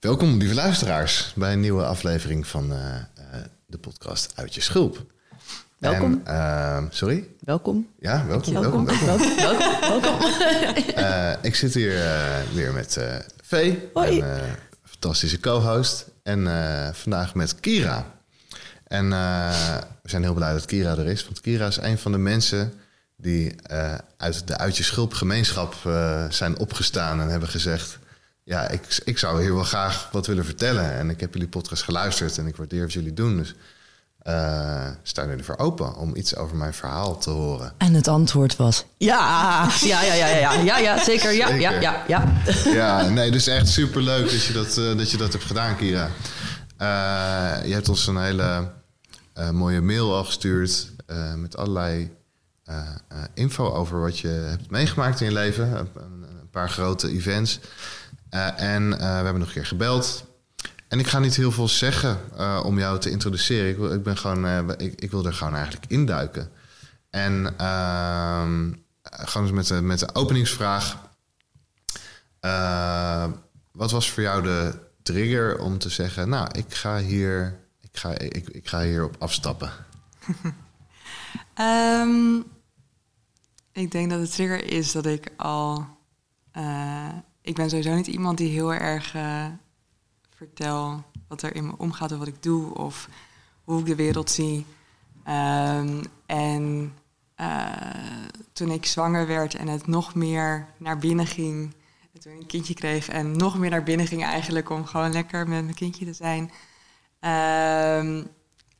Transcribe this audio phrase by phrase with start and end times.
[0.00, 2.94] Welkom, lieve luisteraars, bij een nieuwe aflevering van uh, uh,
[3.66, 5.04] de podcast Uit je Schulp.
[5.78, 6.20] Welkom.
[6.24, 7.28] En, uh, sorry?
[7.40, 7.88] Welkom.
[7.98, 8.52] Ja, welkom.
[8.52, 8.84] Welkom.
[8.84, 9.06] Welkom.
[9.06, 9.36] Welkom.
[9.36, 9.90] welkom.
[10.00, 10.18] welkom.
[10.96, 11.92] Uh, ik zit hier
[12.54, 12.98] weer met
[13.42, 14.20] Vee, Hoi.
[14.20, 14.40] een
[14.84, 16.06] fantastische co-host.
[16.22, 16.44] En
[16.94, 18.06] vandaag met Kira.
[18.84, 19.08] En
[20.02, 21.24] we zijn heel blij dat Kira er is.
[21.24, 22.72] Want Kira is een van de mensen
[23.16, 23.54] die
[24.16, 25.74] uit de Uit je Schulp gemeenschap
[26.28, 27.98] zijn opgestaan en hebben gezegd
[28.50, 30.92] ja, ik, ik zou hier wel graag wat willen vertellen.
[30.92, 33.36] En ik heb jullie podcast geluisterd en ik waardeer wat jullie doen.
[33.36, 33.54] Dus
[34.26, 37.72] uh, sta er voor open om iets over mijn verhaal te horen.
[37.78, 41.60] En het antwoord was ja, ja, ja, ja, ja, ja, ja zeker, ja, Zeker.
[41.60, 42.42] ja, ja, ja.
[42.64, 45.76] Ja, nee, dus echt super leuk dat je dat, uh, dat je dat hebt gedaan,
[45.76, 46.10] Kira.
[46.78, 48.72] Uh, je hebt ons een hele
[49.52, 50.92] mooie mail al gestuurd
[51.36, 52.10] met allerlei
[53.34, 55.78] info over wat je hebt meegemaakt in je leven.
[55.78, 55.88] Een,
[56.22, 57.60] een paar grote events.
[58.30, 60.24] Uh, en uh, we hebben nog een keer gebeld.
[60.88, 63.70] En ik ga niet heel veel zeggen uh, om jou te introduceren.
[63.70, 66.50] Ik wil, ik ben gewoon, ik, ik, wil er gewoon eigenlijk induiken.
[67.10, 70.96] En ehm, gewoon eens met de, met de openingsvraag.
[73.72, 76.28] wat was voor jou de trigger om te zeggen...
[76.28, 79.72] nou, ik ga hier, ik ga, ik, ik ga hier op afstappen?
[81.60, 82.44] um,
[83.72, 85.98] ik denk dat de trigger is dat ik al
[87.50, 89.46] ik ben sowieso niet iemand die heel erg uh,
[90.36, 93.08] vertel wat er in me omgaat of wat ik doe of
[93.64, 94.66] hoe ik de wereld zie.
[95.28, 96.92] Um, en
[97.40, 97.66] uh,
[98.52, 101.74] toen ik zwanger werd en het nog meer naar binnen ging,
[102.14, 105.12] en toen ik een kindje kreeg en nog meer naar binnen ging eigenlijk om gewoon
[105.12, 106.42] lekker met mijn kindje te zijn.
[108.00, 108.26] Um,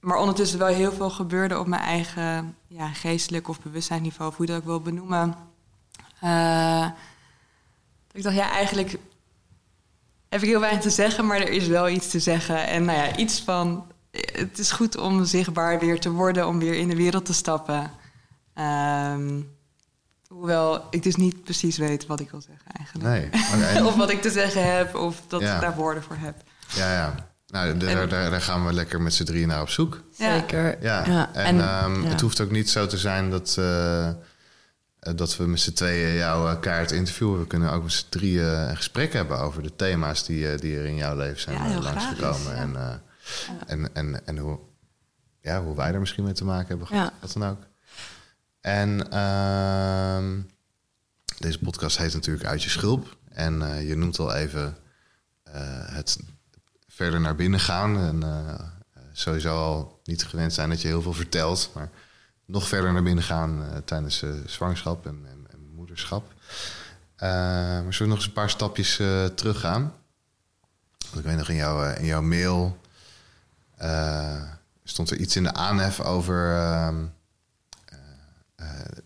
[0.01, 4.47] maar ondertussen wel heel veel gebeurde op mijn eigen ja, geestelijk of bewustzijnsniveau, of hoe
[4.47, 5.34] je dat ook wil benoemen.
[6.25, 6.91] Uh,
[8.12, 8.97] ik dacht, ja, eigenlijk
[10.28, 12.66] heb ik heel weinig te zeggen, maar er is wel iets te zeggen.
[12.66, 13.86] En nou ja, iets van,
[14.33, 17.91] het is goed om zichtbaar weer te worden, om weer in de wereld te stappen.
[18.55, 19.59] Um,
[20.28, 23.09] hoewel ik dus niet precies weet wat ik wil zeggen eigenlijk.
[23.09, 23.43] Nee.
[23.54, 23.81] Okay.
[23.88, 25.54] of wat ik te zeggen heb, of dat ja.
[25.54, 26.43] ik daar woorden voor heb.
[26.75, 27.15] Ja, ja.
[27.47, 30.03] Nou, daar, daar, daar gaan we lekker met z'n drieën naar op zoek.
[30.12, 30.82] Zeker.
[30.82, 31.06] Ja.
[31.06, 31.34] ja.
[31.34, 33.56] En, en um, het hoeft ook niet zo te zijn dat...
[33.59, 34.09] Uh,
[35.00, 37.38] dat we met z'n tweeën jouw kaart interviewen.
[37.38, 40.84] We kunnen ook met z'n drieën een gesprek hebben over de thema's die, die er
[40.84, 42.56] in jouw leven zijn ja, langsgekomen.
[42.56, 43.00] En, ja.
[43.66, 44.59] en, en, en hoe,
[45.41, 47.12] ja, hoe wij er misschien mee te maken hebben gehad.
[47.21, 47.66] Wat dan ook.
[48.61, 50.44] En uh,
[51.38, 53.17] deze podcast heet natuurlijk Uit je Schulp.
[53.28, 54.77] En uh, je noemt al even
[55.49, 55.55] uh,
[55.94, 56.19] het
[56.88, 57.99] verder naar binnen gaan.
[57.99, 58.22] En
[59.12, 61.71] sowieso al niet gewend zijn dat je heel veel vertelt.
[61.75, 61.88] Maar
[62.50, 66.33] nog verder naar binnen gaan uh, tijdens uh, zwangerschap en, en, en moederschap.
[66.33, 67.28] Uh,
[67.83, 68.97] maar zullen we nog eens een paar stapjes
[69.34, 69.93] teruggaan?
[70.99, 72.81] Want ik weet nog in, jouw in jouw mail
[74.84, 77.05] stond er iets in de aanhef over ehm,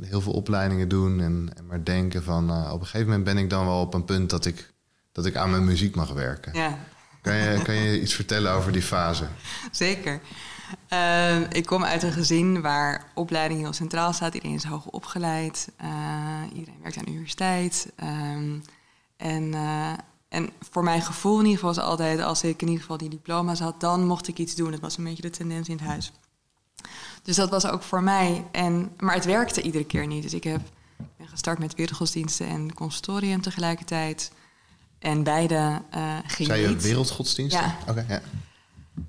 [0.02, 3.50] heel veel opleidingen doen en, en maar denken van op een gegeven moment ben ik
[3.50, 4.72] dan wel op een punt dat ik,
[5.12, 6.52] dat ik aan mijn muziek mag werken.
[6.54, 6.78] Ja.
[7.22, 9.26] Kan je, kan je iets vertellen over die fase?
[9.70, 10.20] Zeker.
[10.92, 14.34] Uh, ik kom uit een gezin waar opleiding heel centraal staat.
[14.34, 15.68] Iedereen is hoog opgeleid.
[15.82, 15.88] Uh,
[16.54, 17.92] iedereen werkt aan de universiteit.
[18.02, 18.62] Um,
[19.16, 19.92] en, uh,
[20.28, 22.20] en voor mijn gevoel in ieder geval was altijd...
[22.20, 24.70] als ik in ieder geval die diploma's had, dan mocht ik iets doen.
[24.70, 26.12] Dat was een beetje de tendens in het huis.
[27.22, 28.44] Dus dat was ook voor mij.
[28.52, 30.22] En, maar het werkte iedere keer niet.
[30.22, 30.60] Dus ik heb,
[31.16, 34.32] ben gestart met wereldgodsdiensten en consultorium tegelijkertijd.
[34.98, 35.82] En beide
[36.26, 37.60] gingen Zei je wereldgodsdiensten?
[37.60, 37.76] Ja.
[37.80, 38.20] Oké, okay, ja.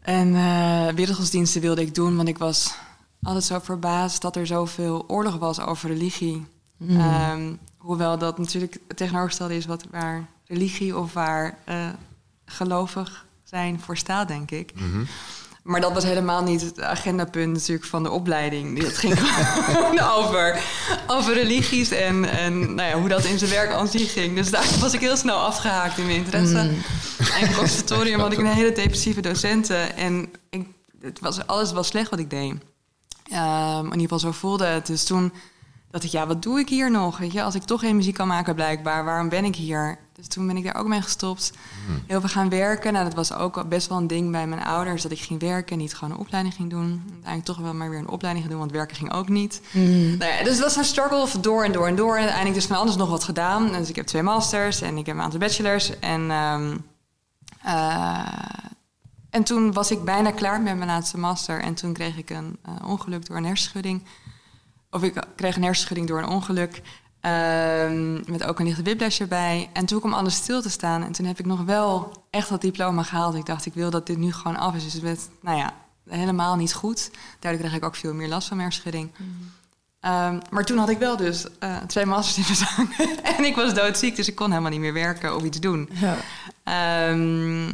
[0.01, 2.75] En uh, wereldgodsdiensten wilde ik doen, want ik was
[3.21, 6.45] altijd zo verbaasd dat er zoveel oorlog was over religie.
[6.77, 6.99] Mm.
[6.99, 11.89] Um, hoewel dat natuurlijk het tegenovergestelde is wat waar religie of waar uh,
[12.45, 14.71] gelovig zijn voor staat, denk ik.
[14.75, 15.07] Mm -hmm.
[15.65, 18.83] Maar dat was helemaal niet het agendapunt natuurlijk van de opleiding.
[18.83, 20.63] Het ging gewoon over,
[21.07, 24.35] over religies en, en nou ja, hoe dat in zijn werk aan zich ging.
[24.35, 26.63] Dus daar was ik heel snel afgehaakt in mijn interesse.
[26.63, 26.69] Mm.
[27.39, 29.97] En het conservatorium had ik een hele depressieve docenten.
[29.97, 30.67] En ik,
[31.01, 32.51] het was, alles was slecht wat ik deed.
[32.51, 32.57] Um,
[33.77, 34.85] in ieder geval zo voelde het.
[34.85, 35.33] Dus toen
[35.91, 37.17] dacht ik, ja, wat doe ik hier nog?
[37.17, 39.97] Weet je, als ik toch geen muziek kan maken blijkbaar, waarom ben ik hier?
[40.15, 41.51] Dus toen ben ik daar ook mee gestopt.
[41.85, 42.03] Hmm.
[42.07, 42.93] Heel veel gaan werken.
[42.93, 45.01] Nou, dat was ook best wel een ding bij mijn ouders.
[45.01, 47.01] Dat ik ging werken en niet gewoon een opleiding ging doen.
[47.05, 49.61] Uiteindelijk toch wel maar weer een opleiding ging doen, want werken ging ook niet.
[49.71, 50.17] Mm.
[50.17, 52.13] Nou ja, dus het was een struggle door en door en door.
[52.13, 53.71] En uiteindelijk dus van alles nog wat gedaan.
[53.71, 55.99] Dus ik heb twee masters en ik heb een aantal bachelors.
[55.99, 56.85] En, um,
[57.65, 58.27] uh,
[59.29, 61.61] en toen was ik bijna klaar met mijn laatste master.
[61.61, 64.03] En toen kreeg ik een uh, ongeluk door een hersenschudding.
[64.89, 66.81] Of ik kreeg een hersenschudding door een ongeluk.
[67.25, 69.69] Ehm, met ook een lichte whiplash erbij.
[69.73, 71.03] En toen kwam alles stil te staan.
[71.03, 73.35] En toen heb ik nog wel echt dat diploma gehaald.
[73.35, 74.83] Ik dacht, ik wil dat dit nu gewoon af is.
[74.83, 75.73] Dus het werd, nou ja,
[76.09, 77.11] helemaal niet goed.
[77.39, 79.11] Daardoor kreeg ik ook veel meer last van mijn hersenschudding.
[79.99, 83.09] Ehm, maar toen had ik wel dus uh, twee masters in mijn zang.
[83.37, 85.89] en ik was doodziek, dus ik kon helemaal niet meer werken of iets doen.
[86.63, 87.09] Ja.
[87.09, 87.73] Um,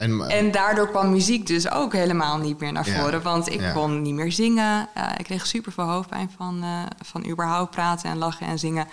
[0.00, 3.22] en, en, daardoor kwam muziek dus ook helemaal niet meer naar voren.
[3.22, 4.88] want ik kon niet meer zingen.
[4.96, 8.86] Uh, ik kreeg super veel hoofdpijn van, uh, van überhaupt praten en lachen en zingen.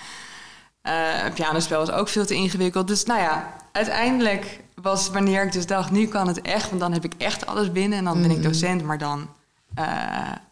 [0.84, 2.88] Uh, pianospel was ook veel te ingewikkeld.
[2.88, 5.92] Dus nou ja, uiteindelijk was wanneer ik dus dacht...
[5.92, 7.98] nu kan het echt, want dan heb ik echt alles binnen...
[7.98, 8.44] en dan ben ik mm.
[8.44, 9.30] docent, maar dan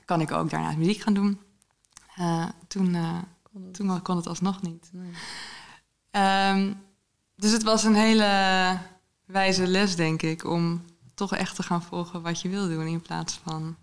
[0.05, 1.39] kan ik ook daarnaast muziek gaan doen.
[2.67, 2.97] toen,
[3.71, 4.91] toen kon het alsnog niet.
[6.51, 6.83] Um,
[7.35, 8.27] dus het was een hele
[9.25, 10.83] wijze les, denk ik, om
[11.13, 13.75] toch echt te gaan volgen wat je wil doen in plaats van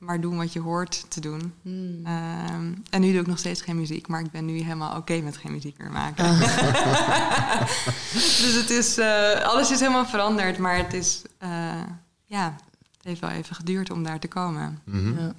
[0.00, 1.54] maar doen wat je hoort te doen.
[1.62, 2.06] Hmm.
[2.06, 5.20] Ehm, en nu doe ik nog steeds geen muziek, maar ik ben nu helemaal oké
[5.20, 6.24] met geen muziek meer maken.
[6.24, 6.40] Ah.
[8.42, 11.82] dus het is, uh, alles is helemaal veranderd, maar het is, uh,
[12.24, 12.56] ja,
[12.96, 14.80] het heeft wel even geduurd om daar te komen.
[14.84, 15.18] Mhm.
[15.18, 15.34] ja.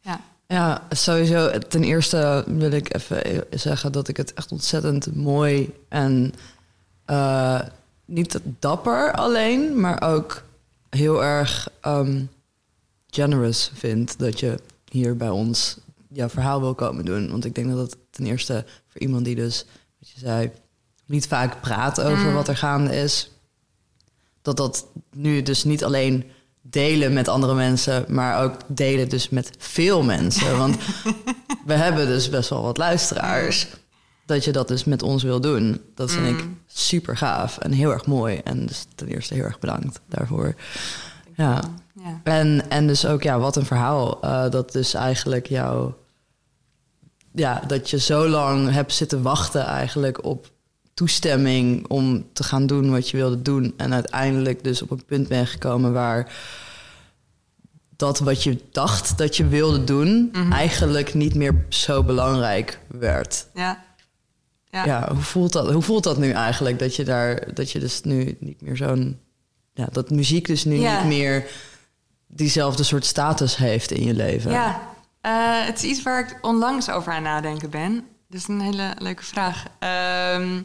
[0.00, 0.20] ja.
[0.46, 1.58] Ja, sowieso.
[1.58, 6.34] Ten eerste wil ik even zeggen dat ik het echt ontzettend mooi en
[7.06, 7.60] uh,
[8.10, 10.42] niet dapper alleen, maar ook
[10.90, 12.30] heel erg um,
[13.10, 14.58] generous vind dat je
[14.90, 15.76] hier bij ons
[16.08, 17.30] jouw verhaal wil komen doen.
[17.30, 19.64] Want ik denk dat het ten eerste voor iemand die dus,
[19.98, 20.50] wat je zei,
[21.06, 22.34] niet vaak praat over mm.
[22.34, 23.30] wat er gaande is,
[24.42, 24.86] dat dat
[25.16, 26.24] nu dus niet alleen
[26.60, 30.58] delen met andere mensen, maar ook delen dus met veel mensen.
[30.58, 30.76] Want
[31.66, 33.66] we hebben dus best wel wat luisteraars
[34.30, 35.80] dat je dat dus met ons wil doen.
[35.94, 36.58] Dat vind ik mm.
[36.66, 38.40] super gaaf en heel erg mooi.
[38.44, 40.54] En dus ten eerste heel erg bedankt daarvoor.
[41.36, 41.60] Ja.
[41.94, 42.20] ja.
[42.24, 44.18] En, en dus ook, ja, wat een verhaal.
[44.24, 45.92] Uh, dat dus eigenlijk jou...
[47.32, 50.50] Ja, dat je zo lang hebt zitten wachten eigenlijk op
[50.94, 53.74] toestemming om te gaan doen wat je wilde doen.
[53.76, 56.32] En uiteindelijk dus op een punt ben gekomen waar
[57.96, 60.52] dat wat je dacht dat je wilde doen, mhm.
[60.52, 63.46] eigenlijk niet meer zo belangrijk werd.
[63.54, 63.88] Ja.
[64.70, 64.84] Ja.
[64.84, 66.78] ja, hoe, voelt dat, hoe voelt dat nu eigenlijk?
[66.78, 69.20] Dat je daar, dat je dus nu niet meer zo'n.
[69.74, 71.50] Ja, dat muziek dus nu niet meer
[72.26, 74.50] diezelfde soort status heeft in je leven.
[74.50, 74.80] Ja,
[75.26, 78.06] uh, het is iets waar ik onlangs over aan nadenken ben.
[78.28, 79.64] Dus een hele leuke vraag.
[80.36, 80.60] Um,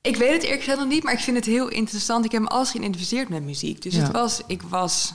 [0.00, 2.24] ik weet het eerlijk gezegd nog niet, maar ik vind het heel interessant.
[2.24, 3.82] Ik heb me alles geïdentificeerd met muziek.
[3.82, 5.14] Dus het was, ik was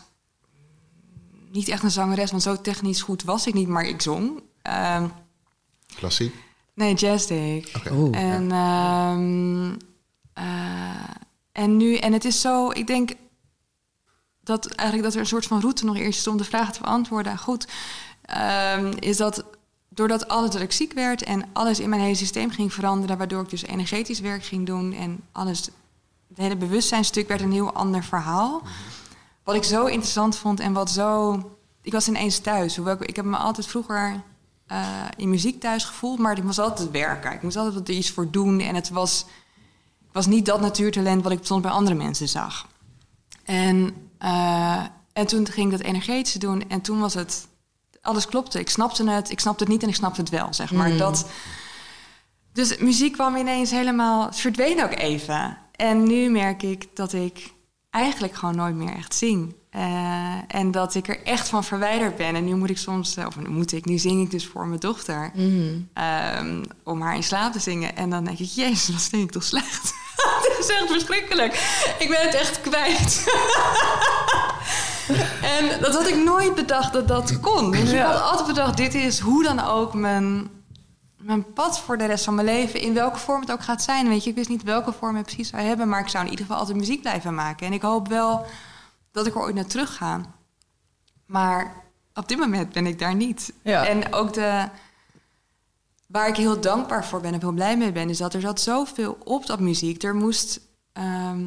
[1.51, 4.41] niet echt een zangeres, want zo technisch goed was ik niet, maar ik zong.
[4.97, 5.11] Um,
[5.95, 6.33] Klassiek?
[6.77, 7.85] Nee, jazz deed ik.
[8.11, 9.73] en, ehm,
[10.33, 11.09] eh,
[11.51, 13.11] en nu, en het is zo, ik denk
[14.43, 16.81] dat eigenlijk dat er een soort van route nog eerst is om de vraag te
[16.81, 17.37] beantwoorden.
[17.37, 17.67] Goed,
[18.77, 19.43] um, is dat
[19.89, 23.41] doordat alles dat ik ziek werd en alles in mijn hele systeem ging veranderen, waardoor
[23.41, 25.69] ik dus energetisch werk ging doen en alles,
[26.27, 28.61] het hele bewustzijnstuk werd een heel ander verhaal.
[29.43, 31.35] Wat ik zo interessant vond en wat zo,
[31.81, 32.75] ik was ineens thuis.
[32.75, 34.23] Hoewel ik, ik heb me altijd vroeger
[34.71, 37.31] uh, in muziek thuis gevoeld, maar ik moest altijd werken.
[37.31, 38.59] Ik moest altijd wat er iets voor doen.
[38.59, 39.25] En het was,
[40.11, 42.67] was niet dat natuurtalent wat ik soms bij andere mensen zag.
[43.43, 44.83] En, uh,
[45.13, 46.69] en toen ging ik dat energetische doen.
[46.69, 47.47] En toen was het...
[48.01, 48.59] Alles klopte.
[48.59, 50.89] Ik snapte het, ik snapte het niet en ik snapte het wel, zeg maar.
[50.89, 50.97] Mm.
[50.97, 51.29] Dat,
[52.53, 54.25] dus muziek kwam ineens helemaal...
[54.25, 55.57] Het verdween ook even.
[55.71, 57.53] En nu merk ik dat ik
[57.89, 59.55] eigenlijk gewoon nooit meer echt zing.
[59.75, 62.35] Uh, en dat ik er echt van verwijderd ben.
[62.35, 64.67] En nu moet ik soms, eh, of nu moet ik, nu zing ik dus voor
[64.67, 65.31] mijn dochter.
[65.33, 65.89] Mm.
[66.37, 67.95] Um, om haar in slaap te zingen.
[67.95, 69.93] En dan denk ik, jezus, wat vind ik toch slecht.
[70.43, 71.53] Het is echt verschrikkelijk.
[71.99, 73.23] Ik ben het echt kwijt.
[75.57, 77.71] en dat had ik nooit bedacht dat dat kon.
[77.71, 80.49] Dus ik had altijd bedacht, dit is hoe dan ook mijn,
[81.17, 82.81] mijn pad voor de rest van mijn leven.
[82.81, 84.09] In welke vorm het ook gaat zijn.
[84.09, 85.89] Weet je, ik wist niet welke vorm ik precies zou hebben.
[85.89, 87.67] Maar ik zou in ieder geval altijd muziek blijven maken.
[87.67, 88.45] En ik hoop wel
[89.17, 90.21] dat ik er ooit naar terug ga.
[91.25, 91.83] Maar
[92.13, 93.53] op dit moment ben ik daar niet.
[93.63, 94.69] En ook de,
[96.07, 98.61] waar ik heel dankbaar voor ben en heel blij mee ben, is dat er zat
[98.61, 100.03] zoveel op dat muziek.
[100.03, 100.59] Er moest.
[100.93, 101.45] Ehm,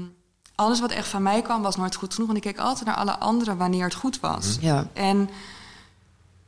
[0.54, 2.30] alles wat echt van mij kwam, was nooit goed genoeg.
[2.30, 4.56] En ik keek altijd naar alle anderen wanneer het goed was.
[4.56, 4.66] Mhm.
[4.66, 4.86] Ja.
[4.92, 5.30] En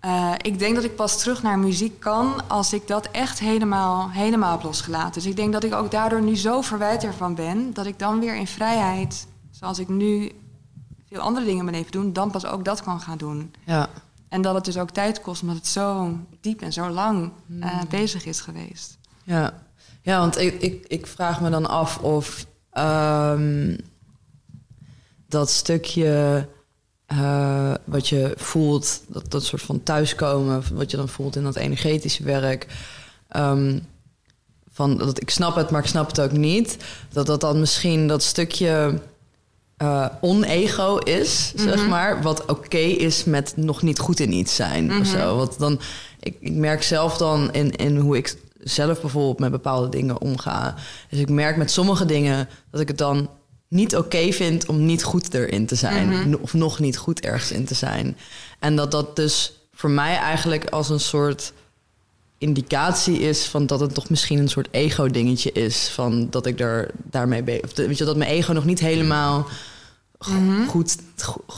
[0.04, 4.10] uh, ik denk dat ik pas terug naar muziek kan als ik dat echt helemaal,
[4.10, 5.12] helemaal heb losgelaten.
[5.12, 8.20] Dus ik denk dat ik ook daardoor nu zo verwijt ervan ben, dat ik dan
[8.20, 10.32] weer in vrijheid, zoals ik nu
[11.12, 13.54] veel andere dingen in mijn leven doen, dan pas ook dat kan gaan doen.
[13.66, 13.88] Ja.
[14.28, 17.80] En dat het dus ook tijd kost, omdat het zo diep en zo lang uh,
[17.90, 18.98] bezig is geweest.
[19.24, 19.62] Ja,
[20.02, 22.46] ja want ik, ik, ik vraag me dan af of
[22.78, 23.76] um,
[25.26, 26.48] dat stukje
[27.12, 31.56] uh, wat je voelt, dat, dat soort van thuiskomen, wat je dan voelt in dat
[31.56, 32.66] energetische werk.
[33.36, 33.86] Um,
[34.70, 36.76] van dat ik snap het, maar ik snap het ook niet.
[37.08, 39.00] Dat dat dan misschien dat stukje
[39.82, 41.88] uh, onego is, zeg mhm.
[41.88, 42.22] maar.
[42.22, 44.84] Wat oké is met nog niet goed in iets zijn.
[44.84, 45.18] Mm of mhm.
[45.20, 45.36] zo.
[45.36, 45.80] Want dan,
[46.20, 50.74] ik, ik merk zelf dan in, in hoe ik zelf bijvoorbeeld met bepaalde dingen omga.
[51.10, 53.28] Dus ik merk met sommige dingen dat ik het dan
[53.68, 56.08] niet oké vind om niet goed erin te zijn.
[56.08, 56.34] Mhm.
[56.40, 58.16] Of nog niet goed ergens in te zijn.
[58.58, 61.52] En dat dat dus voor mij eigenlijk als een soort
[62.38, 65.88] indicatie is van dat het toch misschien een soort ego-dingetje is.
[65.88, 67.64] Van dat ik er daarmee ben.
[67.64, 69.46] Of weet je, dat mijn ego nog niet helemaal
[70.28, 70.66] mhm.
[70.66, 70.96] goed,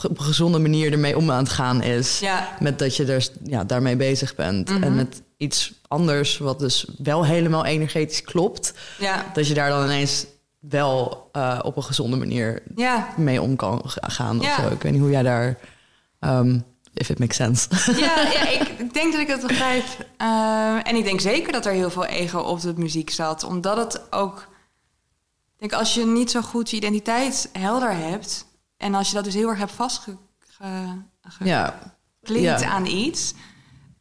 [0.03, 2.19] op een gezonde manier ermee om aan het gaan is.
[2.19, 2.47] Ja.
[2.59, 4.69] Met dat je er ja, daarmee bezig bent.
[4.69, 4.95] En mhm.
[4.95, 8.73] met iets anders, wat dus wel helemaal energetisch klopt.
[8.99, 9.25] Ja.
[9.33, 10.25] Dat je daar dan ineens
[10.59, 13.07] wel uh, op een gezonde manier ja.
[13.17, 14.39] mee om kan gaan.
[14.39, 14.67] Of zo.
[14.67, 15.57] Ik weet niet hoe jij daar.
[16.19, 17.67] Um, if it makes sense.
[17.97, 19.85] Ja, ja ik denk dat ik het begrijp.
[20.21, 23.43] Uh, en ik denk zeker dat er heel veel ego op de muziek zat.
[23.43, 24.47] Omdat het ook...
[25.53, 28.45] Ik denk, als je niet zo goed je identiteit helder hebt...
[28.85, 30.19] en als je dat dus heel erg hebt vastgeklikt
[32.61, 32.65] ja.
[32.65, 33.33] aan iets...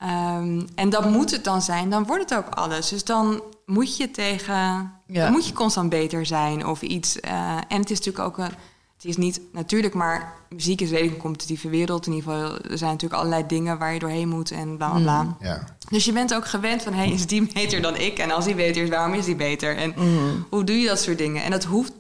[0.03, 2.89] Um, en dat moet het dan zijn, dan wordt het ook alles.
[2.89, 7.17] Dus dan moet je tegen, dan moet je constant beter zijn of iets.
[7.17, 8.53] Uh, en het is natuurlijk ook een,
[8.95, 12.07] het is niet natuurlijk, maar muziek is redelijk een competitieve wereld.
[12.07, 15.01] In ieder geval, er zijn natuurlijk allerlei dingen waar je doorheen moet en bla bla
[15.01, 15.23] bla.
[15.23, 15.37] Mm.
[15.41, 15.65] Ja.
[15.89, 18.19] Dus je bent ook gewend van, hey, is die beter dan ik?
[18.19, 19.77] En als die beter is, waarom is die beter?
[19.77, 20.47] En mm.
[20.51, 21.43] hoe doe je dat soort dingen?
[21.43, 21.93] En dat hoeft,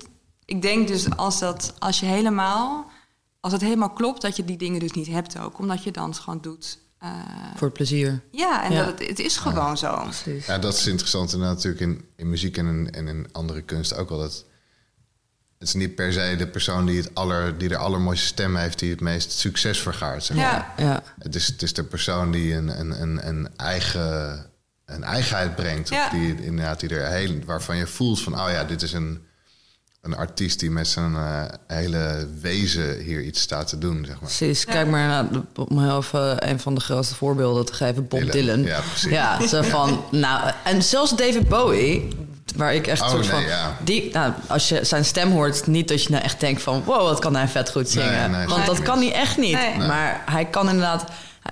[0.44, 2.90] ik denk dus als dat, als je helemaal,
[3.40, 6.14] als het helemaal klopt, dat je die dingen dus niet hebt ook, omdat je dan
[6.14, 7.10] gewoon doet uh,
[7.56, 8.20] Voor plezier.
[8.30, 10.02] Ja, en Dat het, het is gewoon zo.
[10.02, 10.46] Precies.
[10.46, 11.32] Ja, dat is interessant.
[11.32, 14.18] En natuurlijk in, in muziek en in, en in andere kunst ook wel.
[14.18, 14.44] Dat,
[15.58, 18.78] het is niet per se de persoon die, het aller, die de allermooiste stem heeft...
[18.78, 20.24] die het meest succes vergaart.
[20.24, 20.72] Zeg maar.
[20.76, 20.84] ja.
[20.84, 21.02] ja.
[21.18, 24.46] Het, is, het is de persoon die een, een, een, een eigen
[24.84, 25.90] een eigenheid brengt.
[25.90, 28.40] Of die, inderdaad, die er heel, waarvan je voelt van...
[28.40, 29.26] oh ja, dit is een
[30.04, 34.18] een artiest die met zijn uh, hele wezen hier iets staat te doen, zeg maar.
[34.18, 34.64] Precies.
[34.64, 38.62] Kijk maar naar, om heel even een van de grootste voorbeelden te geven, Bob Dylan.
[38.62, 39.10] Ja, precies.
[39.10, 42.08] Ja, zo van, nou, en zelfs David Bowie,
[42.56, 43.76] waar ik echt oh, soort nee, van, ja.
[43.82, 47.02] die, nou, als je zijn stem hoort, niet dat je nou echt denkt van, wow,
[47.02, 48.30] wat kan hij vet goed zingen.
[48.30, 49.52] Nee, nee, Want dat kan hij echt niet.
[49.52, 49.86] Nee.
[49.88, 51.04] Maar hij kan inderdaad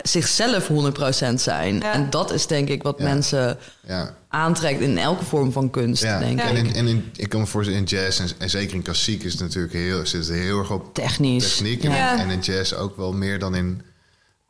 [0.02, 1.75] zichzelf 100% zijn.
[1.78, 1.92] Ja.
[1.92, 3.04] En dat is denk ik wat Ja.
[3.04, 4.14] mensen Ja.
[4.28, 6.66] aantrekt in elke vorm van kunst, Ja, denk en, ik.
[6.66, 9.32] in, en in, ik kan me voorstellen, in jazz en, en zeker in klassiek is
[9.32, 11.56] het natuurlijk heel, zit het heel erg op Technisch.
[11.56, 11.82] techniek.
[11.82, 12.12] Ja.
[12.12, 13.82] En, en in jazz ook wel meer dan in,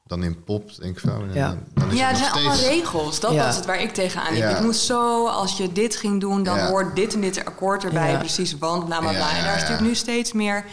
[0.06, 1.20] dan in pop, denk ik wel.
[1.20, 1.48] En Ja.
[1.48, 2.74] Dan, dan is Ja, er het zijn nog allemaal steeds...
[2.74, 3.20] regels.
[3.20, 3.44] Dat Ja.
[3.46, 4.42] was het waar ik tegenaan liep.
[4.42, 4.48] Ja.
[4.48, 6.66] Het moest zo, als je dit ging doen, dan Ja.
[6.68, 8.10] hoort dit en dit akkoord erbij.
[8.10, 8.18] Ja.
[8.18, 9.18] Precies, want bla bla bla.
[9.18, 10.64] Ja, en ja, daar is natuurlijk nu steeds meer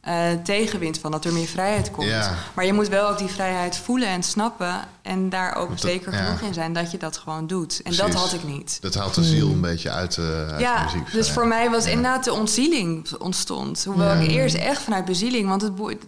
[0.00, 2.08] eh, tegenwind van, dat er meer vrijheid komt.
[2.08, 2.34] Ja.
[2.54, 4.74] Maar je moet wel ook die vrijheid voelen en snappen.
[5.02, 6.24] En daar ook dat- zeker ja.
[6.24, 7.82] genoeg in zijn dat je dat gewoon doet.
[7.82, 8.78] En dat had ik niet.
[8.82, 11.12] Dat haalt de ziel een beetje uit, eh, uit de Ja, muziek.
[11.12, 11.90] dus voor mij was Ja.
[11.90, 13.84] inderdaad de ontzieling ontstond.
[13.84, 14.20] Hoewel Ja.
[14.20, 16.00] ik eerst echt vanuit bezieling, want het, boeide,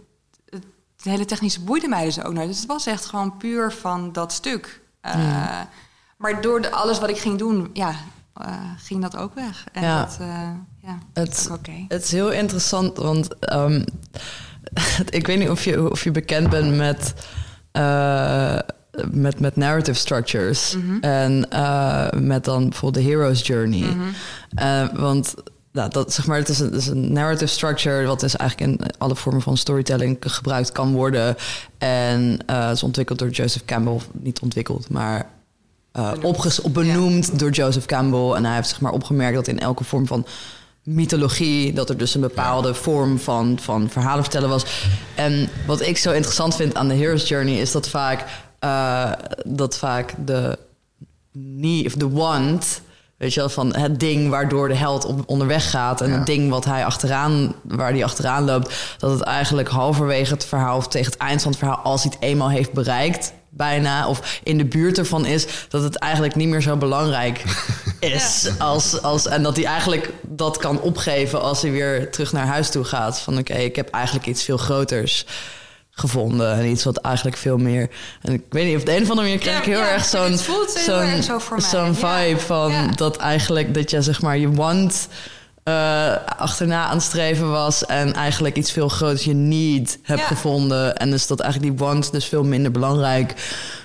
[0.49, 0.65] het,
[0.97, 2.49] het hele technische boeide mij dus ook nooit.
[2.49, 4.81] Dus het was echt gewoon puur van dat stuk.
[5.01, 5.69] Eh, Ja.
[6.17, 7.95] Maar door de, alles wat ik ging doen, ja,
[8.35, 9.65] eh, ging dat ook weg.
[9.73, 10.01] En Ja.
[10.05, 10.49] dat, eh,
[10.83, 11.51] ja, Het,
[11.89, 13.83] het is heel interessant, want ehm,
[15.11, 17.15] ik weet niet of je, of je bekend bent met,
[17.73, 18.59] eh,
[19.11, 20.77] met, met narrative structures.
[20.77, 21.01] Mhm.
[21.01, 23.81] En eh, met dan bijvoorbeeld de hero's journey.
[23.81, 24.01] Mhm.
[24.55, 25.35] Eh, want
[25.73, 28.07] nou, dat, zeg maar, het, is een, het is een narrative structure...
[28.07, 31.37] wat dus eigenlijk in alle vormen van storytelling gebruikt kan worden.
[31.79, 33.99] En het is ontwikkeld door Joseph Campbell.
[34.13, 35.31] Niet ontwikkeld, maar
[35.93, 36.61] Benoemd.
[36.61, 38.33] op benoemd door Joseph Campbell.
[38.33, 40.27] En hij heeft zeg maar, opgemerkt dat in elke vorm van
[40.83, 41.73] mythologie...
[41.73, 44.65] dat er dus een bepaalde vorm van, van verhalen vertellen was.
[45.15, 47.61] En wat ik zo interessant vind aan de Hero's Journey...
[47.61, 48.25] is dat vaak,
[48.59, 49.13] eh,
[49.47, 50.59] dat vaak de
[51.33, 52.81] need, of de want...
[53.17, 56.01] Weet je wel, van het ding waardoor de held op, onderweg gaat.
[56.01, 56.17] En Ja.
[56.17, 58.97] het ding wat hij achteraan, waar hij achteraan loopt.
[58.99, 62.13] Dat het eigenlijk halverwege het verhaal of tegen het eind van het verhaal, als hij
[62.15, 66.49] het eenmaal heeft bereikt, bijna, of in de buurt ervan is, dat het eigenlijk niet
[66.49, 67.43] meer zo belangrijk
[68.01, 68.51] is.
[68.59, 72.71] Als, als, en dat hij eigenlijk dat kan opgeven als hij weer terug naar huis
[72.71, 73.21] toe gaat.
[73.21, 75.25] Van oké, ik heb eigenlijk iets veel groters
[75.91, 76.53] gevonden.
[76.55, 77.89] En iets wat eigenlijk veel meer...
[78.23, 80.05] En ik weet niet, op de een of andere manier krijg ik heel ja, erg
[80.05, 80.39] zo'n...
[80.85, 81.23] zo'n-
[81.61, 85.09] zo vibe van dat eigenlijk dat je zeg maar je want
[85.63, 90.27] eh, achterna aan het streven was en eigenlijk iets veel groters je need hebt Ja.
[90.27, 93.35] gevonden en dus dat eigenlijk die want dus veel minder belangrijk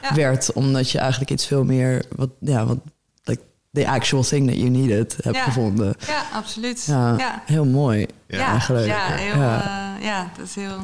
[0.01, 0.13] Ja.
[0.15, 2.77] werd omdat je eigenlijk iets veel meer wat ja wat
[3.23, 3.41] like
[3.73, 5.43] the actual thing that you needed hebt Ja.
[5.43, 5.93] gevonden.
[6.07, 6.85] Ja, absoluut.
[6.85, 7.41] Ja, ja.
[7.45, 8.37] heel mooi Ja.
[8.37, 8.85] Ja, eigenlijk.
[8.85, 9.61] ja, heel, Ja.
[9.97, 10.77] eh, ja, dat is heel...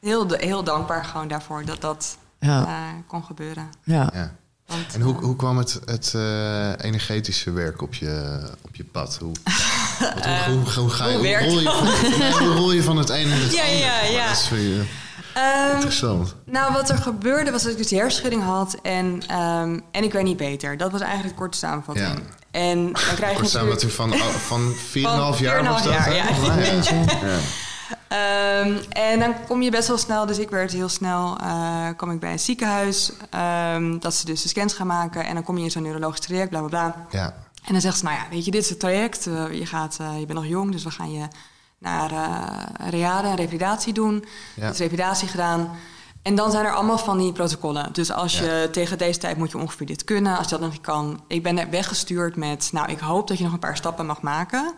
[0.00, 2.18] heel, heel dankbaar gewoon daarvoor dat dat
[3.06, 3.68] kon gebeuren.
[3.84, 4.32] Ja.
[4.68, 4.74] Ja.
[4.92, 6.14] en hoe, hoe kwam het, het
[6.80, 9.18] energetische werk op je, op je pad?
[9.20, 9.32] Hoe,
[10.46, 13.38] hoe, hoe, ga je, hoe, rol je van, hoe rol je van het ene naar
[13.38, 13.78] het ja, andere?
[13.78, 14.84] Ja, ja, ja.
[15.38, 16.34] Um, Interessant.
[16.44, 20.12] Nou, wat er gebeurde was dat ik dus die hersenschudding had en, um, en ik
[20.12, 20.76] werd niet beter.
[20.76, 22.06] Dat was eigenlijk de korte samenvatting.
[22.08, 22.36] Ja.
[22.50, 24.14] En dan krijg je korte samenvatting van,
[24.46, 24.74] van
[25.36, 25.92] 4,5 jaar was dat?
[25.92, 26.24] Jaar, ja.
[26.24, 27.38] ja.
[28.12, 32.10] Um, en dan kom je best wel snel, dus ik werd heel snel, uh, kwam
[32.10, 33.12] ik bij een ziekenhuis,
[33.74, 36.20] um, dat ze dus de scans gaan maken en dan kom je in zo'n neurologisch
[36.20, 37.06] traject, bla bla bla.
[37.10, 37.34] Ja.
[37.64, 39.98] En dan zegt ze, nou ja, weet je, dit is het traject, uh, je, gaat,
[40.00, 41.28] uh, je bent nog jong, dus we gaan je
[41.78, 44.24] naar uh, reade en revalidatie doen.
[44.56, 44.68] Ja.
[44.68, 45.70] Dus revalidatie gedaan.
[46.22, 47.92] En dan zijn er allemaal van die protocollen.
[47.92, 50.36] Dus als je tegen deze tijd moet je ongeveer dit kunnen.
[50.36, 51.22] Als je dat nog niet kan.
[51.26, 54.20] Ik ben er weggestuurd met, nou, ik hoop dat je nog een paar stappen mag
[54.20, 54.74] maken.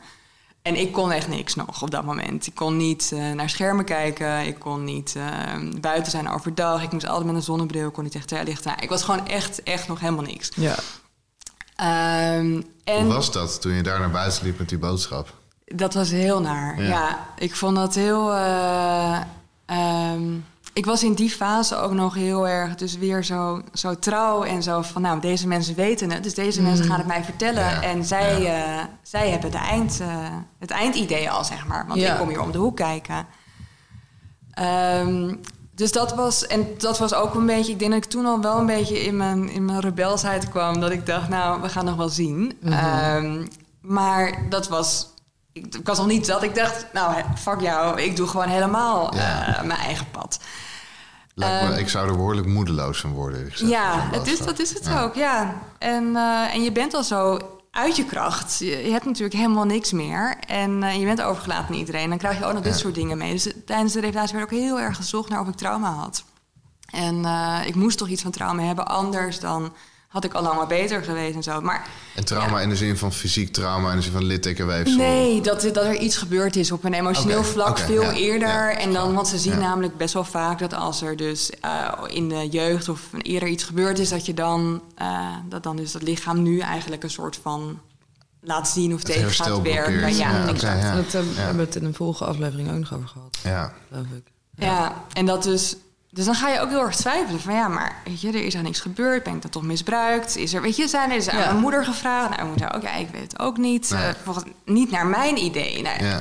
[0.62, 2.46] En ik kon echt niks nog op dat moment.
[2.46, 4.46] Ik kon niet uh, naar schermen kijken.
[4.46, 6.82] Ik kon niet uh, buiten zijn overdag.
[6.82, 7.86] Ik moest altijd met een zonnebril.
[7.88, 8.64] Ik kon niet echt licht.
[8.64, 10.50] Nou, ik was gewoon echt, echt nog helemaal niks.
[10.54, 10.76] Ja.
[12.36, 13.04] Um, en...
[13.04, 15.34] Hoe was dat toen je daar naar buiten liep met die boodschap?
[15.64, 16.82] Dat was heel naar.
[16.82, 18.34] Ja, ik vond dat heel.
[18.34, 19.20] Uh,
[20.12, 24.42] um, ik was in die fase ook nog heel erg, dus weer zo, zo trouw
[24.42, 27.82] en zo van, nou, deze mensen weten het, dus deze mensen gaan het mij vertellen.
[27.82, 28.78] En zij, ja.
[28.78, 30.08] uh, zij hebben de eind, uh,
[30.58, 31.86] het eindidee al, zeg maar.
[31.86, 33.26] Want ik kom hier om de hoek kijken.
[35.04, 35.40] Um,
[35.74, 38.40] dus dat was, en dat was ook een beetje, ik denk dat ik toen al
[38.40, 40.80] wel een beetje in mijn, in mijn rebelsheid kwam.
[40.80, 42.58] Dat ik dacht, nou, we gaan nog wel zien.
[42.60, 43.24] Mm -hmm.
[43.24, 43.48] um,
[43.80, 45.09] maar dat was
[45.52, 49.14] ik, ik, was nog niet dat ik dacht, nou, fuck jou, ik doe gewoon helemaal
[49.14, 50.40] uh, mijn eigen pad.
[51.34, 53.50] Lijkt me, um, ik zou er behoorlijk moedeloos van worden.
[53.54, 55.02] ja, het is, dat is het ja.
[55.02, 55.54] ook, ja.
[55.78, 57.38] En, uh, en je bent al zo
[57.70, 58.58] uit je kracht.
[58.58, 60.36] Je, je hebt natuurlijk helemaal niks meer.
[60.46, 62.08] En uh, je bent overgelaten aan iedereen.
[62.08, 62.78] Dan krijg je ook nog dit ja.
[62.78, 63.32] soort dingen mee.
[63.32, 66.24] Dus tijdens de revalidatie werd ook heel erg gezocht naar of ik trauma had.
[66.90, 67.24] En
[67.66, 69.72] ik moest toch iets van trauma hebben, anders dan
[70.10, 71.60] had ik al lang maar beter geweest en zo.
[71.60, 72.62] Maar, en trauma ja.
[72.62, 74.96] in de zin van fysiek trauma, in de zin van littekenweefsel?
[74.96, 77.50] Nee, dat, dat er iets gebeurd is op een emotioneel okay.
[77.50, 78.48] vlak okay, veel ja, eerder.
[78.48, 81.92] Ja, en dan, want ze zien namelijk best wel vaak dat als er dus uh,
[82.06, 85.92] in de jeugd of eerder iets gebeurd is, dat je dan, uh, dat dan dus
[85.92, 87.80] dat lichaam nu eigenlijk een soort van
[88.40, 90.16] laat zien of tegen gaat werken.
[90.16, 91.12] Ja, exact.
[91.12, 93.38] Dat uh, hebben we het in een volgende aflevering ook nog over gehad.
[93.42, 93.72] Ja.
[93.88, 94.32] Geloof ik.
[94.54, 95.76] Ja, en dat dus
[96.10, 98.54] dus dan ga je ook heel erg twijfelen van ja, maar weet je, er is
[98.54, 100.36] er niks gebeurd, ben ik dat toch misbruikt?
[100.36, 101.44] Is er, weet je, zijn er is aan ja.
[101.44, 102.36] mijn moeder gevraagd?
[102.36, 103.90] Nou, moeder ook, ja, ik weet het ook niet.
[103.90, 104.08] Nee.
[104.08, 105.82] Uh, volgens, niet naar mijn idee.
[105.82, 106.20] Nou, ja.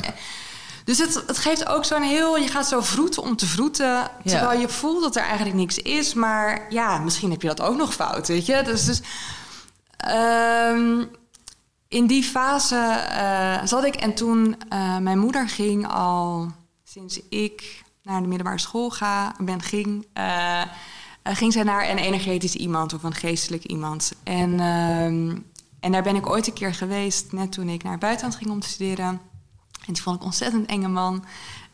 [0.83, 4.53] Dus het, het geeft ook zo'n heel, je gaat zo vroeten om te vroeten, terwijl
[4.53, 4.59] ja.
[4.59, 7.93] je voelt dat er eigenlijk niks is, maar ja, misschien heb je dat ook nog
[7.93, 8.61] fout, weet je?
[8.63, 9.01] Dus, dus
[10.71, 11.09] um,
[11.87, 16.51] in die fase uh, zat ik en toen uh, mijn moeder ging al
[16.83, 20.61] sinds ik naar de middelbare school ga, ben, ging, uh,
[21.23, 24.11] ging zij naar een energetisch iemand of een geestelijk iemand.
[24.23, 25.05] En, uh,
[25.79, 28.49] en daar ben ik ooit een keer geweest, net toen ik naar het buitenland ging
[28.49, 29.21] om te studeren.
[29.85, 31.25] En die vond ik ontzettend enge man.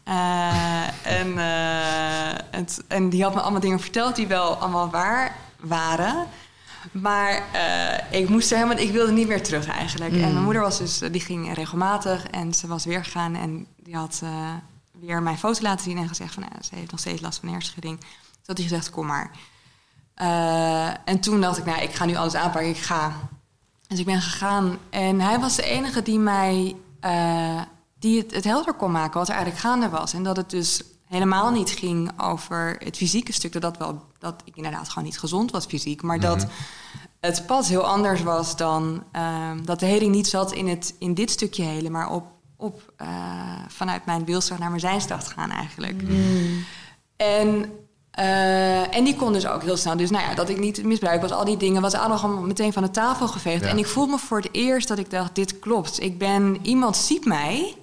[0.07, 1.37] Uh, en,
[2.51, 6.27] het, en die had me allemaal dingen verteld die wel allemaal waar waren.
[6.91, 7.43] Maar
[8.11, 10.11] ik moest er helemaal, ik wilde niet meer terug eigenlijk.
[10.11, 10.23] Mm.
[10.23, 13.95] En mijn moeder was dus, die ging regelmatig en ze was weer gegaan en die
[13.95, 14.21] had
[14.99, 17.49] weer mijn foto laten zien en gezegd van nou, ze heeft nog steeds last van
[17.49, 17.99] hersenschudding.
[17.99, 18.09] Toen
[18.45, 19.31] had hij gezegd, kom maar.
[20.21, 23.29] Uh, en toen dacht ik, nou, ik ga nu alles aanpakken, ik ga.
[23.87, 27.61] Dus ik ben gegaan en hij was de enige die mij, uh,
[27.99, 30.13] die het, het helder kon maken wat er eigenlijk gaande was.
[30.13, 34.41] En dat het dus helemaal niet ging over het fysieke stuk, dat, dat, wel, dat
[34.45, 36.47] ik inderdaad gewoon niet gezond was fysiek, maar dat
[37.19, 41.13] het pad heel anders was dan uh, dat de heling niet zat in, het, in
[41.13, 43.07] dit stukje helen, maar op op uh,
[43.67, 46.01] vanuit mijn wilsdag naar mijn zijnstad gaan eigenlijk.
[46.01, 46.65] Mm.
[47.15, 47.71] En,
[48.19, 49.97] uh, en die kon dus ook heel snel.
[49.97, 52.83] Dus nou ja, dat ik niet misbruik was, al die dingen, was allemaal meteen van
[52.83, 53.63] de tafel geveegd.
[53.63, 53.69] Ja.
[53.69, 56.01] En ik voelde me voor het eerst dat ik dacht, dit klopt.
[56.01, 57.75] Ik ben, iemand ziet mij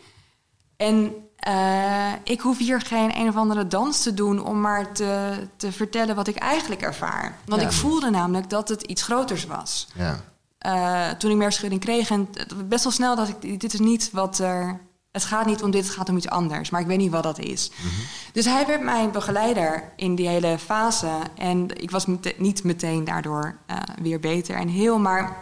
[0.77, 1.15] en
[1.49, 5.73] uh, ik hoef hier geen een of andere dans te doen om maar te, te
[5.73, 7.39] vertellen wat ik eigenlijk ervaar.
[7.45, 7.67] Want ja.
[7.67, 9.89] ik voelde namelijk dat het iets groters was.
[9.95, 10.21] Ja.
[10.67, 12.11] Uh, toen ik meer schudding kreeg.
[12.11, 12.29] En
[12.65, 14.81] best wel snel dat ik, dit is niet wat er...
[15.11, 16.71] Het gaat niet om dit, het gaat om iets anders.
[16.71, 17.71] Maar ik weet niet wat dat is.
[17.71, 18.05] Mm -hmm.
[18.33, 21.11] Dus hij werd mijn begeleider in die hele fase.
[21.35, 24.99] En ik was niet meteen daardoor uh, weer beter en heel.
[24.99, 25.37] Maar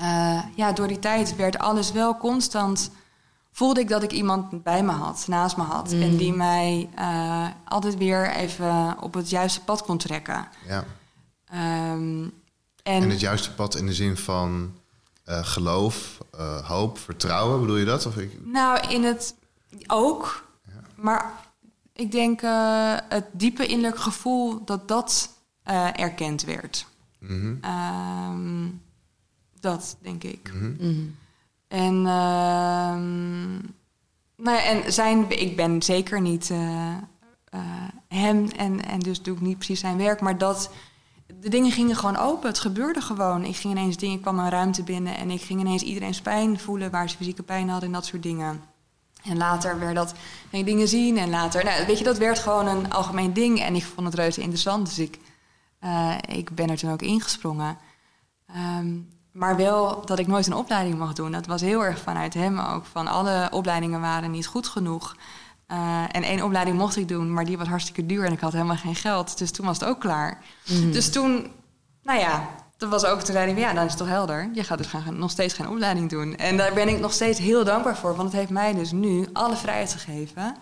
[0.00, 2.90] uh, ja, door die tijd werd alles wel constant...
[3.56, 5.92] Voelde ik dat ik iemand bij me had, naast me had.
[5.92, 6.02] Mm.
[6.02, 6.88] En die mij
[7.64, 10.48] altijd weer even op het juiste pad kon trekken.
[10.68, 10.84] Ja.
[11.92, 12.32] Um,
[12.84, 14.78] en, en, het juiste pad in de zin van
[15.28, 18.06] uh, geloof, uh, hoop, vertrouwen, bedoel je dat?
[18.06, 18.46] Of ik...
[18.46, 19.34] Nou, in het
[19.86, 20.48] ook.
[20.66, 20.80] Ja.
[20.94, 21.32] Maar
[21.92, 22.40] ik denk
[23.08, 25.38] het diepe innerlijk gevoel dat dat
[25.92, 26.86] erkend werd.
[27.18, 27.54] Mhm.
[27.60, 28.68] Ehm,
[29.60, 30.52] dat denk ik.
[30.54, 30.74] Mhm.
[30.78, 31.06] Mhm.
[31.68, 33.52] En, ehm,
[34.36, 36.52] nou ja, en zijn, ik ben zeker niet
[38.08, 40.70] hem en, en dus doe ik niet precies zijn werk, maar dat
[41.26, 42.48] de dingen gingen gewoon open.
[42.48, 43.44] Het gebeurde gewoon.
[43.44, 46.58] Ik ging ineens dingen, ik kwam een ruimte binnen en ik ging ineens iedereen's pijn
[46.58, 48.62] voelen waar ze fysieke pijn hadden en dat soort dingen.
[49.24, 50.14] En later werd dat,
[50.50, 53.74] ging dingen zien en later, nou, weet je, dat werd gewoon een algemeen ding en
[53.74, 54.86] ik vond het reuze interessant.
[54.86, 55.18] Dus ik,
[55.80, 57.78] uh, ik ben er toen ook ingesprongen.
[58.78, 61.32] Um, maar wel dat ik nooit een opleiding mag doen.
[61.32, 62.84] Dat was heel erg vanuit hem ook.
[62.84, 65.16] Van alle opleidingen waren niet goed genoeg.
[65.74, 68.52] Uh, en één opleiding mocht ik doen, maar die was hartstikke duur en ik had
[68.52, 69.38] helemaal geen geld.
[69.38, 70.42] Dus toen was het ook klaar.
[70.66, 70.90] Mhm.
[70.90, 71.50] Dus toen,
[72.02, 74.50] nou ja, dat was ook toen zei ja, dan is het toch helder.
[74.52, 76.36] Je gaat dus gaan, nog steeds geen opleiding doen.
[76.36, 79.26] En daar ben ik nog steeds heel dankbaar voor, want het heeft mij dus nu
[79.32, 80.56] alle vrijheid gegeven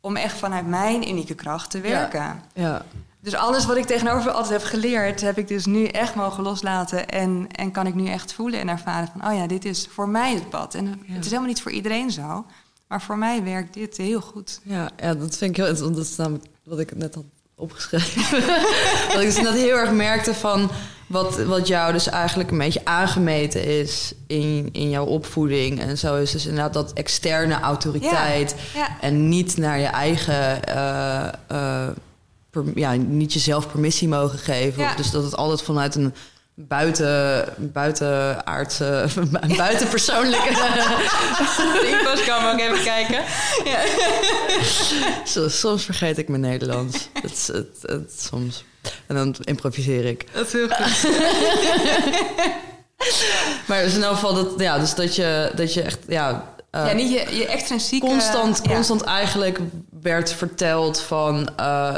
[0.00, 2.20] om echt vanuit mijn unieke kracht te werken.
[2.20, 2.42] Ja.
[2.52, 2.84] ja.
[3.20, 7.08] Dus alles wat ik tegenover altijd heb geleerd, heb ik dus nu echt mogen loslaten.
[7.08, 10.08] En, en kan ik nu echt voelen en ervaren van, oh ja, dit is voor
[10.08, 10.74] mij het pad.
[10.74, 12.46] En het is helemaal niet voor iedereen zo.
[12.88, 14.60] Maar voor mij werkt dit heel goed.
[14.62, 15.96] Ja, ja dat vind ik heel interessant.
[15.96, 18.40] Dat is namelijk wat ik net had opgeschreven.
[19.12, 20.70] dat ik dus net heel erg merkte van
[21.06, 25.80] wat, wat jou dus eigenlijk een beetje aangemeten is in, in jouw opvoeding.
[25.80, 28.54] En zo is dus inderdaad dat externe autoriteit.
[29.00, 30.60] En niet naar je eigen.
[30.68, 31.88] Uh, uh,
[32.74, 34.96] ja, niet jezelf permissie mogen geven.
[34.96, 36.14] dus dat het altijd vanuit een
[36.56, 39.06] buiten, buitenaardse,
[39.56, 40.48] buitenpersoonlijke...
[41.92, 43.22] Ik kan ook even kijken.
[43.64, 43.80] Ja.
[45.48, 47.08] soms vergeet ik mijn Nederlands.
[47.12, 48.64] het, het, het, soms.
[49.06, 50.26] En dan improviseer ik.
[50.32, 50.78] Dat is heel goed.
[53.66, 55.98] maar in ieder geval dat, ja, dus dat je, dat je echt...
[56.08, 58.06] Ja, ja, niet je, je extrinsieke...
[58.06, 59.60] Constant, constant eigenlijk
[60.00, 61.96] werd verteld van uh,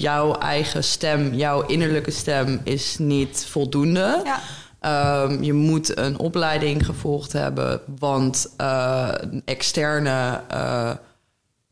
[0.00, 4.22] jouw eigen stem, jouw innerlijke stem is niet voldoende.
[4.24, 4.40] Ja.
[5.22, 9.08] Um, je moet een opleiding gevolgd hebben, want uh,
[9.44, 10.90] externe, uh,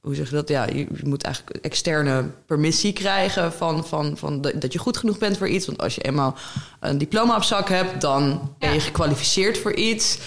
[0.01, 0.49] hoe zeg je dat?
[0.49, 5.37] Ja, je, moet eigenlijk externe permissie krijgen van, van, van dat je goed genoeg bent
[5.38, 5.66] voor iets.
[5.66, 6.35] Want als je eenmaal
[6.81, 10.18] een diploma op zak hebt, dan ben je gekwalificeerd voor iets.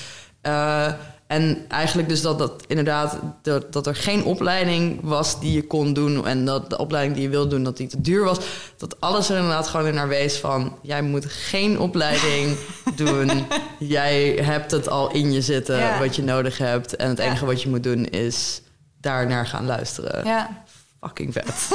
[0.44, 0.94] Uh,
[1.30, 5.94] en eigenlijk dus dat, dat inderdaad dat, dat er geen opleiding was die je kon
[5.94, 6.28] doen.
[6.28, 8.38] En dat de opleiding die je wilde doen, dat die te duur was.
[8.78, 10.78] Dat alles er inderdaad gewoon in naar wees van...
[10.82, 12.58] jij moet geen opleiding
[12.96, 13.46] doen.
[13.80, 16.96] Jij hebt het al in je zitten wat je nodig hebt.
[16.96, 18.62] En het enige wat je moet doen is
[19.02, 20.26] daar naar gaan luisteren.
[20.26, 20.64] Ja.
[21.02, 21.70] Fucking vet.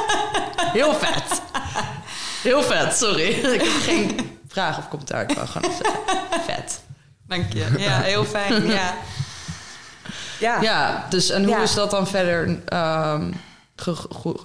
[0.78, 1.42] Heel vet.
[2.42, 3.28] Heel vet, sorry.
[3.54, 5.22] Ik heb geen vraag of commentaar.
[5.22, 6.00] Ik wou gewoon zeggen.
[6.44, 6.80] Vet.
[7.32, 7.66] Dank je.
[7.78, 8.66] Ja, heel fijn.
[8.66, 8.94] Ja.
[10.40, 10.60] Ja.
[10.60, 12.48] ja, dus en hoe is dat dan verder?
[12.48, 13.34] Um,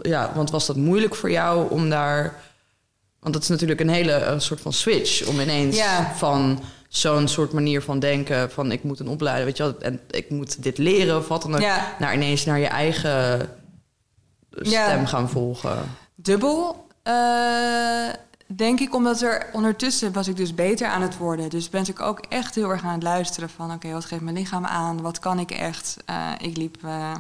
[0.02, 2.36] ja, want was dat moeilijk voor jou om daar.
[3.19, 5.82] Want dat is natuurlijk een hele een soort van switch om ineens
[6.15, 10.00] van zo'n soort manier van denken van ik moet een opleiding, weet je wel, en
[10.10, 11.62] ik moet dit leren of wat dan ook,
[12.00, 13.50] naar ineens naar je eigen
[14.52, 15.78] stem gaan volgen.
[16.15, 16.88] Dubbel.
[17.04, 18.10] Uh,
[18.47, 21.49] Denk ik omdat er ondertussen was ik dus beter aan het worden.
[21.49, 23.71] Dus ben ik ook echt heel erg aan het luisteren van...
[23.71, 25.01] oké, wat geeft mijn lichaam aan?
[25.01, 25.97] Wat kan ik echt?
[26.10, 27.12] Uh, ik liep uh,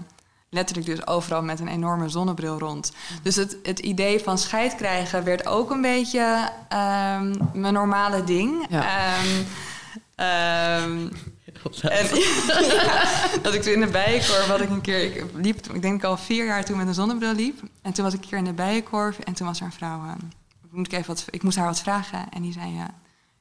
[0.49, 2.91] letterlijk dus overal met een enorme zonnebril rond.
[3.23, 8.65] Dus het, het idee van scheid krijgen werd ook een beetje um, mijn normale ding.
[8.69, 9.17] Ja.
[9.23, 9.45] Um,
[10.85, 11.11] um,
[11.81, 12.07] en,
[12.67, 13.03] ja,
[13.41, 16.17] dat ik toen in de bijenkorf had ik een keer, ik liep, ik denk al
[16.17, 17.61] vier jaar toen met een zonnebril liep.
[17.81, 19.99] En toen was ik een keer in de bijenkorf en toen was er een vrouw
[19.99, 20.31] aan
[20.77, 22.29] moet ik, even wat, ik moest haar wat vragen.
[22.29, 22.89] En die zei, ja,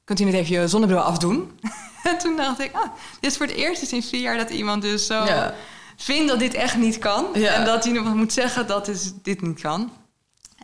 [0.04, 1.60] kunt u niet even je zonnebril afdoen?
[2.10, 4.82] en toen dacht ik, ah, dit is voor het eerst in vier jaar dat iemand
[4.82, 5.24] dus zo
[5.96, 7.34] vindt dat dit echt niet kan.
[7.34, 9.90] En dat hij nog moet zeggen dat dit niet kan.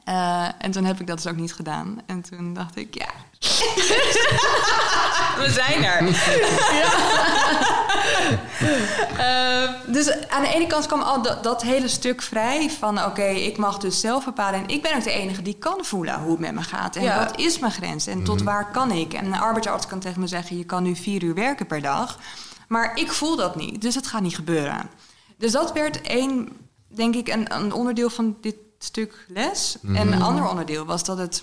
[0.08, 2.00] Uh, en toen heb ik dat dus ook niet gedaan.
[2.06, 3.08] En toen dacht ik, ja,
[5.42, 6.04] We zijn er.
[6.74, 6.90] ja.
[9.18, 13.24] uh, dus aan de ene kant kwam al dat, dat hele stuk vrij van oké,
[13.24, 14.60] ik mag dus zelf bepalen.
[14.60, 16.96] En ik ben ook de enige die kan voelen hoe het met me gaat.
[16.96, 18.44] En wat is mijn grens en tot mhm.
[18.44, 19.12] waar kan ik?
[19.12, 22.18] En een arbeidsarts kan tegen me zeggen, je kan nu vier uur werken per dag.
[22.68, 24.90] Maar ik voel dat niet, dus het gaat niet gebeuren.
[25.38, 26.48] Dus dat werd één,
[26.88, 29.76] denk ik, een, een onderdeel van dit stuk les.
[29.82, 30.22] En een mhm.
[30.22, 31.42] ander onderdeel was dat het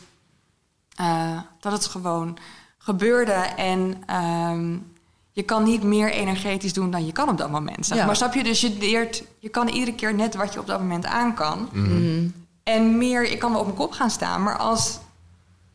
[1.02, 2.38] uh, dat het gewoon
[2.78, 4.91] gebeurde en um,
[5.32, 7.86] je kan niet meer energetisch doen dan je kan op dat moment.
[7.86, 8.06] Zeg.
[8.06, 8.43] Maar snap je?
[8.43, 11.69] Dus je leert, je kan iedere keer net wat je op dat moment aan kan.
[11.71, 12.28] Mhm.
[12.63, 14.99] En meer, ik kan wel op mijn kop gaan staan, maar als,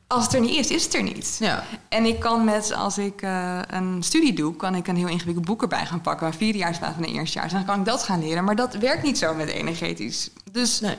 [0.07, 1.37] als het er niet is, is het er niet.
[1.41, 1.65] Ja.
[1.89, 5.47] En ik kan met, als ik uh, een studie doe, kan ik een heel ingewikkeld
[5.47, 7.53] boek erbij gaan pakken, waar vierdejaars van een eerstejaars.
[7.53, 8.45] Dan kan ik dat gaan leren.
[8.45, 10.97] Maar dat werkt niet zo met energetisch Dus nee.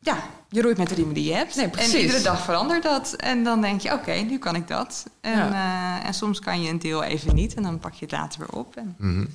[0.00, 1.56] Ja, je roeit met de riemen die je hebt.
[1.56, 3.12] Nee, en iedere dag verandert dat.
[3.12, 5.06] En dan denk je, oké, nu kan ik dat.
[5.20, 6.04] En, ja.
[6.04, 7.54] en soms kan je een deel even niet.
[7.54, 8.76] En dan pak je het later weer op.
[8.76, 8.94] En...
[8.98, 9.26] Mhm.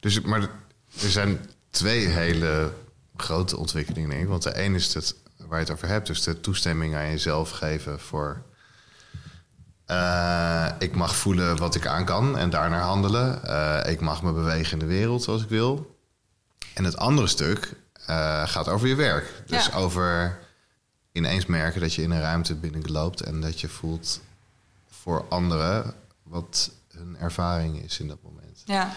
[0.00, 0.40] Dus, maar
[1.00, 2.72] er zijn twee hele
[3.16, 4.28] grote ontwikkelingen, denk ik.
[4.28, 7.50] Want de een is het waar je het over hebt, dus de toestemming aan jezelf
[7.50, 8.42] geven voor.
[9.86, 13.40] Uh, ik mag voelen wat ik aan kan en daarnaar handelen.
[13.44, 15.98] Uh, ik mag me bewegen in de wereld zoals ik wil.
[16.74, 17.76] En het andere stuk
[18.10, 19.42] uh, gaat over je werk.
[19.46, 19.76] Dus ja.
[19.76, 20.38] over
[21.12, 24.20] ineens merken dat je in een ruimte binnenloopt en dat je voelt
[24.90, 28.62] voor anderen wat hun ervaring is in dat moment.
[28.64, 28.90] Ja.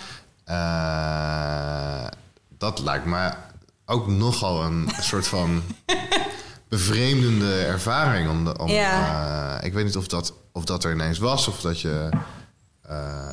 [2.58, 3.34] dat lijkt me
[3.86, 5.64] ook nogal een soort van
[6.68, 8.30] bevreemdende ervaring.
[8.30, 9.58] Om, de, om ja.
[9.58, 12.10] uh, ik weet niet of dat, of dat er ineens was of dat je,
[12.90, 13.32] uh,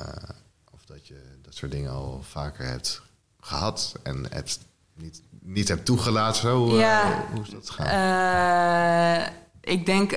[0.71, 3.03] of dat je dat soort dingen al vaker hebt
[3.41, 4.59] gehad en het
[4.95, 6.41] niet, niet hebt toegelaten.
[6.41, 7.11] Zo, ja.
[7.11, 9.33] uh, hoe is dat gegaan?
[9.61, 10.13] ik denk.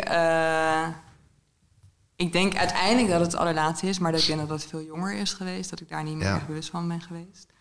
[2.15, 5.13] ik denk uiteindelijk dat het allerlaatste is, maar dat ik denk dat dat veel jonger
[5.13, 5.69] is geweest.
[5.69, 7.53] Dat ik daar niet meer bewust van ben geweest.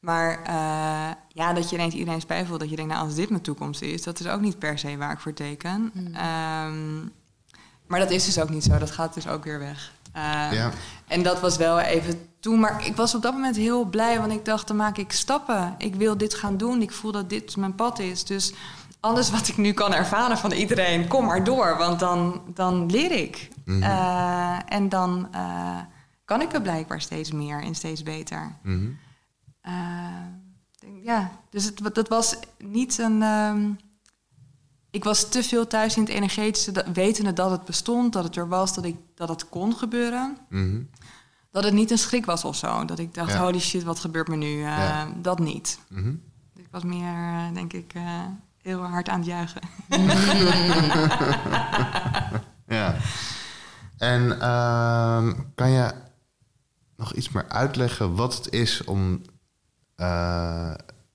[0.00, 3.30] Maar uh, ja, dat je ineens iedereen spijt voelt, dat je denkt, nou, als dit
[3.30, 5.90] mijn toekomst is, dat is ook niet per se waar ik voor teken.
[5.94, 6.06] Mm.
[6.06, 7.12] Um,
[7.86, 9.92] maar dat is dus ook niet zo, dat gaat dus ook weer weg.
[10.16, 10.70] Uh, ja.
[11.06, 14.32] En dat was wel even toen, maar ik was op dat moment heel blij, want
[14.32, 15.74] ik dacht, dan maak ik stappen.
[15.78, 18.24] Ik wil dit gaan doen, ik voel dat dit mijn pad is.
[18.24, 18.52] Dus
[19.00, 23.12] alles wat ik nu kan ervaren van iedereen, kom maar door, want dan, dan leer
[23.12, 23.48] ik.
[23.64, 23.82] Mm -hmm.
[23.82, 25.28] uh, en dan
[26.24, 28.56] kan ik er blijkbaar steeds meer en steeds beter.
[28.62, 28.98] Mm -hmm.
[29.72, 33.22] Uh, ja, dus het, dat was niet een.
[33.22, 33.78] Um,
[34.96, 38.36] ik was te veel thuis in het energetische, dat, wetende dat het bestond, dat het
[38.36, 40.38] er was, dat, ik, dat het kon gebeuren.
[40.48, 40.88] Mm -hmm.
[41.50, 42.84] Dat het niet een schrik was of zo.
[42.84, 43.38] Dat ik dacht, ja.
[43.38, 44.46] holy shit, wat gebeurt me nu?
[44.46, 45.08] Uh, ja.
[45.22, 45.78] Dat niet.
[45.88, 46.22] Mm -hmm.
[46.56, 47.92] Ik was meer, uh, denk ik,
[48.62, 49.62] heel hard aan het juichen.
[52.78, 52.96] ja.
[53.98, 55.92] En uh, kan je
[56.96, 59.22] nog iets meer uitleggen wat het is om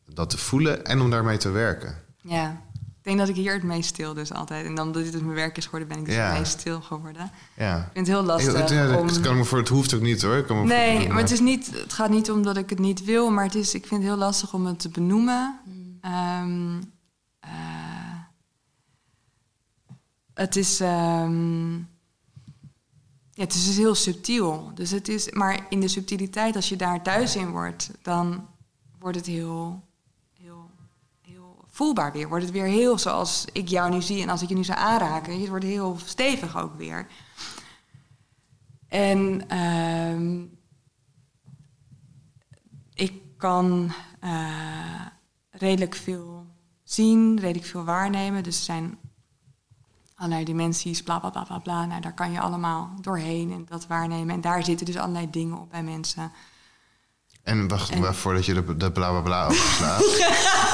[0.05, 1.95] dat te voelen en om daarmee te werken.
[2.21, 2.61] Ja,
[3.01, 4.65] ik denk dat ik hier het meest stil dus altijd.
[4.65, 6.29] En dan omdat dit mijn werk is geworden, ben ik dus ja.
[6.29, 7.31] het meest stil geworden.
[7.57, 7.77] Ja.
[7.77, 8.61] Ik vind het heel lastig.
[8.61, 9.21] Ik, ja, om...
[9.21, 10.43] kan me voor, het hoeft ook niet hoor.
[10.43, 12.79] Kan me nee, voor, maar het, is niet, het gaat niet om dat ik het
[12.79, 15.59] niet wil, maar het is, ik vind het heel lastig om het te benoemen.
[15.65, 15.99] Mm.
[16.11, 16.93] Um,
[17.45, 17.51] uh,
[20.33, 20.79] het is...
[20.79, 21.89] Um,
[23.31, 24.71] ja, het is dus heel subtiel.
[24.73, 28.47] Dus het is, maar in de subtiliteit, als je daar thuis in wordt, dan
[28.99, 29.83] wordt het heel
[31.81, 32.27] voelbaar weer.
[32.27, 34.79] Wordt het weer heel zoals ik jou nu zie en als ik je nu zou
[34.79, 35.39] aanraken.
[35.39, 37.07] Het wordt heel stevig ook weer.
[38.87, 40.43] En uh,
[42.93, 43.91] ik kan
[44.23, 45.05] uh,
[45.49, 46.45] redelijk veel
[46.83, 48.43] zien, redelijk veel waarnemen.
[48.43, 48.97] Dus er zijn
[50.15, 51.85] allerlei dimensies, bla bla bla bla bla.
[51.85, 54.35] Nou, daar kan je allemaal doorheen en dat waarnemen.
[54.35, 56.31] En daar zitten dus allerlei dingen op bij mensen.
[57.43, 57.99] En wacht en...
[57.99, 60.17] maar voordat je de, de bla bla bla overslaat.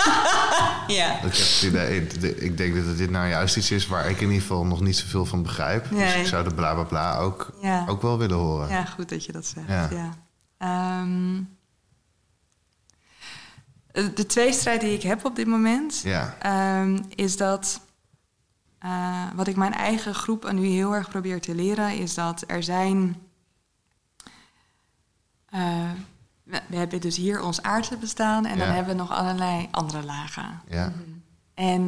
[0.97, 1.21] ja.
[1.21, 4.41] Ik, heb idee, ik denk dat dit nou juist iets is waar ik in ieder
[4.41, 5.91] geval nog niet zoveel van begrijp.
[5.91, 6.05] Nee.
[6.05, 7.85] Dus ik zou de bla bla bla ook, ja.
[7.87, 8.69] ook wel willen horen.
[8.69, 9.67] Ja, goed dat je dat zegt.
[9.67, 9.89] Ja.
[10.59, 11.01] ja.
[11.01, 11.57] Um,
[13.91, 16.37] de tweestrijd die ik heb op dit moment ja.
[16.81, 17.81] um, is dat.
[18.85, 22.63] Uh, wat ik mijn eigen groep nu heel erg probeer te leren, is dat er
[22.63, 23.15] zijn.
[25.53, 25.89] Uh,
[26.47, 30.61] we hebben dus hier ons aardse bestaan en dan hebben we nog allerlei andere lagen.
[30.69, 30.93] Ja.
[31.53, 31.81] En,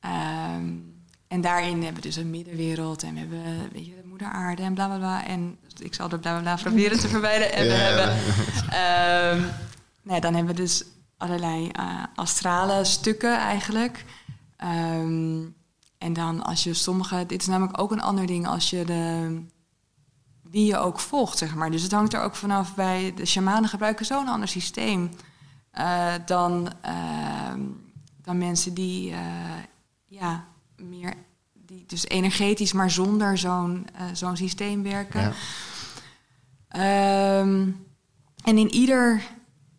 [0.00, 0.94] um,
[1.28, 4.62] en daarin hebben we dus een middenwereld en we hebben weet je, de moeder aarde
[4.62, 5.26] en bla bla bla.
[5.26, 7.52] En ik zal de bla bla bla proberen te verwijderen.
[7.52, 8.16] En we hebben,
[9.38, 9.50] um,
[10.02, 10.84] nee, dan hebben we dus
[11.16, 14.04] allerlei uh, astrale stukken eigenlijk.
[14.64, 15.54] Um,
[15.98, 19.42] en dan als je sommige, dit is namelijk ook een ander ding als je de
[20.52, 21.70] wie je ook volgt, zeg maar.
[21.70, 25.10] Dus het hangt er ook vanaf bij de shamanen gebruiken zo'n ander systeem
[25.78, 27.52] uh, dan, uh,
[28.22, 29.18] dan mensen die uh,
[30.06, 30.44] ja,
[30.76, 31.14] meer
[31.52, 35.34] die dus energetisch, maar zonder zo'n zo'n systeem werken.
[36.68, 37.38] Ja.
[37.38, 37.86] Um,
[38.44, 39.22] en in ieder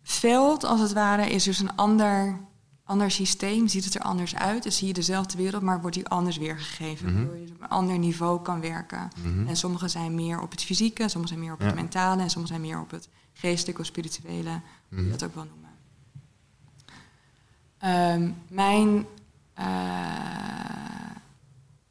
[0.02, 2.38] veld, als het ware, is dus een ander
[2.84, 4.62] ander systeem, ziet het er anders uit.
[4.62, 7.10] Dus zie je dezelfde wereld, maar wordt die anders weergegeven.
[7.10, 9.10] Mm Waardoor je op een ander niveau kan werken.
[9.22, 12.22] Mm En sommige zijn meer op het fysieke, sommige zijn meer op het mentale...
[12.22, 15.10] en sommige zijn meer op het geestelijke of spirituele, mm je mhm.
[15.10, 15.62] dat ook wel noemen.
[17.84, 19.06] Um, mijn
[19.58, 20.24] uh,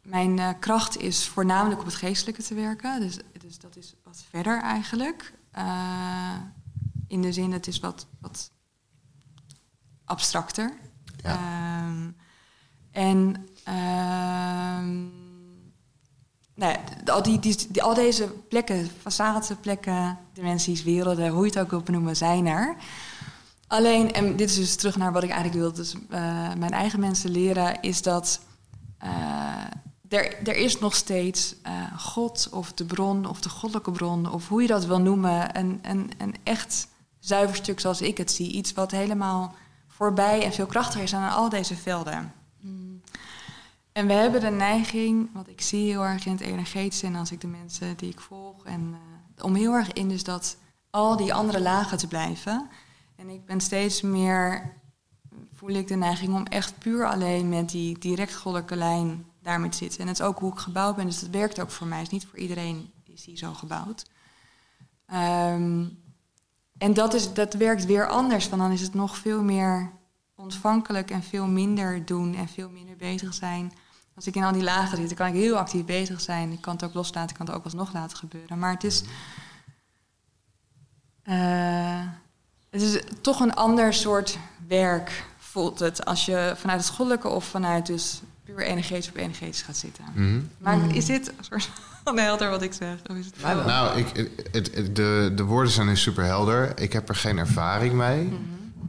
[0.01, 2.99] mijn uh, kracht is voornamelijk op het geestelijke te werken.
[2.99, 5.33] Dus, dus dat is wat verder eigenlijk.
[5.57, 6.35] Uh,
[7.07, 8.51] in de zin, het is wat, wat
[10.05, 10.73] abstracter.
[11.25, 12.15] Um,
[12.91, 15.01] En ehm,
[16.55, 18.89] nou, al, die, die, al deze plekken,
[19.61, 22.75] plekken, dimensies, werelden, hoe je het ook wil benoemen, zijn er.
[23.67, 25.99] Alleen, en dit is dus terug naar wat ik eigenlijk wil, dus uh,
[26.53, 28.39] mijn eigen mensen leren, is dat
[29.03, 29.09] uh,
[30.09, 34.47] er, er is nog steeds uh, God of de bron of de goddelijke bron, of
[34.47, 36.87] hoe je dat wil noemen, een, een, een echt
[37.19, 38.51] zuiver stuk zoals ik het zie.
[38.51, 39.55] Iets wat helemaal
[39.95, 42.33] voorbij en veel krachtiger is dan al deze velden.
[42.59, 43.01] Mm.
[43.91, 47.31] En we hebben de neiging, wat ik zie heel erg in het energetische en als
[47.31, 50.57] ik de mensen die ik volg, en, uh, om heel erg in dus dat
[50.89, 52.69] al die andere lagen te blijven.
[53.15, 54.73] En ik ben steeds meer,
[55.53, 59.77] voel ik de neiging om echt puur alleen met die direct goddelijke lijn daarmee te
[59.77, 59.99] zitten.
[59.99, 61.97] En het is ook hoe ik gebouwd ben, dus dat werkt ook voor mij.
[61.97, 64.05] Het is niet voor iedereen is die zo gebouwd.
[65.13, 66.02] Um,
[66.83, 69.91] en dat, is, dat werkt weer anders, want dan is het nog veel meer
[70.35, 73.73] ontvankelijk en veel minder doen en veel minder bezig zijn.
[74.15, 76.51] Als ik in al die lagen zit, dan kan ik heel actief bezig zijn.
[76.51, 78.59] Ik kan het ook loslaten, ik kan het ook alsnog laten gebeuren.
[78.59, 79.03] Maar het is,
[81.23, 82.01] uh,
[82.69, 86.05] het is toch een ander soort werk, voelt het.
[86.05, 90.05] Als je vanuit het goddelijke of vanuit dus puur energetisch op energetisch gaat zitten.
[90.15, 91.69] Mm Maar is dit een soort
[92.03, 92.95] van helder wat ik zeg?
[93.09, 96.79] Of is het nou, ik, het, de, de woorden zijn nu super helder.
[96.79, 98.23] Ik heb er geen ervaring mee.
[98.23, 98.35] Mhm.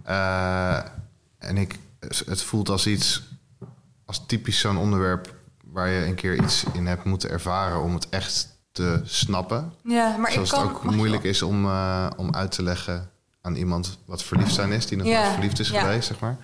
[0.09, 0.77] uh,
[1.39, 1.79] en ik,
[2.27, 3.23] het voelt als iets,
[4.05, 8.09] als typisch zo'n onderwerp waar je een keer iets in hebt moeten ervaren om het
[8.09, 9.73] echt te snappen.
[9.85, 13.11] Ja, maar Zoals ik kan, het ook moeilijk is om, uh, om uit te leggen
[13.41, 15.33] aan iemand wat verliefd zijn is, die nog ja.
[15.33, 16.37] verliefd is geweest, zeg maar.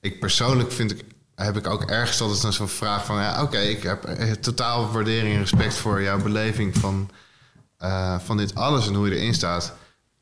[0.00, 1.04] Ik persoonlijk vind ik
[1.44, 3.16] heb ik ook ergens altijd zo'n vraag van...
[3.16, 4.02] ja, oké, ik heb
[4.40, 7.10] totaal waardering en respect voor jouw beleving van,
[7.80, 9.72] uh, van dit alles en hoe je erin staat.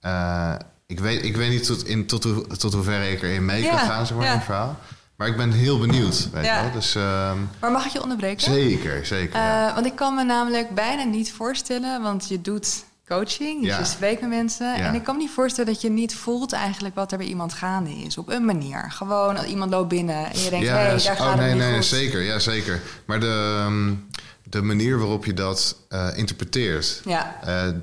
[0.02, 0.54] Uh,
[0.86, 3.78] ik, weet, ik weet niet tot, in, tot, hoe, tot hoeverre ik erin mee kan
[3.78, 4.78] gaan, zeg maar, in het verhaal.
[5.16, 6.56] Maar ik ben heel benieuwd, weet ja.
[6.56, 6.72] je wel.
[6.72, 8.52] Dus, um, maar mag ik je onderbreken?
[8.52, 9.40] Zeker, zeker.
[9.40, 12.02] Uh, want ik kan me namelijk bijna niet voorstellen...
[12.02, 14.74] want je doet coaching, dus je spreekt met mensen.
[14.74, 17.52] En ik kan me niet voorstellen dat je niet voelt eigenlijk wat er bij iemand
[17.52, 18.18] gaande is.
[18.18, 18.90] Op een manier.
[18.90, 21.74] Gewoon, iemand loopt binnen en je denkt, hé, hey, daar oh, gaat nee, het nee,
[21.74, 21.84] goed.
[21.84, 22.80] Zeker, ja, zeker.
[23.04, 23.94] Maar de, ehm,
[24.42, 27.00] de manier waarop je dat uh, interpreteert...
[27.04, 27.40] Ja.
[27.46, 27.76] Uh,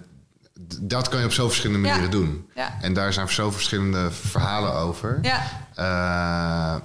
[0.81, 2.17] dat kan je op zo verschillende manieren ja.
[2.17, 2.49] doen.
[2.55, 2.77] Ja.
[2.81, 5.19] En daar zijn zo verschillende verhalen over.
[5.21, 5.41] Ja.
[5.79, 6.81] Uh,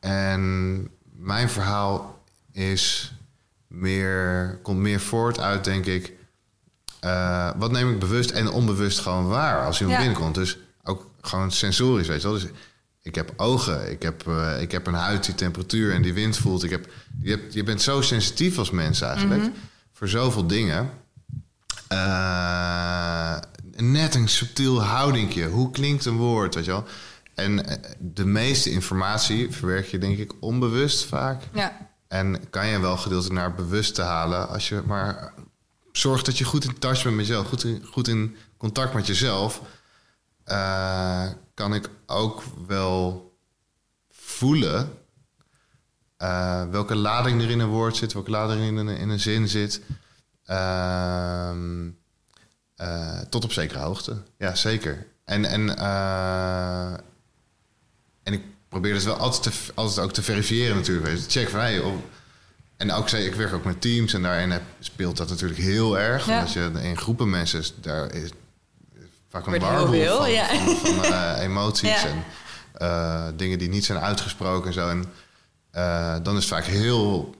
[0.00, 2.18] en mijn verhaal
[2.52, 3.12] is
[3.66, 6.12] meer, komt meer voort uit, denk ik
[7.04, 10.04] uh, wat neem ik bewust en onbewust gewoon waar als iemand ja.
[10.04, 10.34] binnenkomt.
[10.34, 12.38] Dus ook gewoon sensorisch, weet je wel.
[12.38, 12.46] Dus
[13.02, 16.36] ik heb ogen, ik heb, uh, ik heb een huid die temperatuur en die wind
[16.36, 16.62] voelt.
[16.62, 16.88] Ik heb,
[17.22, 19.54] je, hebt, je bent zo sensitief als mens eigenlijk mm -hmm.
[19.92, 20.90] voor zoveel dingen.
[21.92, 23.36] Uh,
[23.76, 25.48] net een subtiel houdingje.
[25.48, 26.84] Hoe klinkt een woord, weet je wel?
[27.34, 31.42] En de meeste informatie verwerk je denk ik onbewust vaak.
[31.52, 31.88] Ja.
[32.08, 35.32] En kan je wel gedeeltelijk naar bewust te halen als je maar
[35.92, 39.06] zorg dat je goed in touch bent met jezelf, goed in, goed in contact met
[39.06, 39.60] jezelf,
[40.46, 43.32] uh, kan ik ook wel
[44.10, 44.92] voelen
[46.22, 49.48] uh, welke lading er in een woord zit, welke lading in een, in een zin
[49.48, 49.80] zit.
[50.46, 51.50] Uh,
[53.28, 54.22] tot op zekere hoogte.
[54.38, 55.06] Ja, zeker.
[55.24, 55.76] En, en,
[58.22, 61.20] en ik probeer dus wel altijd, te, altijd ook te verifiëren natuurlijk.
[61.28, 61.82] Check van, hey,
[62.80, 65.98] en ook zei ik werk ook met teams en daarin heb, speelt dat natuurlijk heel
[65.98, 66.26] erg.
[66.26, 66.38] Ja.
[66.38, 68.30] Omdat je in groepen mensen, daar is
[69.28, 70.46] vaak een warboel van, ja.
[70.46, 72.06] van, van uh, emoties ja.
[72.06, 72.24] en
[72.82, 74.88] uh, dingen die niet zijn uitgesproken en zo.
[74.88, 75.04] En
[75.74, 77.34] uh, dan is het vaak heel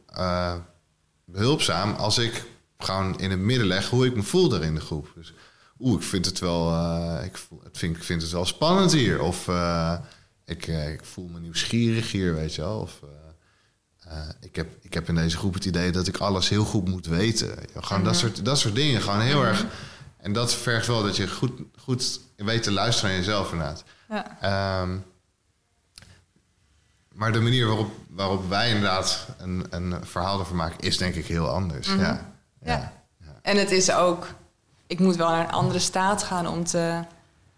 [1.25, 2.45] behulpzaam als ik
[2.79, 5.13] gewoon in het midden leg hoe ik me voel daar in de groep.
[5.15, 5.33] Dus
[5.79, 6.75] oeh, ik vind het wel,
[7.25, 9.21] ik, voel, vind, ik vind het wel spannend hier.
[9.21, 9.49] Of
[10.45, 12.79] ik, ik voel me nieuwsgierig hier, weet je wel.
[12.79, 13.01] Of,
[14.11, 16.89] uh, ik, heb, ik heb in deze groep het idee dat ik alles heel goed
[16.89, 17.49] moet weten.
[17.49, 18.05] Gewoon mm -hmm.
[18.05, 19.03] dat, soort, dat soort dingen.
[19.03, 19.51] Gewoon heel mm -hmm.
[19.51, 19.67] erg.
[20.17, 23.85] En dat vergt wel dat je goed, goed weet te luisteren aan jezelf inderdaad.
[24.09, 24.83] Ja.
[24.83, 25.05] Um,
[27.15, 31.27] maar de manier waarop, waarop wij inderdaad een, een verhaal ervan maken, is denk ik
[31.27, 31.89] heel anders.
[31.89, 32.05] Mm -hmm.
[32.05, 32.33] ja.
[32.63, 32.73] Ja.
[32.73, 32.93] Ja.
[33.21, 33.39] ja.
[33.43, 34.27] En het is ook,
[34.87, 37.05] ik moet wel naar een andere staat gaan om te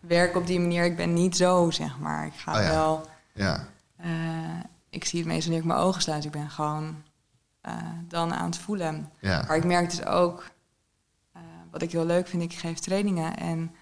[0.00, 0.84] werken op die manier.
[0.84, 2.26] Ik ben niet zo, zeg maar.
[2.26, 2.68] Ik ga oh, ja.
[2.68, 3.08] wel.
[3.34, 3.68] Ja.
[4.04, 4.08] Uh,
[4.92, 6.24] ik zie het meestal wanneer ik mijn ogen sluit.
[6.24, 7.02] Ik ben gewoon
[7.66, 7.72] uh,
[8.08, 9.10] dan aan het voelen.
[9.20, 9.44] Ja.
[9.46, 10.50] Maar ik merk dus ook,
[11.36, 13.36] uh, wat ik heel leuk vind, ik geef trainingen.
[13.36, 13.74] En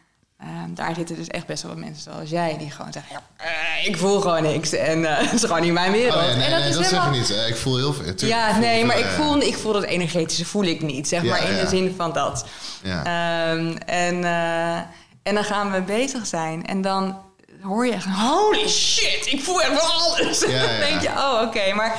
[0.42, 3.44] uh, daar zitten dus echt best wel wat mensen zoals jij, die gewoon zeggen: ja,
[3.84, 4.72] ik voel gewoon niks.
[4.72, 6.14] En het is gewoon niet mijn wereld.
[6.14, 7.14] Oh, nee, en dat, nee, is dat helemaal...
[7.14, 7.48] zeg ik niet.
[7.48, 8.14] Ik voel heel veel.
[8.14, 11.22] Tuurlijk, ja, voel nee, maar ik voel, ik voel dat energetische voel ik niet, zeg
[11.22, 11.60] Ja, maar in ja.
[11.60, 12.46] de zin van dat.
[12.82, 13.50] Ja.
[13.52, 14.24] Um, en,
[15.22, 16.66] en dan gaan we bezig zijn.
[16.66, 17.18] En dan
[17.62, 20.40] hoor je echt, holy shit, ik voel echt alles.
[20.48, 21.96] Ja, dan denk je, oh oké, maar...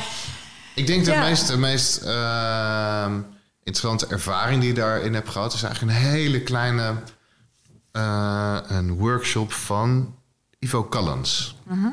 [0.75, 3.13] Ik denk de meest, de meest uh,
[3.63, 5.53] interessante ervaring die je daarin hebt gehad...
[5.53, 6.93] is eigenlijk een hele kleine
[7.91, 10.15] uh, een workshop van
[10.59, 11.55] Ivo Callens.
[11.69, 11.85] Uh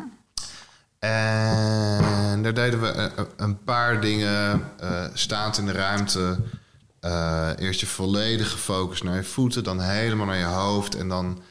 [0.99, 4.65] En daar deden we een, paar dingen
[5.15, 6.39] staand in de ruimte.
[7.01, 11.43] Uh, eerst je volledig gefocust naar je voeten, dan helemaal naar je hoofd en dan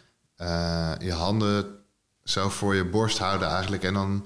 [0.99, 1.76] je handen
[2.29, 3.83] zo voor je borst houden eigenlijk.
[3.83, 4.25] En dan,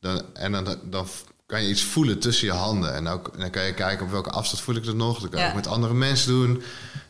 [0.00, 1.06] dan, en dan, dan
[1.46, 2.94] kan je iets voelen tussen je handen.
[2.94, 5.20] En, ook, dan kan je kijken op welke afstand voel ik het nog.
[5.20, 6.62] Dat kan je ook met andere mensen doen.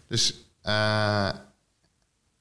[0.09, 0.35] Dus,
[0.65, 1.29] uh,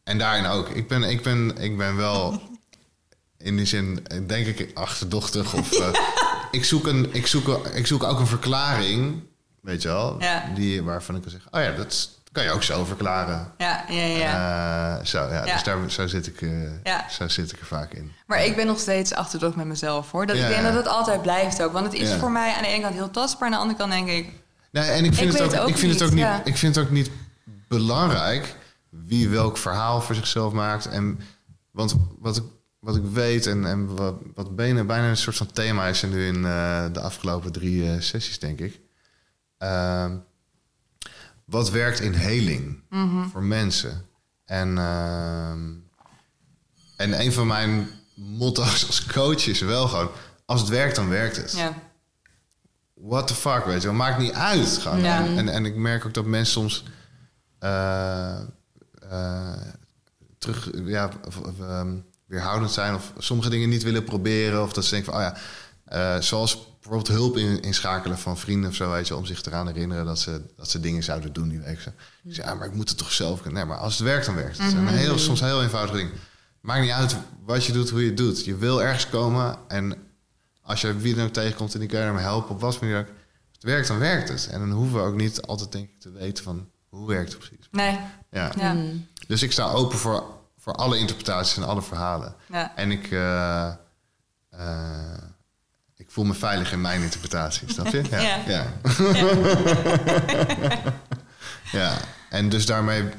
[0.03, 0.69] en daarin ook.
[0.69, 2.41] Ik ben, ik ben, ik ben wel
[3.37, 5.53] in die zin, denk ik, achterdochtig.
[5.53, 5.89] Of, uh,
[6.51, 9.23] ik, zoek een, ik, zoek, ik zoek ook een verklaring,
[9.61, 10.51] weet je wel, ja.
[10.55, 13.51] die, waarvan ik kan zeggen, oh ja, dat kan je ook zo verklaren.
[13.57, 14.97] Ja, ja, ja.
[14.97, 17.09] Uh, zo, ja, Dus daar, zo, zit ik, uh, ja.
[17.09, 18.11] zo zit ik er vaak in.
[18.27, 20.25] Maar ik ben nog steeds achterdocht met mezelf, hoor.
[20.25, 21.73] Dat ik denk dat het altijd blijft ook.
[21.73, 23.45] Want het is voor mij aan de ene kant heel tastbaar...
[23.45, 24.29] aan de andere kant denk ik...
[24.71, 26.27] Nee, en ik vind, het, ook, ik vind het ook niet...
[26.43, 27.11] Ik vind het ook niet
[27.67, 28.55] belangrijk
[28.89, 30.85] wie welk verhaal voor zichzelf maakt.
[30.85, 31.19] En,
[31.71, 32.43] want wat ik,
[32.79, 36.01] wat ik weet en, en wat, wat bijna, bijna een soort van thema is...
[36.01, 38.79] nu in uh, de afgelopen drie sessies, denk ik...
[39.57, 40.15] Ehm,
[41.49, 42.83] wat werkt in heling
[43.31, 44.05] voor mensen.
[44.45, 45.51] En, uh,
[46.95, 50.11] en een van mijn motto's als coach is wel gewoon...
[50.45, 51.51] als het werkt, dan werkt het.
[51.51, 51.73] Ja.
[52.93, 53.97] What the fuck, weet je wel.
[53.97, 54.77] Maakt niet uit.
[54.77, 55.05] Gewoon.
[55.05, 56.83] En, en ik merk ook dat mensen soms...
[57.63, 58.39] Uh,
[59.11, 59.53] uh,
[60.37, 62.95] terug, ja, of, of, um, weerhoudend zijn...
[62.95, 64.63] of sommige dingen niet willen proberen...
[64.63, 65.37] of dat ze denken van, oh ja...
[65.93, 69.65] Uh, zoals bijvoorbeeld hulp in, inschakelen van vrienden of zo, weet je, om zich eraan
[69.65, 71.77] te herinneren dat ze, dat ze dingen zouden doen die week.
[71.77, 71.93] Ik zeg,
[72.45, 73.59] ja, maar ik moet het toch zelf kunnen.
[73.59, 74.75] Nee, maar als het werkt, dan werkt het.
[74.75, 76.11] Mm heel, soms heel eenvoudig ding.
[76.61, 78.45] Maakt niet uit wat je doet, hoe je het doet.
[78.45, 79.97] Je wil ergens komen en
[80.61, 82.99] als je wie dan ook tegenkomt en die kan je ermee helpen op wat manier
[82.99, 83.07] ook.
[83.51, 84.47] Het werkt, dan werkt het.
[84.47, 87.39] En dan hoeven we ook niet altijd denk ik te weten van hoe werkt het
[87.39, 87.67] precies.
[87.71, 87.99] Nee.
[88.31, 88.51] Ja.
[88.57, 88.75] ja.
[89.27, 90.23] Dus ik sta open voor,
[90.57, 92.35] voor alle interpretaties en alle verhalen.
[92.51, 92.75] Ja.
[92.75, 93.11] En ik...
[93.11, 93.73] Uh,
[96.09, 98.03] ik voel me veilig in mijn interpretatie, snap je?
[98.09, 98.19] Ja.
[98.19, 98.73] Ja.
[99.13, 100.93] Ja.
[101.79, 101.97] ja.
[102.29, 103.09] En dus daarmee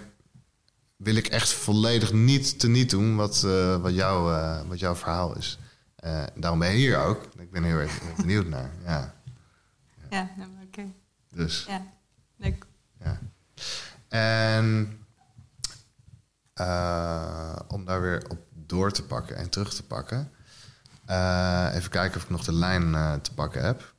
[0.96, 4.94] wil ik echt volledig niet te niet doen wat, uh, wat, jou, uh, wat jouw
[4.94, 5.58] verhaal is.
[6.04, 7.24] Uh, daarom ben je hier ook.
[7.38, 8.70] Ik ben heel erg benieuwd naar.
[8.84, 9.14] Ja,
[10.10, 10.48] ja oké.
[10.66, 10.94] Okay.
[11.32, 11.64] Dus.
[11.68, 11.82] Ja,
[12.36, 12.66] leuk.
[13.04, 13.18] Ja.
[14.08, 14.98] En
[17.68, 20.32] om daar weer op door te pakken en terug te pakken.
[21.10, 23.94] Uh, even kijken of ik nog de lijn uh, te pakken heb.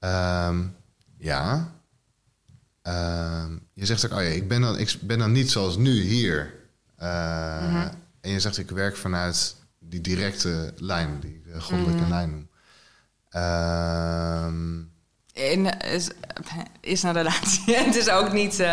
[0.00, 0.76] Um,
[1.18, 1.72] ja.
[2.82, 6.00] Um, je zegt ook, oh ja, ik ben dan, ik ben dan niet zoals nu
[6.00, 6.54] hier.
[7.02, 7.90] Uh, mm -hmm.
[8.20, 12.10] En je zegt, ik werk vanuit die directe lijn, die goddelijke -hmm.
[12.10, 12.48] lijn noem.
[13.42, 14.90] Um,
[15.32, 16.10] In, is,
[16.80, 17.74] is een relatie.
[17.84, 18.64] het is ook niet.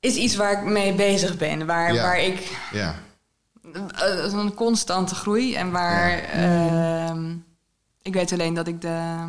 [0.00, 1.66] is iets waar ik mee bezig ben.
[1.66, 2.02] Waar, ja.
[2.02, 2.58] waar ik.
[2.72, 2.94] Ja
[3.76, 5.54] uh, een constante groei.
[5.54, 7.36] En waar ehm,
[8.02, 9.26] ik weet alleen dat ik de.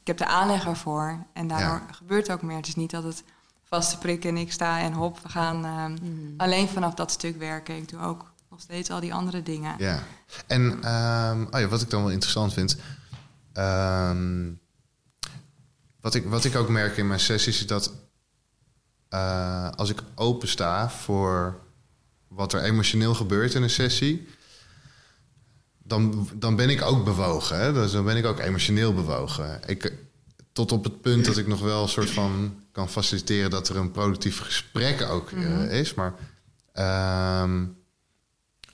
[0.00, 1.26] Ik heb de aanleg ervoor.
[1.32, 2.56] En daardoor gebeurt ook meer.
[2.56, 3.24] Het is niet dat het
[3.62, 6.34] vaste prikken en ik sta en hop, we gaan ehm, mhm.
[6.36, 7.76] alleen vanaf dat stuk werken.
[7.76, 9.74] Ik doe ook nog steeds al die andere dingen.
[9.78, 10.02] Ja.
[10.46, 12.76] En um, oh ja, wat ik dan wel interessant vind.
[16.00, 17.92] wat, ik, wat ik ook merk in mijn sessies is dat
[19.14, 21.60] uh, als ik open sta voor
[22.34, 24.28] wat er emotioneel gebeurt in een sessie,
[25.82, 27.58] dan, dan ben ik ook bewogen.
[27.58, 27.72] Hè?
[27.72, 29.60] Dus dan ben ik ook emotioneel bewogen.
[29.66, 29.92] Ik,
[30.52, 33.76] tot op het punt dat ik nog wel een soort van kan faciliteren dat er
[33.76, 35.68] een productief gesprek ook eh, mhm.
[35.68, 35.94] is.
[35.94, 36.14] Maar
[36.74, 37.50] uh,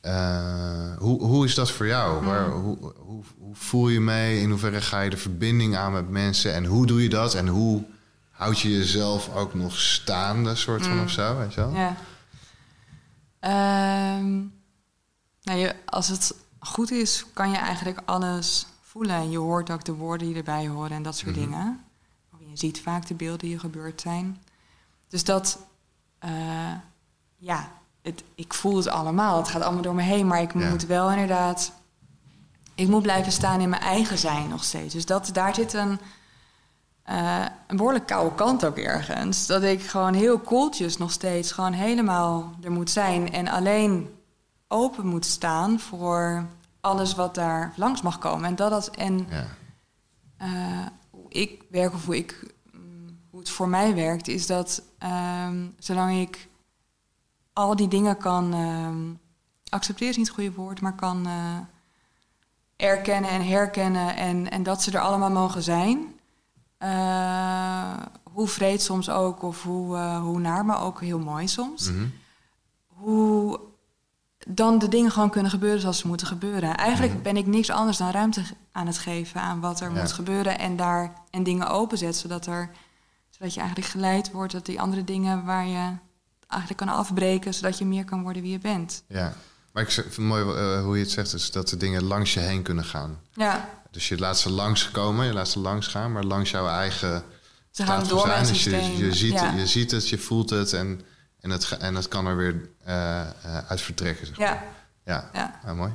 [0.07, 2.25] uh, hoe, hoe is dat voor jou?
[2.25, 2.59] Waar, mhm.
[2.59, 4.41] hoe, hoe, hoe, voel je mee?
[4.41, 6.55] In hoeverre ga je de verbinding aan met mensen?
[6.55, 7.35] En hoe doe je dat?
[7.35, 7.85] En hoe
[8.31, 11.05] houd je jezelf ook nog staande, soort van mhm.
[11.05, 11.39] of zo?
[11.39, 11.75] Weet je wel?
[11.75, 11.97] Ja.
[13.41, 14.53] Um,
[15.43, 19.17] nou, je, als het goed is, kan je eigenlijk alles voelen.
[19.17, 21.41] En je hoort ook de woorden die erbij horen en dat soort mhm.
[21.41, 21.85] dingen.
[22.39, 24.43] Je ziet vaak de beelden die gebeurd zijn.
[25.09, 25.59] Dus dat,
[26.25, 26.73] uh,
[27.37, 27.73] ja,
[28.03, 29.37] het, ik voel het allemaal.
[29.37, 30.27] Het gaat allemaal door me heen.
[30.27, 31.73] Maar ik moet wel inderdaad,
[32.75, 34.95] ik moet blijven staan in mijn eigen zijn nog steeds.
[34.95, 36.01] Dus dat, daar zit een
[37.09, 39.47] uh, een behoorlijk koude kant ook ergens.
[39.47, 43.33] Dat ik gewoon heel koeltjes nog steeds gewoon helemaal er moet zijn.
[43.33, 44.15] En alleen
[44.69, 46.47] open moet staan voor
[46.81, 48.45] alles wat daar langs mag komen.
[48.45, 49.47] En dat dat en ja.
[50.43, 54.83] uh, hoe ik werk of hoe ik mm, hoe het voor mij werkt, is dat
[55.49, 56.49] um, zolang ik
[57.53, 59.19] al die dingen kan um,
[59.69, 61.57] accepteren is niet het goede woord, maar kan uh,
[62.77, 66.20] erkennen en herkennen en, en dat ze er allemaal mogen zijn.
[66.83, 71.91] Uh, hoe vreed soms ook, of hoe, uh, hoe naar, maar ook heel mooi soms.
[71.91, 72.05] Mhm.
[72.87, 73.61] Hoe
[74.47, 76.77] dan de dingen gewoon kunnen gebeuren zoals ze moeten gebeuren.
[76.77, 77.23] Eigenlijk mhm.
[77.23, 80.77] ben ik niks anders dan ruimte aan het geven aan wat er moet gebeuren en
[80.77, 82.71] daar en dingen openzet, zodat er
[83.31, 85.97] zodat je eigenlijk geleid wordt dat die andere dingen waar je
[86.47, 89.03] eigenlijk kan afbreken, zodat je meer kan worden wie je bent.
[89.07, 89.33] Ja,
[89.73, 92.41] maar ik vind mooi uh, hoe je het zegt, is dat de dingen langs je
[92.41, 93.21] heen kunnen gaan.
[93.33, 93.69] Ja.
[93.91, 97.25] Dus je laat ze langs komen, je laat ze langs gaan, maar langs jouw eigen.
[97.71, 98.47] Ze gaan door zijn.
[98.47, 101.01] Dus je, je, ziet, je ziet het, je voelt het en,
[101.41, 104.27] en, het, en het kan er weer uh, uh, uit vertrekken.
[104.27, 104.47] Zeg maar.
[104.47, 104.63] Ja.
[105.05, 105.61] Ja, ja.
[105.65, 105.93] ja mooi.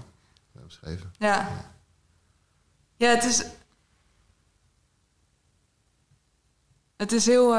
[0.52, 1.14] Beschreven.
[1.18, 1.36] Ja.
[1.36, 1.74] ja.
[2.98, 3.46] Ja, het is.
[6.98, 7.56] Het is heel,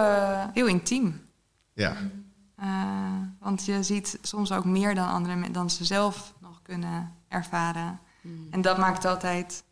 [0.53, 1.28] heel intiem.
[1.72, 1.97] Ja.
[2.62, 8.01] Uh, want je ziet soms ook meer dan anderen dan ze zelf nog kunnen ervaren.
[8.20, 8.49] Hmm.
[8.51, 9.64] En dat maakt altijd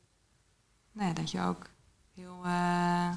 [0.94, 1.66] nou ja, dat je ook
[2.14, 3.10] heel, uh,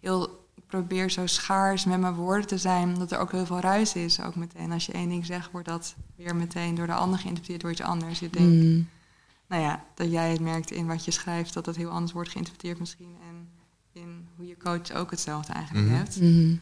[0.00, 0.46] heel.
[0.54, 3.94] Ik probeer zo schaars met mijn woorden te zijn, dat er ook heel veel ruis
[3.94, 4.20] is.
[4.20, 7.60] Ook meteen als je één ding zegt, wordt dat weer meteen door de ander geïnterpreteerd
[7.60, 8.18] door iets anders.
[8.18, 8.88] Je denkt, hmm.
[9.48, 12.30] nou ja, dat jij het merkt in wat je schrijft, dat dat heel anders wordt
[12.30, 13.16] geïnterpreteerd misschien.
[13.28, 13.48] En
[13.92, 16.14] in hoe je coach ook hetzelfde eigenlijk mm hebt.
[16.14, 16.60] Hmm.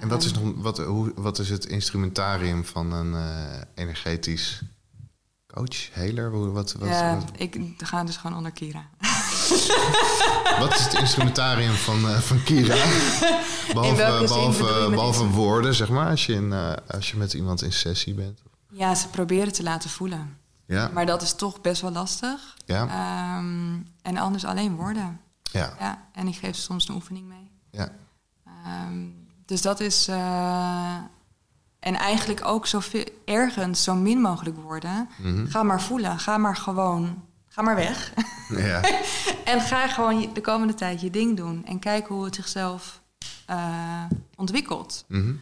[0.00, 4.62] En wat is, nog, wat, hoe, wat is het instrumentarium van een uh, energetisch
[5.46, 6.52] coach, healer?
[6.52, 7.30] Wat, wat, ja, wat?
[7.36, 8.90] ik ga dus gewoon onder Kira.
[10.60, 12.74] wat is het instrumentarium van, uh, van Kira?
[13.72, 17.72] Behalve, behalve, behalve woorden, zeg maar, als je, in, uh, als je met iemand in
[17.72, 18.42] sessie bent.
[18.70, 20.36] Ja, ze proberen te laten voelen.
[20.66, 20.90] Ja.
[20.92, 22.56] Maar dat is toch best wel lastig.
[22.66, 23.36] Ja.
[23.38, 25.20] Um, en anders alleen woorden.
[25.42, 25.74] Ja.
[25.78, 26.08] ja.
[26.12, 27.50] En ik geef soms een oefening mee.
[27.70, 27.88] Ja.
[28.86, 30.08] Um, dus dat is.
[30.08, 30.96] Uh,
[31.78, 35.08] en eigenlijk ook zoveel, ergens zo min mogelijk worden.
[35.18, 35.46] Mhm.
[35.46, 36.18] Ga maar voelen.
[36.18, 37.22] Ga maar gewoon.
[37.52, 38.12] Ga maar weg.
[38.48, 38.82] Ja.
[39.52, 41.64] en ga gewoon de komende tijd je ding doen.
[41.66, 43.02] En kijk hoe het zichzelf
[43.50, 44.04] uh,
[44.36, 45.04] ontwikkelt.
[45.08, 45.40] Mm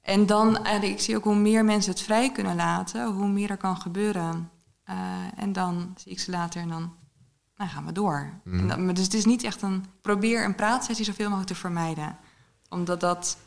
[0.00, 3.50] En dan, eigenlijk, ik zie ook hoe meer mensen het vrij kunnen laten, hoe meer
[3.50, 4.50] er kan gebeuren.
[4.90, 4.96] Uh,
[5.36, 6.94] en dan zie ik ze later en dan
[7.56, 8.30] nou, gaan we door.
[8.44, 8.58] Mhm.
[8.58, 9.84] En dan, dus het is niet echt een.
[10.00, 12.16] Probeer een praatsessie zoveel mogelijk te vermijden
[12.68, 13.38] omdat dat.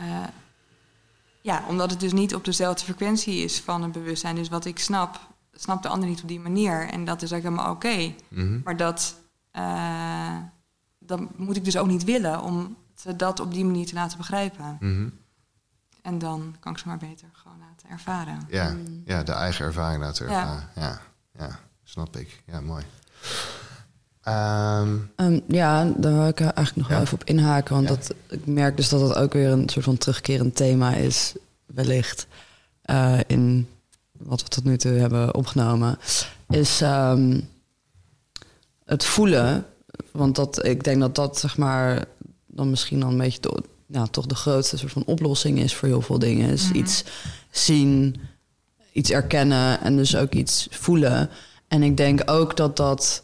[0.00, 0.24] Uh,
[1.40, 4.34] ja, omdat het dus niet op dezelfde frequentie is van een bewustzijn.
[4.34, 6.88] Dus wat ik snap, snapt de ander niet op die manier.
[6.88, 7.86] En dat is ook helemaal oké.
[7.86, 8.16] Okay.
[8.28, 8.60] Mm-hmm.
[8.64, 9.14] Maar dat,
[9.56, 10.36] uh,
[10.98, 14.18] dat moet ik dus ook niet willen om ze dat op die manier te laten
[14.18, 14.76] begrijpen.
[14.80, 15.12] Mm-hmm.
[16.02, 18.46] En dan kan ik ze maar beter gewoon laten ervaren.
[18.48, 19.02] Ja, mm.
[19.04, 20.68] ja de eigen ervaring laten ervaren.
[20.74, 21.00] Ja, ja,
[21.38, 22.42] ja snap ik.
[22.46, 22.84] Ja, mooi.
[24.28, 27.74] Um, um, ja, daar wil ik eigenlijk nog wel even op inhaken.
[27.74, 31.34] Want dat, ik merk dus dat dat ook weer een soort van terugkerend thema is,
[31.66, 32.26] wellicht,
[32.84, 33.68] uh, in
[34.24, 35.98] wat we tot nu toe hebben opgenomen.
[36.48, 37.48] Is um,
[38.84, 39.66] het voelen.
[40.10, 42.04] Want dat, ik denk dat dat, zeg maar,
[42.46, 45.88] dan misschien dan een beetje de, ja, toch de grootste soort van oplossing is voor
[45.88, 46.50] heel veel dingen.
[46.50, 46.80] Is mm -hmm.
[46.80, 47.04] iets
[47.50, 48.20] zien,
[48.92, 51.30] iets erkennen en dus ook iets voelen.
[51.68, 53.22] En ik denk ook dat dat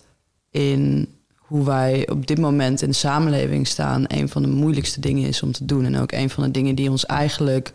[0.51, 5.29] in hoe wij op dit moment in de samenleving staan, een van de moeilijkste dingen
[5.29, 5.85] is om te doen.
[5.85, 7.73] En ook een van de dingen die ons eigenlijk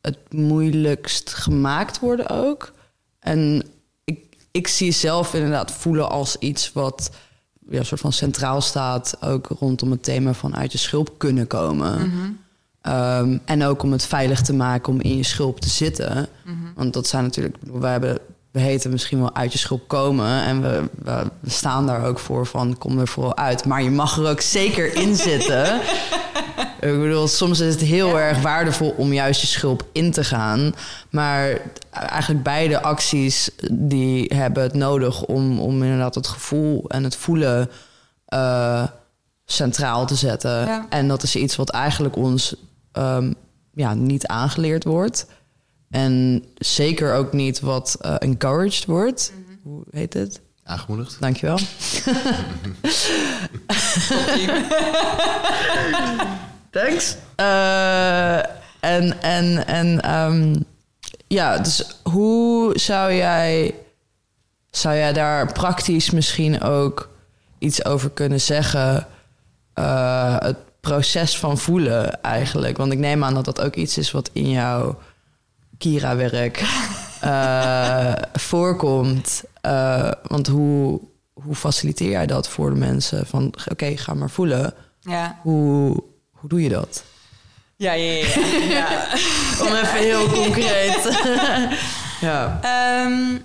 [0.00, 2.72] het moeilijkst gemaakt worden ook.
[3.20, 3.62] En
[4.04, 7.10] ik, ik zie zelf inderdaad voelen als iets wat
[7.68, 11.98] ja, soort van centraal staat, ook rondom het thema van uit je schulp kunnen komen.
[11.98, 12.38] Mm -hmm.
[12.94, 16.28] um, en ook om het veilig te maken om in je schulp te zitten.
[16.44, 16.72] Mm -hmm.
[16.74, 18.18] Want dat zijn natuurlijk, we hebben
[18.50, 20.42] we heten misschien wel uit je schulp komen.
[20.42, 23.64] En we, we, we, staan daar ook voor van kom er vooral uit.
[23.64, 25.66] Maar je mag er ook zeker in zitten.
[26.80, 28.18] Ik bedoel, soms is het heel ja.
[28.18, 30.74] erg waardevol om juist je schulp in te gaan.
[31.10, 31.60] Maar
[31.90, 37.70] eigenlijk beide acties die hebben het nodig om, om inderdaad het gevoel en het voelen
[38.34, 38.86] uh,
[39.44, 40.50] centraal te zetten.
[40.50, 40.86] Ja.
[40.88, 42.54] En dat is iets wat eigenlijk ons
[42.92, 43.34] um,
[43.72, 45.26] ja, niet aangeleerd wordt.
[45.90, 49.32] En zeker ook niet wat uh, encouraged wordt.
[49.34, 49.58] Mm -hmm.
[49.62, 50.40] Hoe heet het?
[50.64, 51.16] Aangemoedigd.
[51.20, 51.58] Dankjewel.
[56.70, 57.16] Thanks.
[57.36, 58.38] Uh,
[58.80, 60.64] en en, en um,
[61.26, 63.74] ja, dus hoe zou jij,
[64.70, 67.10] zou jij daar praktisch misschien ook
[67.58, 69.06] iets over kunnen zeggen?
[69.74, 72.76] Uh, het proces van voelen eigenlijk.
[72.76, 74.94] Want ik neem aan dat dat ook iets is wat in jou
[75.78, 76.60] Kira-werk
[77.24, 79.44] uh, voorkomt.
[79.66, 81.00] Uh, want hoe,
[81.32, 83.26] hoe faciliteer jij dat voor de mensen?
[83.26, 84.74] Van oké, okay, ga maar voelen.
[85.00, 85.38] Ja.
[85.42, 86.02] Hoe,
[86.40, 87.04] hoe doe je dat?
[87.76, 88.46] Ja, ja, ja.
[88.68, 88.88] ja.
[89.66, 91.08] Om even heel concreet.
[92.20, 92.60] Ja.
[93.04, 93.42] Um,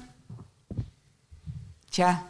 [1.89, 2.24] tja.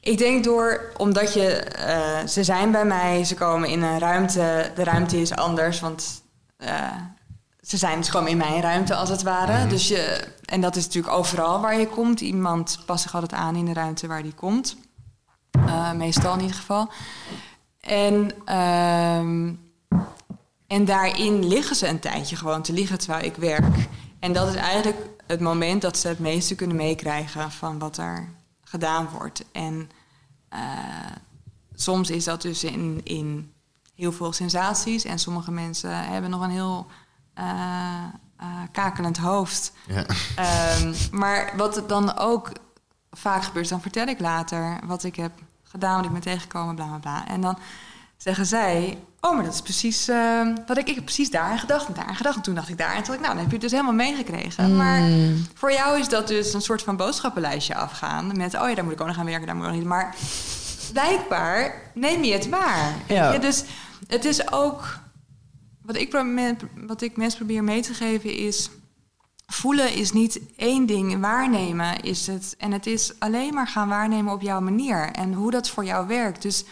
[0.00, 4.70] Ik denk door, omdat je, uh, ze zijn bij mij, ze komen in een ruimte,
[4.74, 6.22] de ruimte is anders, want
[6.58, 6.92] uh,
[7.60, 9.58] ze zijn dus gewoon in mijn ruimte als het ware.
[9.58, 9.68] Mhm.
[9.68, 12.20] Dus je, en dat is natuurlijk overal waar je komt.
[12.20, 14.76] Iemand past zich altijd aan in de ruimte waar die komt.
[15.58, 16.90] Uh, meestal in ieder geval.
[17.80, 19.18] En, uh,
[20.66, 23.88] en daarin liggen ze een tijdje gewoon te liggen terwijl ik werk.
[24.18, 28.28] En dat is eigenlijk het moment dat ze het meeste kunnen meekrijgen van wat er
[28.62, 29.44] gedaan wordt.
[29.52, 29.90] En
[30.54, 30.58] uh,
[31.74, 33.52] soms is dat dus in, in
[33.94, 35.04] heel veel sensaties.
[35.04, 36.86] En sommige mensen hebben nog een heel
[37.38, 38.04] uh,
[38.72, 39.72] kakelend hoofd.
[39.86, 40.06] Ja.
[40.82, 42.52] Um, maar wat dan ook
[43.10, 45.32] vaak gebeurt, dan vertel ik later wat ik heb
[45.70, 47.28] gedaan, wat ik ben tegengekomen, bla bla bla.
[47.28, 47.58] En dan
[48.16, 51.58] zeggen zij, oh, maar dat is precies uh, wat ik, ik heb precies daar aan
[51.58, 52.36] gedacht en daar aan gedacht.
[52.36, 52.94] En toen dacht ik daar.
[52.94, 54.70] En toen dacht ik, nou, dan heb je het dus helemaal meegekregen.
[54.70, 54.76] Mm.
[54.76, 55.02] Maar
[55.54, 58.36] voor jou is dat dus een soort van boodschappenlijstje afgaan.
[58.36, 59.88] Met, oh ja, daar moet ik ook nog gaan werken, daar moet ik nog niet.
[59.88, 60.14] Maar
[60.92, 62.94] blijkbaar neem je het waar.
[63.06, 63.38] Ja.
[63.38, 63.64] dus
[64.06, 64.98] het is ook
[65.82, 66.24] wat ik,
[66.74, 68.70] wat ik mensen probeer mee te geven is...
[69.52, 72.54] voelen is niet één ding, waarnemen is het.
[72.58, 75.10] En het is alleen maar gaan waarnemen op jouw manier.
[75.10, 76.42] En hoe dat voor jou werkt.
[76.42, 76.64] Dus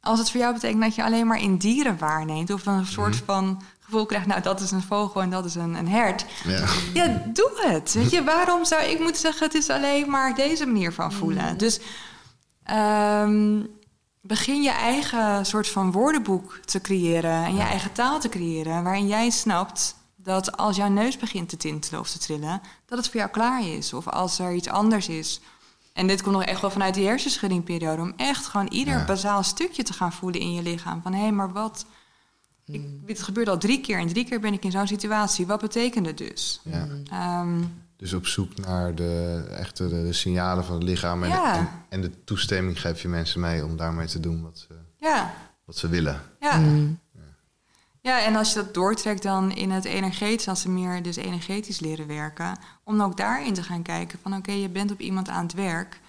[0.00, 2.50] als het voor jou betekent dat je alleen maar in dieren waarneemt...
[2.50, 3.24] of een soort mhm.
[3.24, 6.24] van gevoel krijgt, nou, dat is een vogel en dat is een, een hert.
[6.44, 6.64] Ja.
[6.94, 7.92] ja, doe het.
[7.92, 9.46] Weet je, waarom zou ik moeten zeggen...
[9.46, 11.44] het is alleen maar deze manier van voelen.
[11.44, 11.56] Mhm.
[11.56, 11.80] Dus...
[12.70, 13.68] Um,
[14.20, 19.06] begin je eigen soort van woordenboek te creëren en je eigen taal te creëren, waarin
[19.06, 23.20] jij snapt dat als jouw neus begint te tintelen of te trillen, dat het voor
[23.20, 23.92] jou klaar is.
[23.92, 25.40] Of als er iets anders is.
[25.92, 29.82] En dit komt nog echt wel vanuit die hersenschuddingperiode, om echt gewoon ieder bazaal stukje
[29.82, 31.02] te gaan voelen in je lichaam.
[31.02, 31.86] Van hé, hey, maar wat.
[32.66, 33.06] Ik, mm.
[33.06, 35.46] dit gebeurt al drie keer en drie keer ben ik in zo'n situatie.
[35.46, 36.60] Wat betekent het dus?
[37.10, 37.40] Ja.
[37.40, 41.22] Um, dus op zoek naar de, echte de, signalen van het lichaam.
[41.22, 44.74] En, en, en, de toestemming geef je mensen mee om daarmee te doen wat ze,
[44.96, 45.34] ja.
[45.64, 46.20] wat ze willen.
[46.40, 46.56] Ja.
[46.56, 46.98] Mm.
[48.04, 48.20] Ja.
[48.20, 52.06] en als je dat doortrekt dan in het energetisch, als ze meer dus energetisch leren
[52.06, 55.54] werken, om ook daarin te gaan kijken van oké, je bent op iemand aan het
[55.54, 56.00] werk.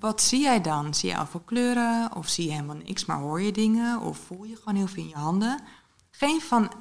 [0.00, 0.94] Wat zie jij dan?
[0.94, 2.10] Zie je al veel kleuren?
[2.14, 4.00] Of zie je helemaal niks, maar hoor je dingen?
[4.00, 5.60] Of voel je gewoon heel veel in je handen?
[6.10, 6.72] Geen van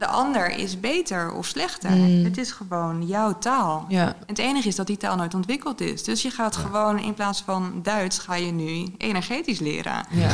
[0.00, 1.90] de ander is beter of slechter.
[1.90, 2.24] Mm.
[2.24, 3.84] Het is gewoon jouw taal.
[3.88, 4.16] Ja.
[4.26, 6.04] het enige is dat die taal nooit ontwikkeld is.
[6.04, 10.06] Dus je gaat gewoon in plaats van Duits ga je nu energetisch leren.
[10.10, 10.28] Ja.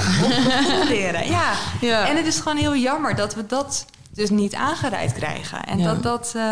[0.80, 1.28] Of leren.
[1.28, 1.52] Ja.
[1.80, 2.08] ja.
[2.08, 5.64] En het is gewoon heel jammer dat we dat dus niet aangereikt krijgen.
[5.64, 6.32] En dat dat.
[6.36, 6.42] Uh,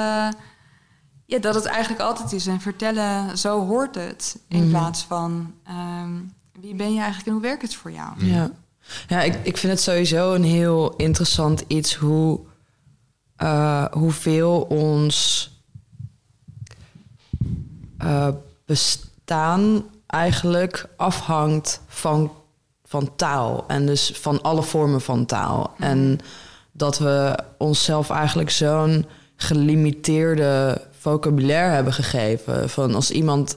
[1.26, 2.46] ja, dat het eigenlijk altijd is.
[2.46, 4.38] En vertellen, zo hoort het.
[4.48, 4.70] In mm.
[4.70, 8.24] plaats van um, wie ben je eigenlijk en hoe werkt het voor jou?
[8.24, 8.50] Ja,
[9.06, 12.40] ja ik, ik vind het sowieso een heel interessant iets hoe
[13.44, 15.48] uh, hoeveel ons
[18.04, 18.28] uh,
[18.66, 22.32] bestaan eigenlijk afhangt van,
[22.84, 23.64] van taal.
[23.68, 25.74] En dus van alle vormen van taal.
[25.76, 25.82] Mhm.
[25.82, 26.18] En
[26.72, 32.70] dat we onszelf eigenlijk zo'n gelimiteerde vocabulaire hebben gegeven.
[32.70, 33.56] Van als iemand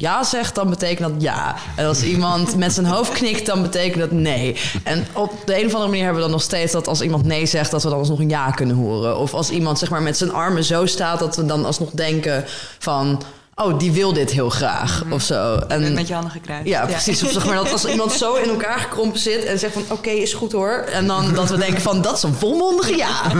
[0.00, 1.56] ja zegt, dan betekent dat ja.
[1.76, 4.56] En als iemand met zijn hoofd knikt, dan betekent dat nee.
[4.84, 7.24] En op de een of andere manier hebben we dan nog steeds dat als iemand
[7.24, 9.18] nee zegt, dat we dan alsnog een ja kunnen horen.
[9.18, 12.44] Of als iemand zeg maar met zijn armen zo staat, dat we dan alsnog denken
[12.78, 13.22] van
[13.58, 15.56] oh, die wil dit heel graag mm of zo.
[15.56, 16.66] En, met je handen gekruist.
[16.66, 17.22] Ja, precies.
[17.22, 20.10] Of zeg maar dat als iemand zo in elkaar gekrompen zit en zegt van oké,
[20.10, 20.84] is goed hoor.
[20.92, 23.22] En dan dat we denken van dat is een volmondige ja.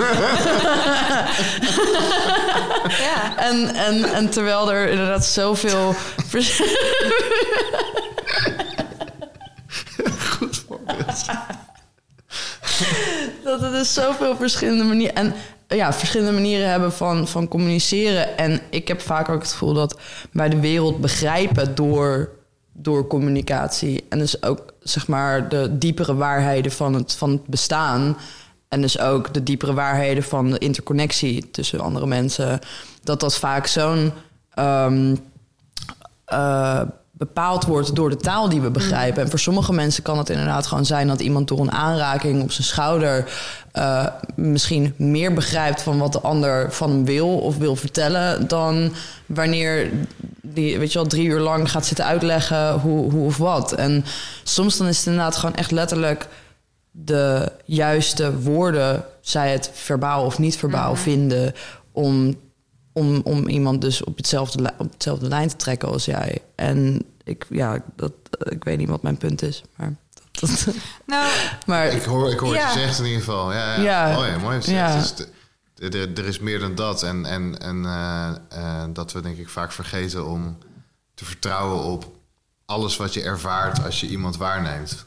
[3.07, 3.37] ja.
[3.37, 5.95] En, en, en terwijl er inderdaad zoveel...
[10.39, 11.25] goed voorbeeld.
[13.45, 15.15] dat er dus zoveel verschillende manieren...
[15.15, 15.35] En
[15.77, 18.39] ja, verschillende manieren hebben van, van communiceren.
[18.39, 19.99] En ik heb vaak ook het gevoel dat
[20.33, 22.31] wij de wereld begrijpen door,
[22.73, 24.05] door communicatie.
[24.09, 28.17] En dus ook zeg maar de diepere waarheden van het, van het bestaan.
[28.69, 32.59] En dus ook de diepere waarheden van de interconnectie tussen andere mensen.
[33.03, 34.13] Dat dat vaak zo'n
[34.59, 35.19] um,
[37.19, 39.23] bepaald wordt door de taal die we begrijpen.
[39.23, 42.53] En voor sommige mensen kan het inderdaad gewoon zijn dat iemand door een aanraking op
[42.53, 43.31] zijn schouder
[43.75, 48.93] uh, misschien meer begrijpt van wat de ander van hem wil of wil vertellen dan
[49.27, 49.91] wanneer
[50.43, 53.73] die, weet je wel, drie uur lang gaat zitten uitleggen hoe, hoe of wat.
[53.73, 54.05] En
[54.43, 56.29] soms dan is het inderdaad gewoon echt letterlijk
[56.91, 61.01] de juiste woorden, zij het verbaal of niet verbaal, mhm.
[61.01, 61.55] vinden
[61.93, 62.37] om
[62.99, 66.39] om, om iemand dus op, hetzelfde, op hetzelfde lijn te trekken als jij.
[66.55, 69.95] En ik, ja, dat, ik weet niet wat mijn punt is, maar...
[71.07, 71.31] nou,
[71.67, 72.73] maar, ik hoor, ik hoor ja.
[72.73, 73.53] je zegt in ieder geval.
[73.53, 74.09] Ja, ja.
[74.09, 74.19] ja.
[74.19, 74.61] Oh ja mooi.
[74.63, 74.91] Ja.
[74.91, 77.03] Het, is, het er, er is meer dan dat.
[77.03, 80.59] En, en, en uh, dat we denk ik vaak vergeten om
[81.15, 82.11] te vertrouwen op
[82.65, 85.07] alles wat je ervaart als je iemand waarneemt.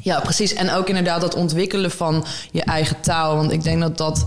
[0.00, 0.52] Ja, precies.
[0.52, 3.36] En ook inderdaad dat ontwikkelen van je eigen taal.
[3.36, 4.24] Want ik denk dat dat,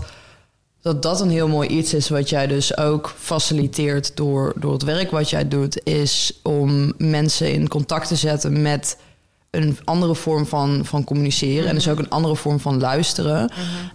[0.84, 4.82] dat, dat een heel mooi iets is wat jij dus ook faciliteert door, door het
[4.82, 5.80] werk wat jij doet.
[5.84, 8.96] Is om mensen in contact te zetten met
[9.50, 11.68] een andere vorm van, van communiceren.
[11.68, 13.50] En dus ook een andere vorm van luisteren.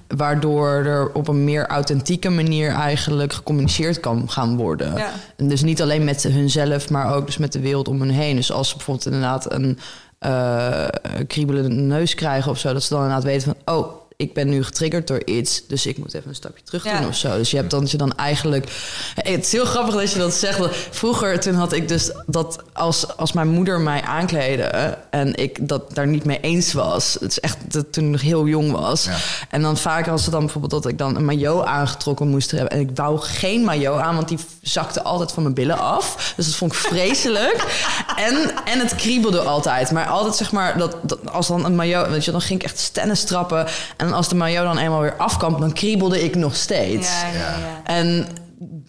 [0.07, 4.95] Waardoor er op een meer authentieke manier eigenlijk gecommuniceerd kan gaan worden.
[5.37, 8.35] En dus niet alleen met hunzelf, maar ook dus met de wereld om hen heen.
[8.35, 9.79] Dus als ze bijvoorbeeld inderdaad een
[10.25, 10.87] uh,
[11.27, 14.63] kriebelende neus krijgen of zo, dat ze dan inderdaad weten van, oh, ik ben nu
[14.63, 17.37] getriggerd door iets, dus ik moet even een stapje terug doen of zo.
[17.37, 18.71] Dus je hebt dan, je dan eigenlijk...
[19.15, 20.59] Het is heel grappig dat je dat zegt.
[20.91, 24.97] Vroeger, toen had ik dus dat als, als mijn moeder mij aankleedde...
[25.09, 27.17] en ik dat daar niet mee eens was.
[27.19, 29.07] Het is echt dat toen ik nog heel jong was.
[29.49, 32.69] En dan vaak als ze dan bijvoorbeeld dat ik dan een maillot aangetrokken moest hebben...
[32.69, 36.33] en ik wou geen maillot aan, want die zakte altijd van mijn billen af.
[36.35, 37.65] Dus dat vond ik vreselijk.
[38.27, 39.91] en, en het kriebelde altijd.
[39.91, 42.07] Maar altijd zeg maar, dat, dat als dan een maillot...
[42.07, 43.67] Weet je, dan ging ik echt stennen strappen...
[43.97, 47.21] En en als de maillot dan eenmaal weer afkwam, dan kriebelde ik nog steeds.
[47.21, 47.83] Ja, ja, ja.
[47.83, 48.27] En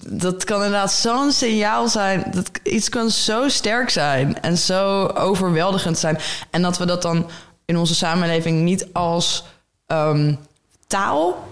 [0.07, 2.25] dat kan inderdaad zo'n signaal zijn.
[2.35, 6.19] Dat iets kan zo sterk zijn en zo overweldigend zijn.
[6.51, 7.31] En dat we dat dan
[7.65, 9.45] in onze samenleving niet als
[9.87, 10.39] um,
[10.87, 11.49] taal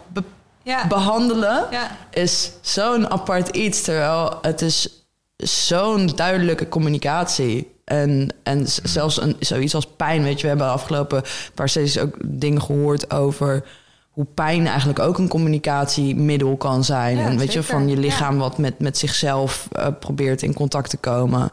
[0.89, 1.66] behandelen,
[2.11, 3.83] is zo'n apart iets.
[3.83, 4.89] Terwijl het is
[5.37, 7.77] zo'n duidelijke communicatie.
[7.89, 11.22] En, en zelfs een, zoiets als pijn, weet je, we hebben de afgelopen
[11.55, 13.64] paar sessies ook dingen gehoord over
[14.09, 17.18] hoe pijn eigenlijk ook een communicatiemiddel kan zijn.
[17.18, 20.97] en weet je, van je lichaam wat met, met zichzelf uh, probeert in contact te
[20.97, 21.51] komen.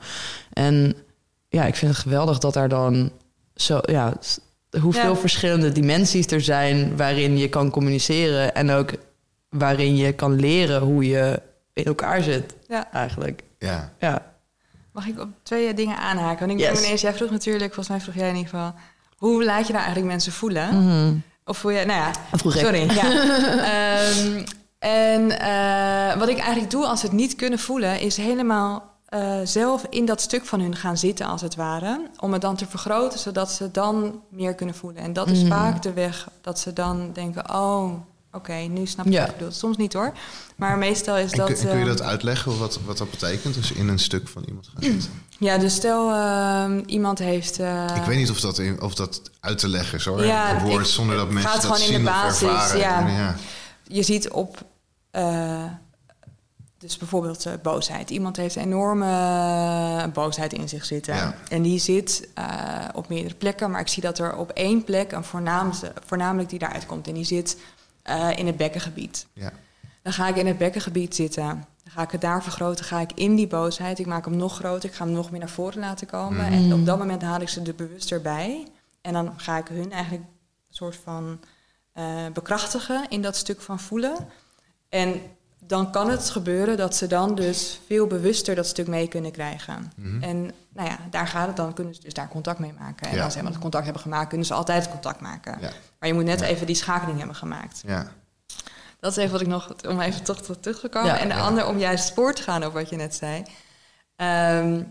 [0.54, 0.96] En
[1.50, 3.12] ja, ik vind het geweldig dat er dan
[3.56, 4.14] zo, ja,
[4.80, 8.92] hoeveel verschillende dimensies er zijn waarin je kan communiceren en ook
[9.50, 11.42] waarin je kan leren hoe je
[11.74, 12.56] in elkaar zit.
[12.68, 12.92] Ja.
[12.92, 13.44] Eigenlijk.
[13.58, 13.94] Ja.
[14.00, 14.35] ja.
[14.96, 16.48] Mag ik op twee dingen aanhaken?
[16.48, 16.84] Want ik yes.
[16.84, 18.74] ineens, jij vroeg natuurlijk, volgens mij vroeg jij in ieder geval...
[19.18, 20.86] hoe laat je nou eigenlijk mensen voelen?
[20.86, 21.16] Mhm.
[21.46, 22.90] Of voel je, nou ja, vroeg sorry.
[22.94, 23.06] Ja.
[24.10, 24.44] um,
[24.80, 28.00] en uh, wat ik eigenlijk doe als ze het niet kunnen voelen...
[28.00, 32.10] is helemaal uh, zelf in dat stuk van hun gaan zitten, als het ware.
[32.20, 35.02] Om het dan te vergroten, zodat ze dan meer kunnen voelen.
[35.02, 35.50] En dat is mm.
[35.50, 37.56] vaak de weg dat ze dan denken...
[37.56, 37.94] oh,
[38.36, 39.20] oké, nu snap ik ja.
[39.20, 39.56] wat je bedoelt.
[39.56, 40.14] Soms niet hoor.
[40.56, 41.46] Maar meestal is dat...
[41.46, 43.54] Kun, kun je dat ehm, uitleggen, wat, wat dat betekent?
[43.54, 45.12] Dus in een stuk van iemand gaan zitten?
[45.38, 47.60] Ja, dus stel uh, iemand heeft...
[47.60, 50.26] Uh, ik weet niet of dat, of dat uit te leggen is hoor.
[50.26, 52.80] Ja, een woord zonder dat mensen dat zien in de basis, ervaren.
[52.80, 53.08] Ja.
[53.08, 53.36] ja.
[53.88, 54.66] Je ziet op...
[55.12, 55.64] Uh,
[56.78, 58.10] dus bijvoorbeeld uh, boosheid.
[58.10, 61.16] Iemand heeft enorme boosheid in zich zitten.
[61.16, 61.36] Ja.
[61.50, 62.46] En die zit uh,
[62.94, 63.72] op meerdere plekken.
[63.72, 67.08] Maar ik zie dat er op één plek een voornaamste, voornamelijk die daaruit komt.
[67.08, 67.58] En die zit
[68.10, 69.28] uh, in het bekkengebied.
[69.34, 69.54] Ja.
[70.02, 71.46] Dan ga ik in het bekkengebied zitten.
[71.84, 72.86] Dan ga ik het daar vergroten.
[72.86, 74.00] Ga ik in die boosheid.
[74.00, 74.90] Ik maak hem nog groter.
[74.90, 76.46] Ik ga hem nog meer naar voren laten komen.
[76.46, 78.68] En op dat moment haal ik ze er bewuster bij.
[79.02, 81.40] En dan ga ik hun eigenlijk een soort van
[81.94, 84.28] uh, bekrachtigen in dat stuk van voelen.
[84.90, 85.22] En
[85.68, 89.92] dan kan het gebeuren dat ze dan dus veel bewuster dat stuk mee kunnen krijgen.
[89.96, 90.24] Mhm.
[90.24, 93.10] En nou ja, daar gaat het dan, kunnen ze dus daar contact mee maken.
[93.10, 95.58] En als ze helemaal contact hebben gemaakt, kunnen ze altijd contact maken.
[95.62, 95.70] Ja.
[96.00, 97.84] Maar je moet net even die schakeling hebben gemaakt.
[97.86, 98.12] Ja.
[99.00, 101.20] Dat is even wat ik nog, om even toch terug te komen.
[101.20, 103.44] en de ander, om juist spoor te gaan over wat je net zei.
[104.16, 104.84] Ehm,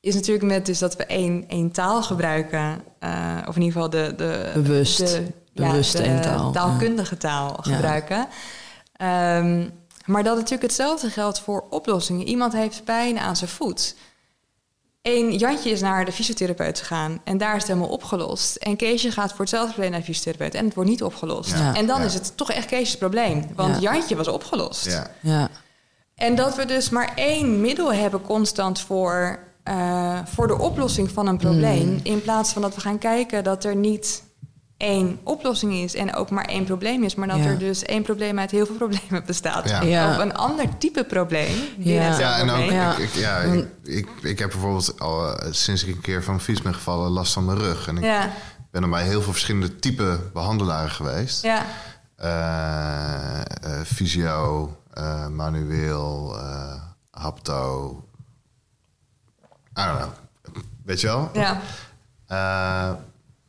[0.00, 2.82] is natuurlijk met dus dat we één, één taal gebruiken.
[3.00, 4.14] Uh, of in ieder geval de...
[4.16, 4.98] de Bewust.
[4.98, 6.52] De, Bewust de taal.
[6.52, 8.28] taalkundige taal gebruiken.
[9.02, 9.72] Um,
[10.04, 12.26] maar dat natuurlijk hetzelfde geldt voor oplossingen.
[12.26, 13.94] Iemand heeft pijn aan zijn voet.
[15.02, 18.56] Eén Jantje is naar de fysiotherapeut gegaan en daar is het helemaal opgelost.
[18.56, 21.52] En Keesje gaat voor hetzelfde probleem naar de fysiotherapeut en het wordt niet opgelost.
[21.74, 25.04] en dan is het toch echt Keesjes probleem, want Jantje was opgelost.
[25.20, 25.50] Ja.
[26.14, 29.38] En dat we dus maar één middel hebben constant voor,
[29.68, 31.88] uh, voor de oplossing van een probleem.
[31.88, 32.00] Mm.
[32.02, 34.22] In plaats van dat we gaan kijken dat er niet
[34.76, 38.38] één oplossing is en ook maar één probleem is, maar dat er dus één probleem
[38.38, 39.68] uit heel veel problemen bestaat.
[39.68, 40.10] Ja.
[40.10, 41.56] Of een ander type probleem.
[41.78, 42.96] Ja, ja en ook, ja.
[42.96, 46.62] Ik, ja, ik, ik, ik, heb bijvoorbeeld al eh, sinds ik een keer van fiets
[46.62, 47.86] ben gevallen last van mijn rug.
[47.86, 48.30] En ik
[48.70, 51.42] ben er bij heel veel verschillende type behandelaren geweest.
[51.42, 51.66] Ja.
[52.22, 54.76] Uh, fysio,
[55.30, 56.38] manueel,
[57.10, 57.90] hapto.
[59.78, 60.12] I don't know.
[60.84, 61.30] Weet je wel?
[61.32, 61.60] Ja.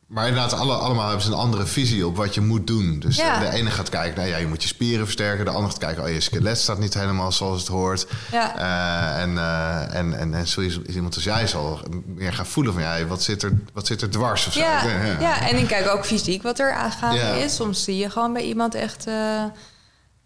[0.06, 2.98] Maar inderdaad, alle, allemaal hebben ze een andere visie op wat je moet doen.
[2.98, 5.44] Dus de ene gaat kijken, nou ja, je moet je spieren versterken.
[5.44, 8.06] De andere gaat kijken, oh, je skelet staat niet helemaal zoals het hoort.
[8.32, 8.58] Ja.
[8.58, 12.72] Uh, en, uh, en, en, en zo is, iemand als jij zal meer gaan voelen
[12.72, 14.60] van, ja, wat zit er, wat zit er dwars of zo.
[14.60, 15.20] Ja, ja.
[15.20, 17.54] ja en ik kijk ook fysiek wat er aangaande is.
[17.54, 19.08] Soms zie je gewoon bij iemand echt...
[19.08, 19.44] Uh,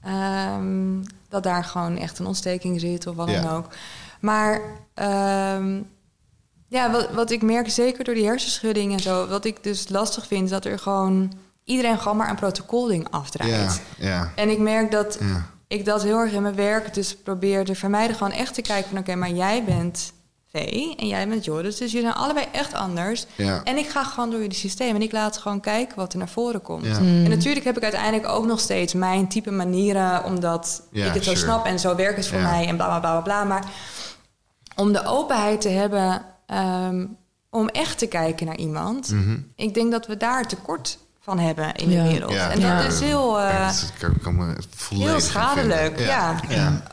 [0.03, 3.67] Ehm, dat daar gewoon echt een ontsteking zit of wat dan ook.
[4.21, 4.61] Maar
[4.95, 5.83] ehm,
[6.71, 10.27] ja, wat, wat ik merk zeker door die hersenschudding en zo, wat ik dus lastig
[10.27, 11.33] vind, is dat er gewoon
[11.65, 13.83] iedereen gewoon maar een protocolding afdraait.
[13.97, 14.33] Ja, ja.
[14.35, 15.19] En ik merk dat
[15.69, 18.17] ik dat heel erg in mijn werk dus probeer te vermijden.
[18.17, 20.13] Gewoon echt te kijken van oké, maar jij bent
[20.53, 20.55] V
[20.97, 21.77] en jij bent Joris.
[21.77, 23.27] Dus jullie zijn allebei echt anders.
[23.65, 26.29] En ik ga gewoon door jullie systeem en ik laat gewoon kijken wat er naar
[26.29, 26.87] voren komt.
[26.87, 31.35] En natuurlijk heb ik uiteindelijk ook nog steeds mijn type manieren, omdat ik het zo
[31.35, 33.45] snap en zo werkt het voor mij en bla bla bla bla.
[33.45, 33.65] Maar
[34.77, 37.07] om de openheid te hebben ehm,
[37.51, 39.37] om echt te kijken naar iemand, mhm.
[39.57, 42.33] ik denk dat we daar tekort van hebben in de wereld.
[42.33, 43.71] En dat is heel, uh,
[44.23, 44.57] kan,
[44.89, 45.99] heel schadelijk.
[45.99, 46.35] Ja.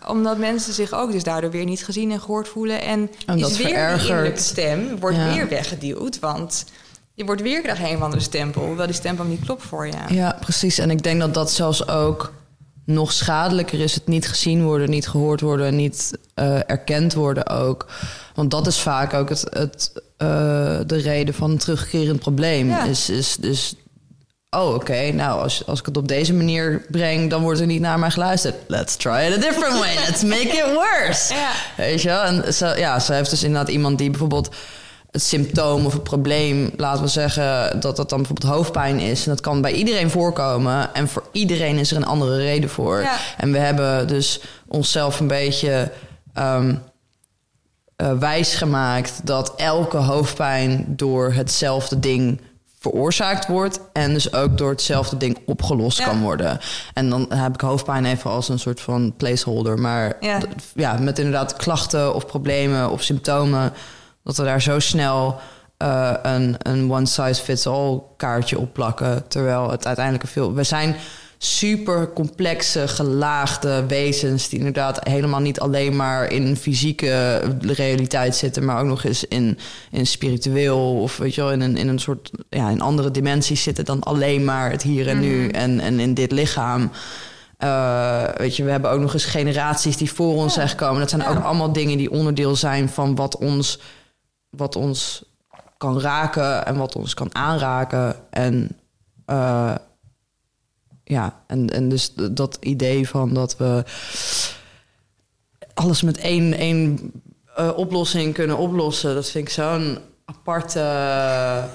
[0.08, 2.82] Omdat mensen zich ook dus daardoor weer niet gezien en gehoord voelen.
[2.82, 6.20] En, en is weer die innerlijke stem wordt weer weggeduwd.
[6.20, 6.66] Want
[7.14, 8.66] je wordt weer krijg een of andere stempel.
[8.66, 9.93] Hoewel die stempel niet klopt voor je.
[10.08, 10.78] Ja, precies.
[10.78, 12.34] En ik denk dat dat zelfs ook
[12.86, 13.93] nog schadelijker is.
[13.93, 17.88] Het niet gezien worden, niet gehoord worden, niet uh, erkend worden ook.
[18.38, 22.72] Want dat is vaak ook het, het, uh, de reden van een terugkerend probleem.
[22.72, 23.76] Is, is dus
[24.50, 27.82] oh, oké, nou, als, als ik het op deze manier breng, dan wordt er niet
[27.82, 28.56] naar mij geluisterd.
[28.68, 29.96] Let's try it a different way.
[30.08, 31.34] Let's make it worse.
[31.34, 31.52] Ja.
[31.78, 32.22] Weet je wel?
[32.22, 34.56] En ze, ja, ze heeft dus inderdaad iemand die bijvoorbeeld
[35.12, 39.24] het symptoom of het probleem, laten we zeggen dat dat dan bijvoorbeeld hoofdpijn is.
[39.26, 40.94] En dat kan bij iedereen voorkomen.
[40.94, 43.02] En voor iedereen is er een andere reden voor.
[43.02, 43.18] Ja.
[43.38, 45.92] En we hebben dus onszelf een beetje
[46.38, 46.82] um,
[48.02, 52.41] uh, wijs gemaakt dat elke hoofdpijn door hetzelfde ding
[52.80, 56.60] veroorzaakt wordt en dus ook door hetzelfde ding opgelost kan worden.
[56.93, 59.80] En dan heb ik hoofdpijn even als een soort van placeholder.
[59.80, 60.39] Maar ja.
[60.74, 63.74] ja, met inderdaad klachten of problemen of symptomen,
[64.24, 65.39] dat we daar zo snel
[65.84, 69.28] uh, een, een one size fits all kaartje op plakken.
[69.28, 70.54] Terwijl het uiteindelijk veel.
[70.54, 70.95] We zijn
[71.38, 74.50] super complexe, gelaagde wezens.
[74.50, 78.66] die inderdaad helemaal niet alleen maar in fysieke realiteit zitten.
[78.66, 79.58] maar ook nog eens in,
[79.92, 81.02] in spiritueel.
[81.02, 82.32] of weet je wel, in een, in een soort.
[82.50, 85.46] ja, in andere dimensies zitten dan alleen maar het hier en nu.
[85.46, 85.56] Mhm.
[85.56, 86.92] en, en in dit lichaam.
[87.64, 91.00] Uh, weet je, we hebben ook nog eens generaties die voor ons zijn gekomen.
[91.00, 93.80] Dat zijn ook allemaal dingen die onderdeel zijn van wat ons,
[94.50, 95.24] wat ons
[95.78, 98.16] kan raken en wat ons kan aanraken.
[98.30, 98.78] En
[99.28, 99.76] uh,
[101.08, 103.84] ja, en, en dus dat idee van dat we
[105.74, 107.12] alles met één, één
[107.60, 110.80] uh, oplossing kunnen oplossen, dat vind ik zo'n aparte.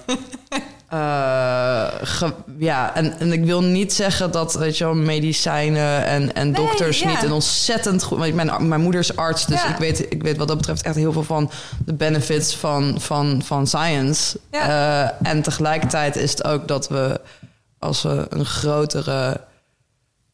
[0.92, 1.88] Uh,
[2.58, 7.04] ja, en, en ik wil niet zeggen dat weet je wel, medicijnen en, en dokters
[7.04, 8.34] niet een ontzettend goed.
[8.34, 11.12] Mijn, mijn moeder is arts, dus ik, weet, ik weet wat dat betreft echt heel
[11.12, 11.50] veel van
[11.84, 14.38] de benefits van, van, van science.
[14.50, 17.20] Uh, en tegelijkertijd is het ook dat we
[17.82, 19.40] als we een grotere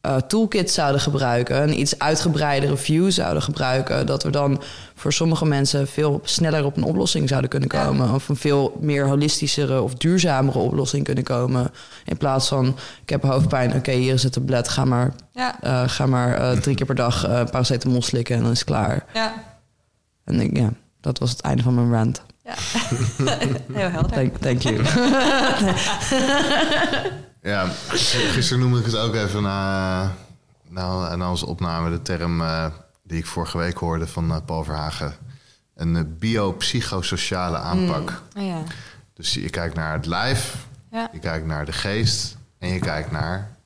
[0.05, 4.61] uh, toolkit zouden gebruiken, een iets uitgebreidere view zouden gebruiken, dat we dan
[4.95, 8.13] voor sommige mensen veel sneller op een oplossing zouden kunnen komen.
[8.13, 11.71] Of een veel meer holistischere of duurzamere oplossing kunnen komen.
[12.05, 15.55] In plaats van, ik heb hoofdpijn, oké, hier is het tablet, ga maar, ja.
[15.63, 17.21] uh, ga maar uh, drie keer per dag
[17.51, 19.05] paracetamol slikken en dan is het klaar.
[19.13, 19.33] Ja.
[20.23, 20.69] En ik, ja,
[21.01, 22.21] dat was het einde van mijn rant.
[22.43, 22.53] Ja,
[23.79, 24.11] heel helder.
[24.11, 24.81] Thank, thank you.
[27.41, 30.15] Ja, gisteren noemde ik het ook even na,
[30.67, 32.65] na, na onze opname, de term uh,
[33.03, 35.13] die ik vorige week hoorde van uh, Paul Verhagen.
[35.75, 38.21] Een uh, biopsychosociale aanpak.
[38.35, 38.41] Mm.
[38.41, 38.63] ja.
[39.13, 41.09] Dus je kijkt naar het lijf, ja.
[41.13, 43.57] je kijkt naar de geest en je kijkt naar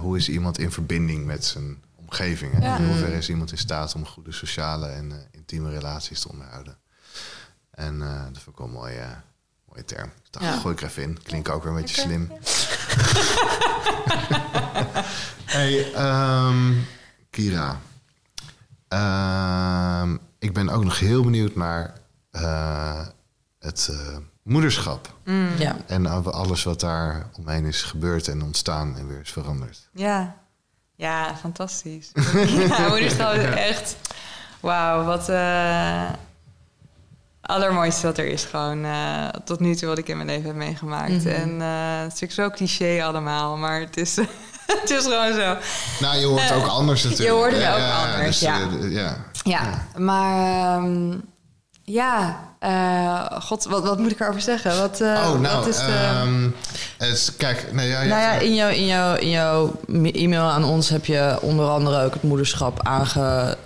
[0.00, 2.62] hoe is iemand in verbinding met zijn omgeving.
[2.62, 2.76] Ja.
[2.76, 6.78] In hoeverre is iemand in staat om goede sociale en intieme relaties te onderhouden.
[7.70, 7.98] En
[8.32, 8.94] dat vond ik wel mooi
[9.70, 10.08] Mooie term.
[10.08, 10.58] Ik dacht, ja.
[10.58, 11.22] gooi ik er even in.
[11.22, 12.30] Klinkt ook weer een beetje slim.
[15.54, 16.86] hey, um,
[17.30, 17.80] Kira.
[18.88, 21.94] Um, ik ben ook nog heel benieuwd naar
[22.32, 23.06] uh,
[23.58, 25.14] het uh, moederschap.
[25.24, 25.48] Mm.
[25.58, 25.76] Ja.
[25.86, 29.88] En alles wat daar omheen is gebeurd en ontstaan en weer is veranderd.
[29.92, 30.36] Ja,
[30.96, 32.10] ja fantastisch.
[32.68, 33.96] ja, moederschap is echt...
[34.60, 35.28] Wauw, wat...
[37.42, 38.44] Allermooiste wat er is.
[38.44, 41.10] Gewoon uh, tot nu toe wat ik in mijn leven heb meegemaakt.
[41.10, 41.28] Mm -hmm.
[41.28, 44.16] En uh, het is natuurlijk zo cliché allemaal, maar het is,
[44.80, 45.56] het is gewoon zo.
[46.00, 47.28] Nou, je hoort uh, ook anders natuurlijk.
[47.28, 48.68] Je hoort het ja, ook ja, anders, dus, ja.
[48.88, 49.16] ja.
[49.42, 49.86] ja.
[49.96, 51.22] maar um,
[51.82, 52.40] ja,
[53.40, 54.78] god, wat, wat moet ik erover zeggen?
[54.78, 56.22] Wat, oh, nou, wat is de...
[56.24, 56.54] um,
[56.98, 59.72] het, kijk, nee, ja, nou ja, in jouw, in, jouw, in jouw
[60.12, 63.56] e-mail aan ons heb je onder andere ook het moederschap aange,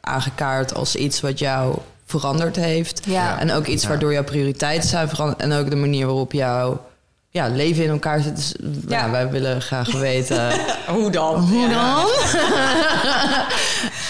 [0.00, 1.78] aangekaart als iets wat jou
[2.20, 3.00] veranderd heeft.
[3.06, 3.38] Ja.
[3.38, 5.40] En ook iets waardoor jouw prioriteiten zijn veranderd.
[5.40, 6.86] En ook de manier waarop jouw
[7.28, 8.36] ja, leven in elkaar zit.
[8.36, 8.54] Dus,
[8.88, 9.10] ja.
[9.10, 10.52] wij willen graag weten...
[10.96, 11.40] Hoe dan?
[11.40, 12.06] Hoe dan?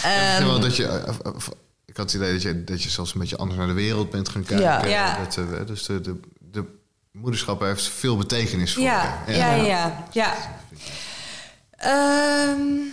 [0.12, 1.32] en, wel dat je, eh, eh,
[1.84, 4.10] ik had het idee dat je, dat je zelfs een beetje anders naar de wereld
[4.10, 4.88] bent gaan kijken.
[4.88, 5.18] Ja.
[5.18, 6.64] Dat, dus de, de, de
[7.12, 9.22] moederschap heeft veel betekenis voor ja.
[9.26, 9.32] je.
[9.32, 10.04] Ja, ja, ja.
[10.12, 10.34] ja.
[12.50, 12.92] Um,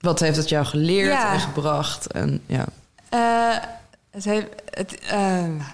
[0.00, 2.06] Wat heeft het jou geleerd en gebracht?
[2.06, 2.66] En, ja.
[3.14, 3.56] Uh,
[4.14, 4.46] het heeft...
[4.70, 5.64] Het, uh,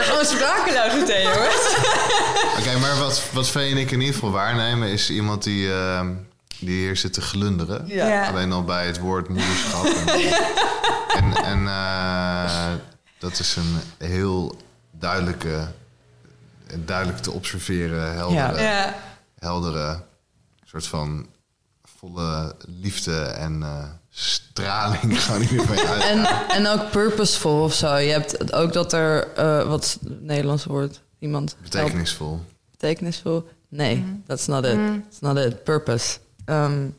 [0.00, 1.76] gewoon sprakeloos meteen, jongens.
[2.58, 4.88] Oké, maar wat, wat Vee en ik in ieder geval waarnemen...
[4.88, 6.08] is iemand die, uh,
[6.58, 7.86] die hier zit te glunderen.
[7.86, 8.28] Ja.
[8.28, 9.84] Alleen al bij het woord moederschap.
[11.18, 12.72] en en uh,
[13.18, 14.56] dat is een heel
[14.90, 15.68] duidelijke...
[16.74, 18.62] duidelijk te observeren, heldere...
[18.62, 18.94] Ja.
[19.38, 20.02] heldere
[20.64, 21.26] soort van
[21.98, 23.84] volle liefde en uh,
[24.18, 26.02] straling gaan hier mee uit.
[26.02, 27.96] En, en ook purposeful of zo.
[27.96, 31.00] Je hebt ook dat er, uh, wat is het Nederlands woord?
[31.18, 31.56] Iemand?
[31.62, 32.30] Betekenisvol.
[32.30, 32.42] Help.
[32.70, 33.48] Betekenisvol?
[33.68, 34.22] Nee, mm.
[34.26, 34.76] that's not it.
[34.76, 35.02] Mm.
[35.02, 35.64] That's not it.
[35.64, 36.18] Purpose.
[36.46, 36.94] Um,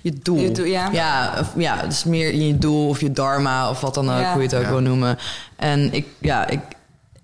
[0.00, 0.38] je doel.
[0.38, 0.90] Je doel ja.
[0.90, 4.24] Ja, of, ja, dus meer in je doel of je dharma of wat dan ook,
[4.24, 5.18] hoe je het ook wil noemen.
[5.56, 6.60] En ik, ja, ik,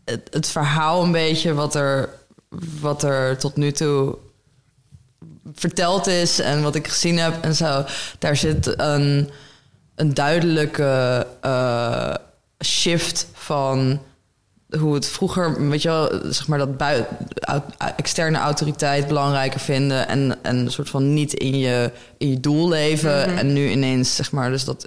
[0.05, 2.09] het, het verhaal een beetje wat er,
[2.81, 4.17] wat er tot nu toe
[5.55, 7.85] verteld is en wat ik gezien heb en zo,
[8.19, 9.31] daar zit een,
[9.95, 12.15] een duidelijke uh,
[12.65, 14.01] shift van
[14.79, 17.17] hoe het vroeger, weet je wel, zeg maar dat buiten,
[17.97, 22.69] externe autoriteit belangrijker vinden en, en een soort van niet in je, in je doel
[22.69, 23.29] leven.
[23.29, 23.39] Mhm.
[23.39, 24.85] En nu ineens, zeg maar, dus dat.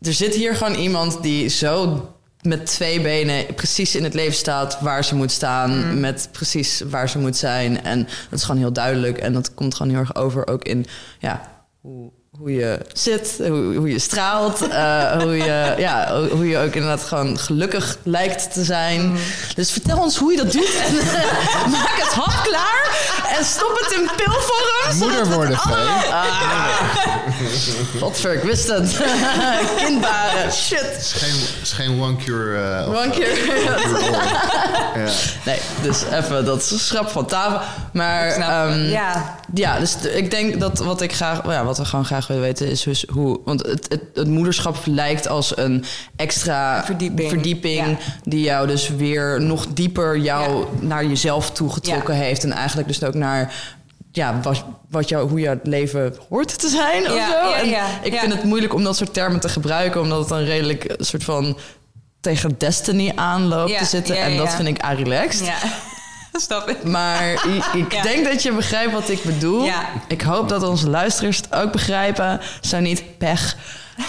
[0.00, 2.08] Er zit hier gewoon iemand die zo
[2.42, 6.00] met twee benen precies in het leven staat waar ze moet staan, mm.
[6.00, 7.84] met precies waar ze moet zijn.
[7.84, 9.18] En dat is gewoon heel duidelijk.
[9.18, 10.86] En dat komt gewoon heel erg over ook in
[11.18, 16.58] ja, hoe, hoe je zit, hoe, hoe je straalt, uh, hoe, je, ja, hoe je
[16.58, 19.10] ook inderdaad gewoon gelukkig lijkt te zijn.
[19.10, 19.16] Mm.
[19.54, 20.94] Dus vertel ons hoe je dat doet en
[21.70, 24.98] maak het hap klaar en stop het in pilvorm.
[24.98, 25.58] Moeder worden.
[25.58, 26.28] Ah.
[27.98, 28.96] Godver, ik wist het.
[29.84, 30.80] Kindbaren, shit.
[30.80, 32.80] Het is geen, is geen one cure.
[32.86, 33.60] Uh, one cure.
[34.94, 35.10] ja.
[35.44, 37.60] Nee, dus even dat schrap van tafel.
[37.92, 39.36] Maar um, ja.
[39.54, 42.70] ja, dus ik denk dat wat ik graag, ja, wat we gewoon graag willen weten
[42.70, 45.84] is dus hoe, want het, het, het moederschap lijkt als een
[46.16, 52.44] extra verdieping, verdieping die jou dus weer nog dieper jou naar jezelf toegetrokken heeft.
[52.44, 53.54] En eigenlijk dus ook naar
[54.12, 57.66] ja, wat, wat jou, hoe jouw leven hoort te zijn of ja, zo.
[57.66, 60.94] Ja, ik vind het moeilijk om dat soort termen te gebruiken, omdat het dan redelijk
[60.96, 61.58] een soort van
[62.20, 64.16] tegen destiny aanloopt te zitten.
[64.16, 65.52] en dat vind ik relaxed.
[66.32, 66.38] Ja.
[66.48, 66.84] Snap ik.
[66.84, 69.68] Maar ik, denk dat je begrijpt wat ik bedoel.
[70.08, 72.40] Ik hoop dat onze luisteraars het ook begrijpen.
[72.60, 73.56] Zo niet pech.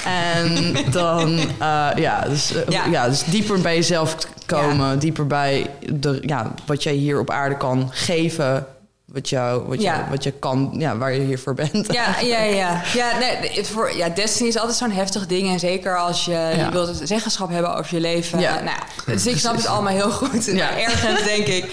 [0.06, 3.10] En dan, uh, ja, dus, uh, ja.
[3.10, 5.00] dus dieper bij jezelf komen.
[5.00, 8.66] Dieper bij de, ja, wat jij hier op aarde kan geven
[9.14, 11.94] wat, jou, wat, je, wat je kan, ja, waar je hier voor bent.
[11.94, 12.82] Ja, ja, ja.
[12.94, 15.50] Ja, nee, voor, ja Destiny is altijd zo'n heftig ding.
[15.50, 18.40] En zeker als je, je wilt zeggenschap hebben over je leven.
[18.40, 18.62] Ja.
[18.62, 20.46] Nou, dus ik snap het allemaal heel goed.
[20.46, 20.78] Ja.
[20.78, 21.72] ergens denk ik,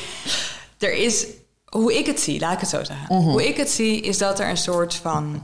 [0.78, 1.26] er is,
[1.64, 3.16] hoe ik het zie, laat ik het zo zeggen.
[3.16, 3.28] Mhm.
[3.28, 5.42] Hoe ik het zie, is dat er een soort van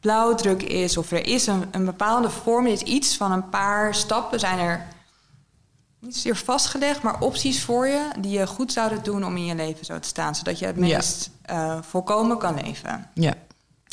[0.00, 0.96] blauwdruk is.
[0.96, 4.86] Of er is een, een bepaalde vorm, is iets van een paar stappen zijn er
[6.00, 9.54] niet zozeer vastgelegd, maar opties voor je die je goed zouden doen om in je
[9.54, 11.76] leven zo te staan, zodat je het meest ja.
[11.76, 13.10] uh, volkomen kan leven.
[13.14, 13.34] Ja.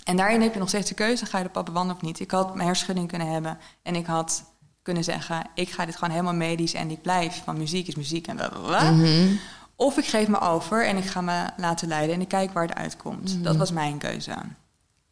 [0.03, 2.19] En daarin heb je nog steeds de keuze: ga je de papa wandelen of niet?
[2.19, 4.43] Ik had mijn hersenschudding kunnen hebben en ik had
[4.81, 8.27] kunnen zeggen: ik ga dit gewoon helemaal medisch en ik blijf, van muziek is muziek
[8.27, 9.35] en bla mhm.
[9.75, 12.67] Of ik geef me over en ik ga me laten leiden en ik kijk waar
[12.67, 13.33] het uitkomt.
[13.33, 13.43] Mhm.
[13.43, 14.35] Dat was mijn keuze.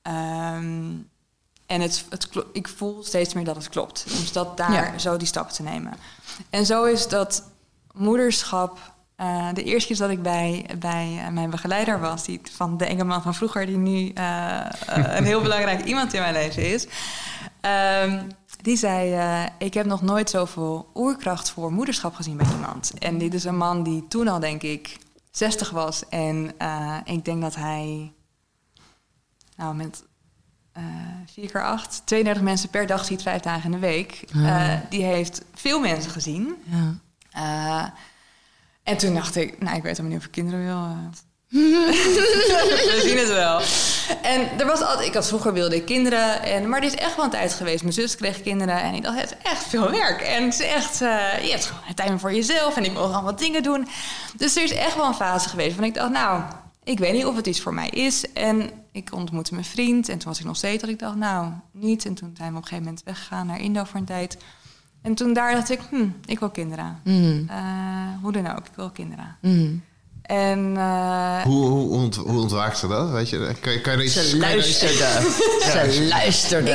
[0.07, 1.09] Um,
[1.73, 4.03] en het, het, ik voel steeds meer dat het klopt.
[4.07, 5.93] Dus dat daar zo die stap te nemen.
[6.49, 7.43] En zo is dat
[7.91, 8.91] moederschap.
[9.17, 12.85] Uh, de eerste keer dat ik bij, bij uh, mijn begeleider was, die van de
[12.85, 16.87] Engelman van vroeger, die nu uh, een heel belangrijk iemand in mijn leven is.
[18.01, 18.27] Um,
[18.61, 22.91] die zei: Ik heb nog nooit zoveel oerkracht voor moederschap gezien bij iemand.
[22.99, 24.97] En dit is een man die toen al, denk ik,
[25.31, 26.09] 60 was.
[26.09, 26.51] En
[27.05, 28.13] ik denk dat hij.
[29.55, 30.03] Nou, met
[31.33, 34.23] 4 keer 8, 32 mensen per dag ziet, vijf dagen in de week.
[34.35, 36.55] Uh, die heeft veel mensen gezien.
[36.63, 36.99] Ja.
[37.37, 37.89] Uh,
[38.83, 40.75] en toen dacht ik, nou, ik weet helemaal niet of ik kinderen wil.
[40.75, 41.21] Eh.
[42.93, 43.61] We zien het wel.
[44.21, 47.15] En er was altijd, ik had vroeger wilde ik kinderen, en, maar dit is echt
[47.15, 47.81] wel een tijd geweest.
[47.81, 50.21] Mijn zus kreeg kinderen en ik dacht, het is echt veel werk.
[50.21, 53.23] En het is echt, uh, je hebt gewoon tijd voor jezelf en ik wil gewoon
[53.23, 53.87] wat dingen doen.
[54.37, 56.43] Dus er is echt wel een fase geweest van ik dacht, nou,
[56.83, 58.31] ik weet niet of het iets voor mij is.
[58.31, 61.51] En ik ontmoette mijn vriend en toen was ik nog steeds dat ik dacht, nou,
[61.71, 62.05] niet.
[62.05, 64.37] En toen zijn we op een gegeven moment weggegaan naar Indo voor een tijd.
[65.01, 66.99] En toen daar dacht ik, hm, ik wil kinderen.
[67.03, 67.47] Mm.
[67.49, 69.37] Uh, hoe dan ook, ik wil kinderen.
[69.41, 69.83] Mm.
[70.23, 73.09] En, uh, hoe, hoe, ont, hoe ontwaakt ze dat?
[73.09, 73.51] Weet je?
[73.59, 74.95] Kan, kan je iets, ze luisterde.
[75.91, 76.71] ze luisterde.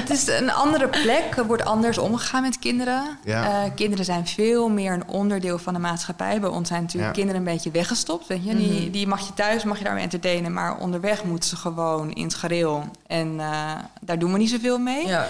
[0.00, 1.36] het is een andere plek.
[1.36, 3.18] Er wordt anders omgegaan met kinderen.
[3.24, 3.64] Ja.
[3.64, 6.40] Uh, kinderen zijn veel meer een onderdeel van de maatschappij.
[6.40, 8.26] Bij ons zijn natuurlijk kinderen een beetje weggestopt.
[8.26, 8.56] Weet je?
[8.56, 8.90] die, mhm.
[8.90, 10.52] die mag je thuis, mag je daarmee entertainen.
[10.52, 12.84] Maar onderweg moeten ze gewoon in het gareel.
[13.06, 15.06] En uh, daar doen we niet zoveel mee.
[15.06, 15.28] Ja.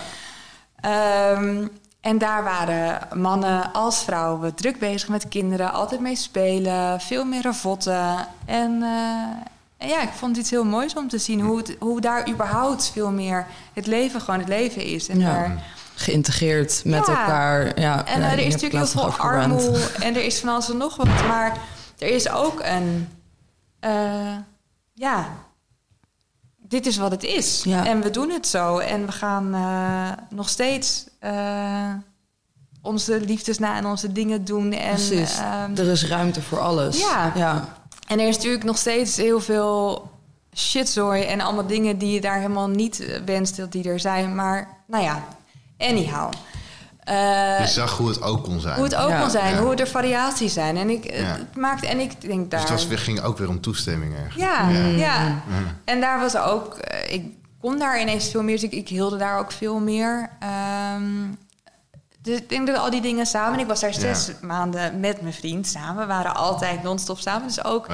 [1.38, 1.70] Um,
[2.02, 7.42] en daar waren mannen als vrouwen druk bezig met kinderen, altijd mee spelen, veel meer
[7.42, 8.26] ravotten.
[8.44, 8.72] En,
[9.78, 12.90] uh, ja, ik vond het heel moois om te zien hoe, het, hoe daar überhaupt
[12.92, 15.08] veel meer het leven gewoon het leven is.
[15.08, 15.32] En ja.
[15.32, 15.62] daar,
[15.94, 17.80] geïntegreerd met elkaar.
[17.80, 20.96] Ja, en er is natuurlijk heel veel armoede en er is van alles en nog
[20.96, 21.06] wat.
[21.06, 21.58] Maar
[21.98, 23.08] er is ook een,
[23.80, 24.36] uh,
[24.92, 25.26] ja,
[26.72, 27.64] dit is wat het is.
[27.66, 28.78] En we doen het zo.
[28.78, 31.94] En we gaan uh, nog steeds uh,
[32.82, 34.72] onze liefdes na en onze dingen doen.
[34.72, 35.38] En, Precies.
[35.38, 37.00] Um, er is ruimte voor alles.
[37.00, 37.32] Ja.
[37.34, 37.76] ja.
[38.06, 40.10] En er is natuurlijk nog steeds heel veel
[40.54, 44.34] shitzooi en allemaal dingen die je daar helemaal niet wenst dat die er zijn.
[44.34, 45.24] Maar nou ja,
[45.78, 46.32] anyhow.
[47.08, 48.74] Uh, je zag hoe het ook kon zijn.
[48.74, 50.76] Hoe het ook kon zijn, hoe er variaties zijn.
[50.76, 52.60] En ik, het maakte, en ik denk daar...
[52.60, 54.50] Dus het was, ging ook weer om toestemming eigenlijk.
[54.50, 55.42] Ja, ja.
[55.84, 56.74] En daar was ook...
[56.74, 57.24] Eh, ik
[57.60, 60.30] kon daar ineens veel meer, dus ik, ik hielde daar ook veel meer.
[60.94, 61.38] Um,
[62.20, 63.58] dus ik denk dat al die dingen samen...
[63.58, 65.96] Ik was daar zes maanden met mijn vriend samen.
[65.96, 67.46] We waren altijd non-stop samen.
[67.46, 67.86] Dus ook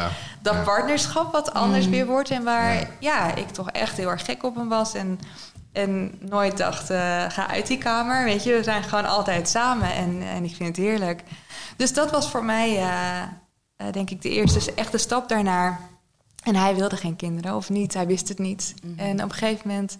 [0.43, 1.91] dat partnerschap wat anders mm.
[1.91, 2.31] weer wordt.
[2.31, 3.35] En waar ja.
[3.35, 4.95] ik toch echt heel erg gek op hem was.
[4.95, 5.21] En
[5.79, 8.25] en nooit dacht, uh, ga uit die kamer.
[8.25, 11.23] Weet je, we zijn gewoon altijd samen en, en ik vind het heerlijk.
[11.77, 13.23] Dus dat was voor mij, uh,
[13.87, 15.81] uh, denk ik, de eerste echte stap daarnaar.
[16.43, 18.75] En hij wilde geen kinderen, of niet, hij wist het niet.
[18.83, 18.99] Mhm.
[18.99, 19.99] En op een gegeven moment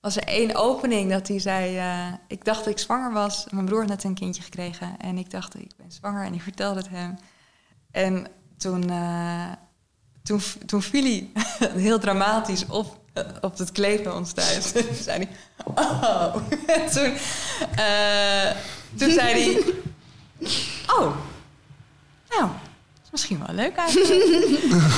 [0.00, 1.80] was er één opening dat hij zei...
[2.28, 3.46] ik dacht dat ik zwanger was.
[3.50, 4.96] Mijn broer had net een kindje gekregen.
[4.98, 6.24] En ik dacht, ik ben zwanger.
[6.24, 7.18] En ik vertelde het hem.
[7.90, 8.90] En toen,
[10.22, 11.30] toen, toen viel hij
[11.86, 13.03] heel dramatisch op
[13.40, 14.70] op het kleed bij ons thuis.
[14.72, 15.28] toen zei hij,
[15.64, 16.34] oh.
[16.94, 17.12] toen,
[17.78, 18.50] uh,
[18.96, 19.74] toen zei hij,
[20.96, 21.16] oh,
[22.28, 22.50] nou,
[23.04, 24.10] is misschien wel leuk eigenlijk.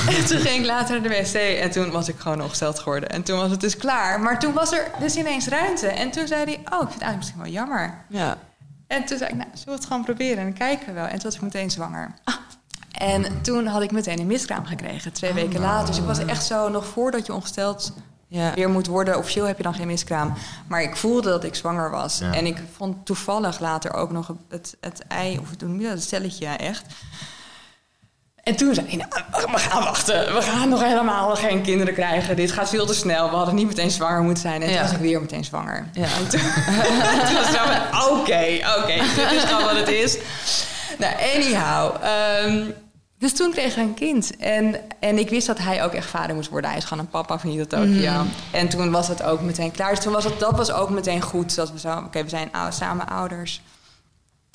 [0.07, 3.09] en toen ging ik later naar de wc en toen was ik gewoon ongesteld geworden.
[3.09, 4.19] En toen was het dus klaar.
[4.19, 5.87] Maar toen was er dus ineens ruimte.
[5.87, 8.05] En toen zei hij, oh, ik vind het eigenlijk misschien wel jammer.
[8.09, 8.37] Ja.
[8.87, 11.05] En toen zei ik, nou, zullen we het gewoon proberen en dan kijken we wel.
[11.05, 12.13] En toen was ik meteen zwanger.
[12.23, 12.35] Ah.
[12.97, 15.87] En toen had ik meteen een miskraam gekregen, twee weken later.
[15.87, 17.93] Dus ik was echt zo, nog voordat je ongesteld
[18.27, 18.53] ja.
[18.53, 19.17] weer moet worden.
[19.17, 20.33] Officieel heb je dan geen miskraam.
[20.67, 22.21] Maar ik voelde dat ik zwanger was.
[22.21, 26.85] En ik vond toevallig later ook nog het, het ei, of het, het celletje echt.
[28.43, 30.33] En toen zei hij, nou, we gaan wachten.
[30.33, 32.35] We gaan nog helemaal geen kinderen krijgen.
[32.35, 33.29] Dit gaat veel te snel.
[33.29, 34.61] We hadden niet meteen zwanger moeten zijn.
[34.61, 35.85] En toen was ik weer meteen zwanger.
[35.93, 36.03] Ja.
[36.03, 36.41] En toen,
[37.37, 40.17] was het oké, oké, dit is gewoon wat het is.
[40.97, 41.95] Nou, anyhow.
[42.45, 42.73] Um,
[43.17, 44.37] dus toen kreeg hij een kind.
[44.37, 46.69] En, en ik wist dat hij ook echt vader moest worden.
[46.69, 48.23] Hij is gewoon een papa van hier tot Tokio.
[48.23, 48.29] Mm.
[48.51, 49.89] En toen was het ook meteen klaar.
[49.89, 51.55] Dus toen was het, dat was ook meteen goed.
[51.55, 53.61] Dat we zo, oké, we zijn samen ouders.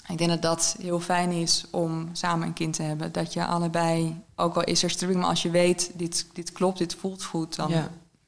[0.09, 3.13] Ik denk dat dat heel fijn is om samen een kind te hebben.
[3.13, 6.79] Dat je allebei, ook al is er struggling, maar als je weet, dit, dit klopt,
[6.79, 7.73] dit voelt goed, dan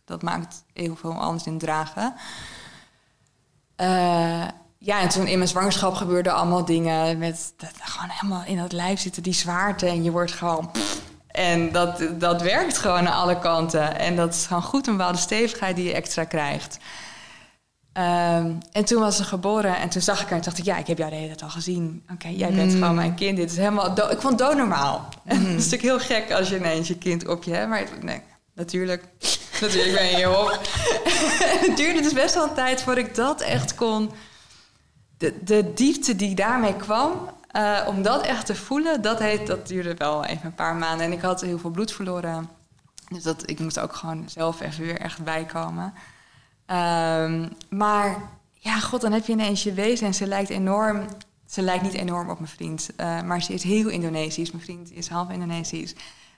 [0.04, 2.14] dat maakt heel veel anders in dragen.
[3.76, 4.44] Uh,
[4.84, 8.72] ja, en toen in mijn zwangerschap gebeurden allemaal dingen met dat, gewoon helemaal in dat
[8.72, 9.86] lijf zitten, die zwaarte.
[9.86, 10.70] En je wordt gewoon.
[11.26, 13.98] en dat, dat werkt gewoon aan alle kanten.
[13.98, 16.78] En dat is gewoon goed een bepaalde stevigheid die je extra krijgt.
[17.92, 20.76] Ehm, en toen was ze geboren en toen zag ik haar en dacht ik, ja,
[20.76, 22.02] ik heb jou de hele tijd al gezien.
[22.12, 22.78] Oké, jij bent mm.
[22.78, 23.36] gewoon mijn kind.
[23.36, 25.04] Dit is helemaal, ik vond het doodnormaal.
[25.24, 25.30] Mm.
[25.30, 27.68] het is natuurlijk heel gek als je ineens je kind op je hebt.
[27.68, 28.20] Maar nee,
[28.54, 29.04] natuurlijk,
[29.60, 30.60] natuurlijk ben je op.
[31.66, 34.10] het duurde dus best wel een tijd voordat ik dat echt kon
[35.24, 37.12] de, de diepte die daarmee kwam,
[37.56, 41.06] uh, om dat echt te voelen, dat, heet, dat duurde wel even een paar maanden.
[41.06, 42.48] En ik had heel veel bloed verloren.
[43.08, 45.92] Dus dat, ik moest ook gewoon zelf even weer echt bijkomen.
[46.66, 51.06] Um, maar ja, god, dan heb je ineens je wezen en ze lijkt enorm...
[51.46, 54.50] Ze lijkt niet enorm op mijn vriend, uh, maar ze is heel Indonesisch.
[54.50, 55.94] Mijn vriend is half Indonesisch.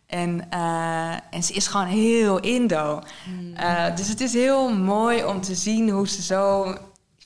[0.07, 3.03] En, uh, en ze is gewoon heel Indo.
[3.27, 3.55] Mm.
[3.95, 6.75] dus het is heel mooi om te zien hoe ze zo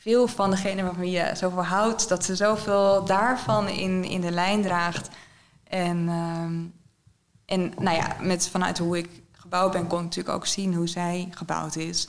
[0.01, 4.63] veel van degene waarvan je zoveel houdt, dat ze zoveel daarvan in, in de lijn
[4.63, 5.09] draagt.
[5.65, 6.65] En, ehm,
[7.45, 10.89] en nou ja, met, vanuit hoe ik gebouwd ben, kon ik natuurlijk ook zien hoe
[10.89, 12.09] zij gebouwd is.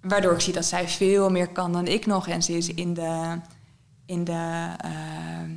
[0.00, 2.28] Waardoor ik zie dat zij veel meer kan dan ik nog.
[2.28, 3.38] En ze is in de,
[4.06, 5.50] in de, ehm,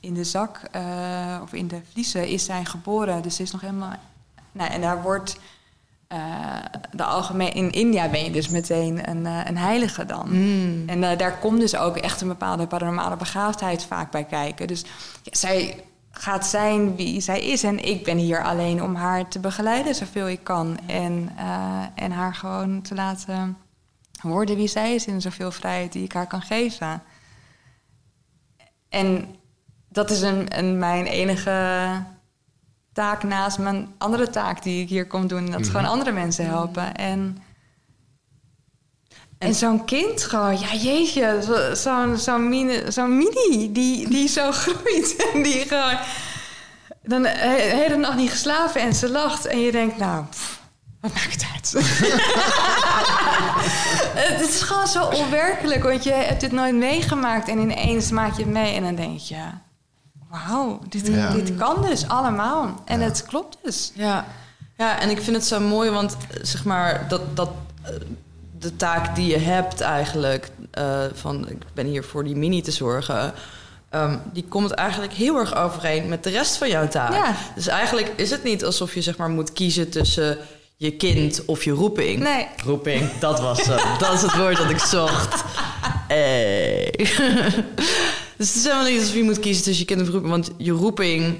[0.00, 3.22] in de zak uh, of in de vliezen is zij geboren.
[3.22, 3.96] Dus ze is nog helemaal.
[4.52, 5.38] Nou, en daar wordt
[6.12, 6.56] uh,
[6.92, 10.28] de algemeen, in India ben je dus meteen een, uh, een heilige dan.
[10.28, 10.88] Mm.
[10.88, 14.66] En uh, daar komt dus ook echt een bepaalde paranormale begaafdheid vaak bij kijken.
[14.66, 14.84] Dus
[15.22, 17.62] ja, zij gaat zijn wie zij is.
[17.62, 20.78] En ik ben hier alleen om haar te begeleiden zoveel ik kan.
[20.86, 21.30] En,
[21.94, 23.56] en haar gewoon te laten
[24.22, 27.02] worden wie zij is in zoveel vrijheid die ik haar kan geven.
[28.88, 29.34] En
[29.88, 31.88] dat is een, een mijn enige
[32.96, 35.50] taak naast mijn andere taak die ik hier kom doen.
[35.50, 35.90] Dat is gewoon mhm.
[35.90, 36.94] andere mensen helpen.
[36.94, 37.42] En,
[39.38, 41.42] en, zo'n kind gewoon, ja jeetje,
[41.74, 45.30] zo'n zo mini, zo mini die, die zo groeit.
[45.32, 45.98] En die gewoon
[47.02, 47.28] dan de
[47.74, 49.46] hele nacht niet geslapen en ze lacht.
[49.46, 50.24] En je denkt, nou,
[51.00, 51.72] wat maakt het uit?
[54.30, 57.48] het is gewoon zo onwerkelijk, want je hebt dit nooit meegemaakt.
[57.48, 59.64] En ineens maak je het mee en dan denk je
[60.46, 62.82] wauw, dit, dit kan dus allemaal.
[62.84, 63.92] En het klopt dus.
[63.94, 64.26] Ja.
[64.76, 67.50] ja, en ik vind het zo mooi, want zeg maar dat, dat
[67.82, 67.90] eh,
[68.58, 72.70] de taak die je hebt eigenlijk, uh, van ik ben hier voor die mini te
[72.70, 73.32] zorgen.
[73.90, 77.12] Um, die komt eigenlijk heel erg overeen met de rest van jouw taak.
[77.12, 77.34] Ja.
[77.54, 80.38] Dus eigenlijk is het niet alsof je zeg maar moet kiezen tussen
[80.76, 82.22] je kind of je roeping.
[82.22, 82.46] Nee.
[82.64, 83.82] Roeping, dat was het.
[83.98, 85.44] dat is het woord dat ik zocht.
[86.08, 86.94] Hey.
[88.36, 90.30] Dus het is helemaal niet alsof je moet kiezen tussen je kind of roeping.
[90.30, 91.36] Want je roeping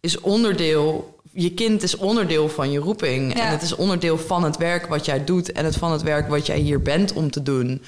[0.00, 1.18] is onderdeel...
[1.32, 3.34] Je kind is onderdeel van je roeping.
[3.34, 5.52] En het is onderdeel van het werk wat jij doet...
[5.52, 7.82] en het van het werk wat jij hier bent om te doen.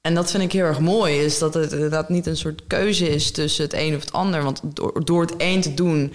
[0.00, 1.24] En dat vind ik heel erg mooi.
[1.24, 4.42] Is dat het inderdaad niet een soort keuze is tussen het een of het ander.
[4.42, 6.12] Want door, door het een te doen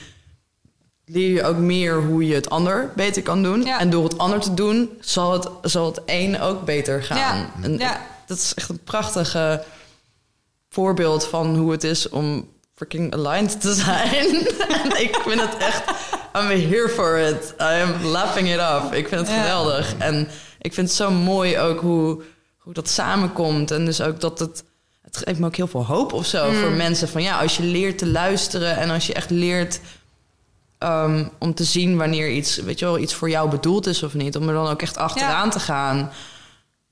[1.05, 3.65] leer je ook meer hoe je het ander beter kan doen.
[3.65, 7.17] En door het ander te doen, zal het, zal het een ook beter gaan.
[7.17, 7.51] Ja.
[7.61, 7.77] En
[8.27, 9.63] dat is echt een prachtige
[10.76, 14.47] voorbeeld van hoe het is om freaking aligned te zijn.
[14.84, 15.84] en ik vind het echt,
[16.34, 17.53] I'm here for it.
[17.60, 18.91] I am laughing it off.
[18.91, 19.95] Ik vind het geweldig.
[19.97, 20.27] En
[20.61, 22.22] ik vind het zo mooi ook hoe,
[22.57, 23.72] hoe dat samenkomt.
[23.72, 24.64] En dus ook dat het,
[25.02, 26.77] het geeft me ook heel veel hoop of zo voor mm.
[26.77, 27.07] mensen.
[27.07, 29.80] Van ja, als je leert te luisteren en als je echt leert
[30.80, 34.14] um, om te zien wanneer iets, weet je wel, iets voor jou bedoeld is of
[34.14, 34.35] niet.
[34.35, 36.11] Om er dan ook echt achteraan te gaan.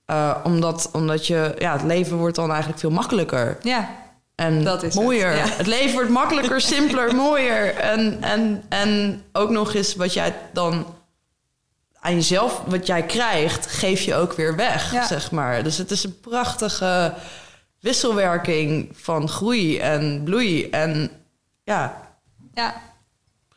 [0.07, 3.57] Uh, omdat, omdat je, ja, het leven wordt dan eigenlijk veel makkelijker.
[3.61, 3.89] Ja.
[4.35, 5.41] En dat is mooier.
[5.41, 7.75] Het, het leven wordt makkelijker, simpeler, mooier.
[7.75, 10.85] En, en, en ook nog eens wat jij dan
[11.99, 15.63] aan jezelf, wat jij krijgt, geef je ook weer weg, zeg maar.
[15.63, 17.13] Dus het is een prachtige
[17.79, 20.69] wisselwerking van groei en bloei.
[20.69, 21.11] En
[21.63, 22.01] ja.
[22.53, 22.81] Ja.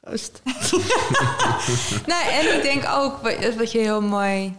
[0.00, 0.42] Proost.
[2.10, 3.20] nou, en ik denk ook,
[3.56, 4.56] wat je heel mooi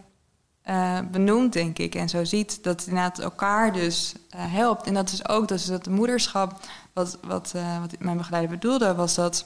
[0.69, 1.95] uh, benoemt, denk ik.
[1.95, 4.87] En zo ziet dat het inderdaad elkaar dus uh, helpt.
[4.87, 6.59] En dat is ook dus dat de moederschap,
[6.93, 9.45] wat, wat, uh, wat mijn begeleider bedoelde, was dat.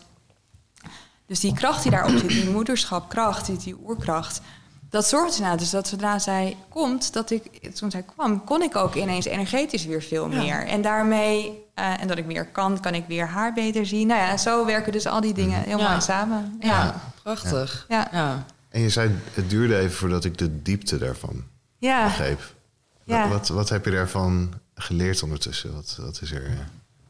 [1.26, 4.42] Dus die kracht die daarop zit, die moederschapkracht, die, die oerkracht.
[4.90, 8.76] Dat zorgt ernaar dus dat zodra zij komt, dat ik, toen zij kwam, kon ik
[8.76, 10.68] ook ineens energetisch weer veel meer.
[10.68, 14.08] En daarmee, en dat ik meer kan, kan ik weer haar beter zien.
[14.08, 16.58] Nou ja, zo werken dus al die dingen heel mooi samen.
[16.60, 17.86] Ja, prachtig.
[17.90, 18.46] ja.
[18.72, 21.44] En je zei, het duurde even voordat ik de diepte daarvan
[21.78, 22.04] ja.
[22.04, 22.56] begreep.
[23.04, 23.30] Ja.
[23.30, 25.74] Wat, wat, heb je daarvan geleerd ondertussen?
[25.74, 26.60] Wat, wat is er uh,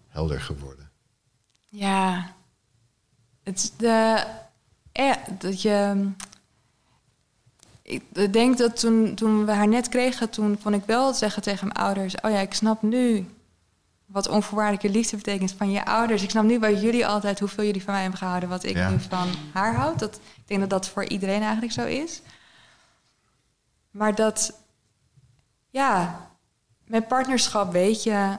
[0.08, 0.90] helder geworden?
[1.66, 2.34] Ja,
[3.44, 4.24] het de,
[4.92, 6.08] eh, dat je.
[7.82, 11.68] Ik denk dat toen, toen we haar net kregen, toen kon ik wel zeggen tegen
[11.68, 13.26] mijn ouders: Oh ja, ik snap nu
[14.12, 16.24] wat onvoorwaardelijke liefde betekent van je ouders.
[16.24, 19.00] Ik snap nu bij jullie altijd hoeveel jullie van mij hebben gehouden, wat ik nu
[19.10, 20.00] van haar houd.
[20.00, 22.22] Dat, ik denk dat dat voor iedereen eigenlijk zo is.
[23.92, 24.54] Maar dat,
[25.70, 26.20] ja,
[26.86, 28.36] met partnerschap weet je,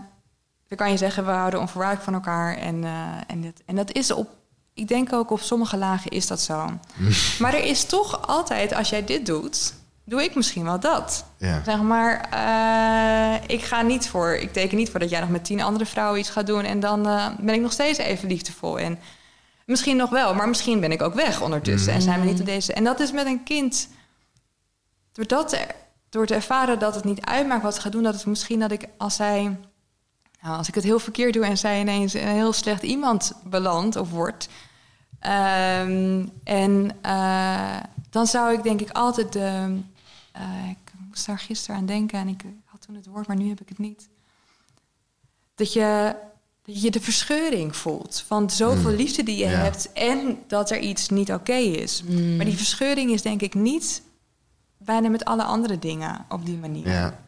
[0.68, 2.56] dan kan je zeggen, we houden onvoorwaardelijk van elkaar.
[2.56, 4.28] En, uh, en, dat, en dat is op,
[4.74, 6.70] ik denk ook op sommige lagen is dat zo.
[7.40, 9.74] maar er is toch altijd, als jij dit doet,
[10.04, 11.24] doe ik misschien wel dat.
[11.36, 11.62] Ja.
[11.64, 15.44] Zeg maar, uh, ik ga niet voor, ik teken niet voor dat jij nog met
[15.44, 18.78] tien andere vrouwen iets gaat doen en dan uh, ben ik nog steeds even liefdevol.
[18.78, 18.98] En
[19.66, 21.96] misschien nog wel, maar misschien ben ik ook weg ondertussen mm.
[21.96, 22.72] en zijn we niet op deze.
[22.72, 23.88] En dat is met een kind,
[25.12, 25.56] door, dat,
[26.08, 28.72] door te ervaren dat het niet uitmaakt wat ze gaat doen, dat het misschien dat
[28.72, 29.42] ik als zij,
[30.40, 33.96] nou, als ik het heel verkeerd doe en zij ineens een heel slecht iemand belandt
[33.96, 34.48] of wordt.
[35.26, 37.76] Um, en uh,
[38.10, 39.80] dan zou ik denk ik altijd de,
[40.36, 43.48] uh, ik moest daar gisteren aan denken en ik had toen het woord, maar nu
[43.48, 44.08] heb ik het niet.
[45.54, 46.14] Dat je,
[46.62, 48.96] dat je de verscheuring voelt van zoveel mm.
[48.96, 52.02] liefde die je hebt en dat er iets niet oké is.
[52.02, 52.36] Mm.
[52.36, 54.02] Maar die verscheuring is denk ik niet
[54.76, 56.88] bijna met alle andere dingen op die manier.
[56.88, 57.18] Ja,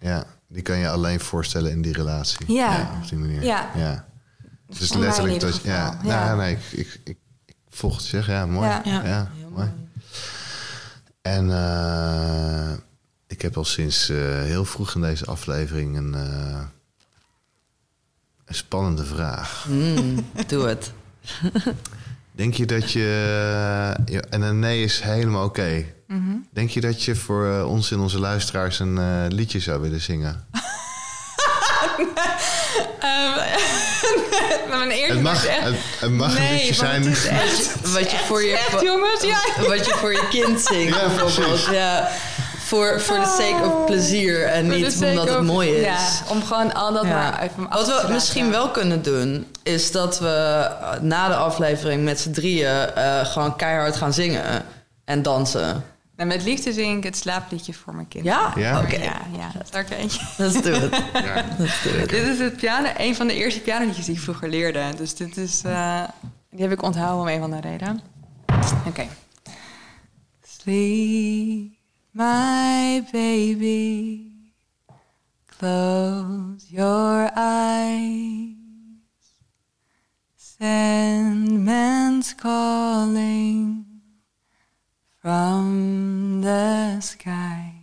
[0.00, 0.24] ja.
[0.46, 2.52] die kan je alleen voorstellen in die relatie.
[2.52, 3.42] Ja, op die manier.
[3.42, 3.70] Ja.
[3.76, 4.08] ja.
[4.66, 5.62] Dus letterlijk dat.
[5.62, 6.24] Ja, ja.
[6.24, 8.34] Nou, nee, ik, ik, ik, ik volg het zeggen.
[8.34, 8.68] Ja, mooi.
[8.68, 9.30] Ja, ja.
[9.50, 9.68] mooi.
[11.30, 12.72] En uh,
[13.26, 16.60] ik heb al sinds uh, heel vroeg in deze aflevering een, uh,
[18.44, 19.66] een spannende vraag.
[19.68, 20.92] Mm, doe het.
[22.32, 23.08] Denk je dat je...
[24.04, 25.84] ja, en een nee is helemaal oké.
[26.06, 26.36] Mhm.
[26.52, 30.46] Denk je dat je voor ons en onze luisteraars een liedje zou willen zingen?
[33.02, 33.89] um,
[34.78, 37.02] mijn eerste het mag, het, het mag nee, een liedje zijn.
[37.92, 39.40] wat je voor je, echt, jongens, ja.
[39.68, 41.68] wat je voor je kind zingt, ja, bijvoorbeeld.
[41.70, 42.08] Ja.
[42.58, 45.84] Voor, voor de sake of plezier en niet omdat het mooi is.
[45.84, 45.98] Ja,
[46.28, 50.26] om gewoon al dat maar even Wat we misschien wel kunnen doen, is dat we
[50.28, 54.64] eh, na de aflevering met z'n drieën uh, gewoon keihard gaan zingen
[55.04, 55.84] en dansen.
[56.20, 58.24] En met liefde zing ik het slaapliedje voor mijn kind.
[58.24, 58.52] Ja?
[58.56, 58.80] Ja?
[58.80, 58.96] Oké.
[58.96, 59.52] Ja, ja.
[59.90, 60.26] Eentje?
[60.42, 61.02] Let's do it.
[61.12, 61.44] ja.
[61.58, 62.08] Let's do it.
[62.08, 64.92] Dit is het piano, een van de eerste pianoliedjes die ik vroeger leerde.
[64.96, 66.02] Dus dit is, uh,
[66.50, 68.00] die heb ik onthouden om een van de reden.
[68.46, 68.88] Oké.
[68.88, 69.08] Okay.
[70.42, 71.72] Sleep,
[72.10, 74.20] my baby.
[75.46, 78.54] Close your eyes.
[80.58, 83.89] Sandman's calling.
[85.20, 87.80] From the skies.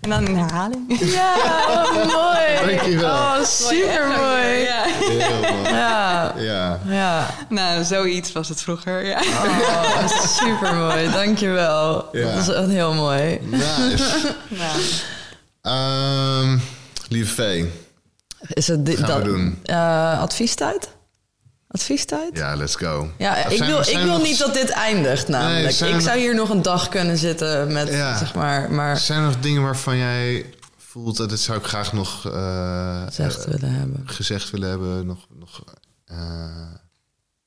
[0.00, 0.98] En dan een herhaling.
[1.00, 1.36] Ja,
[1.94, 2.76] mooi.
[2.76, 3.10] Dankjewel.
[3.10, 4.46] Oh, super mooi.
[4.46, 4.84] Ja.
[4.84, 5.74] Heel mooi.
[5.74, 6.34] Ja.
[6.38, 6.80] ja.
[6.86, 7.26] ja.
[7.48, 9.06] Nou, zoiets was het vroeger.
[9.06, 9.18] Ja.
[9.18, 11.10] Oh, super mooi.
[11.10, 12.08] Dankjewel.
[12.12, 12.32] Ja.
[12.32, 13.40] Dat is echt heel mooi.
[13.42, 14.34] Nice.
[15.62, 16.42] nou.
[16.42, 16.62] Um,
[17.08, 17.70] lieve Vee.
[18.48, 19.58] Is het dit, Gaan dat, we doen?
[19.64, 20.88] Uh, adviestijd?
[21.74, 22.36] Adviestijd?
[22.36, 23.10] Ja, let's go.
[23.18, 25.80] Ja, ik wil, ik wil niet dat dit eindigt namelijk.
[25.80, 28.16] Nee, ik zou hier nog een dag kunnen zitten met, ja.
[28.18, 28.98] zeg maar, maar...
[28.98, 32.26] Zijn er nog dingen waarvan jij voelt dat dit zou ik graag nog...
[32.26, 34.02] Uh, gezegd uh, willen hebben.
[34.08, 35.64] Gezegd willen hebben, nog, nog
[36.12, 36.72] uh,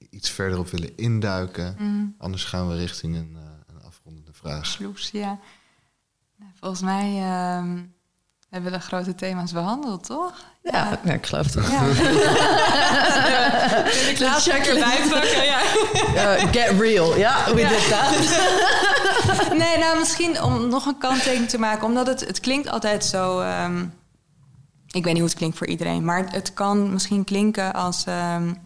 [0.09, 1.75] iets verder op willen induiken.
[1.79, 2.15] Mm.
[2.17, 3.37] Anders gaan we richting een,
[3.67, 4.65] een afrondende vraag.
[4.65, 5.39] Sloes, ja.
[6.37, 7.21] Nou, volgens mij...
[7.21, 7.83] Ehm,
[8.49, 10.33] hebben we de grote thema's behandeld, toch?
[10.63, 11.13] Ja, ja.
[11.13, 11.67] ik geloof het.
[11.67, 11.85] Ja.
[14.11, 15.61] ik laat check erbij pakken, ja.
[16.15, 17.69] Uh, get real, ja, we ja.
[17.69, 18.19] did that.
[19.63, 23.41] nee, nou misschien om nog een kanttekening te maken, omdat het, het klinkt altijd zo...
[23.41, 23.93] Um,
[24.87, 28.05] ik weet niet hoe het klinkt voor iedereen, maar het kan misschien klinken als...
[28.35, 28.65] Um,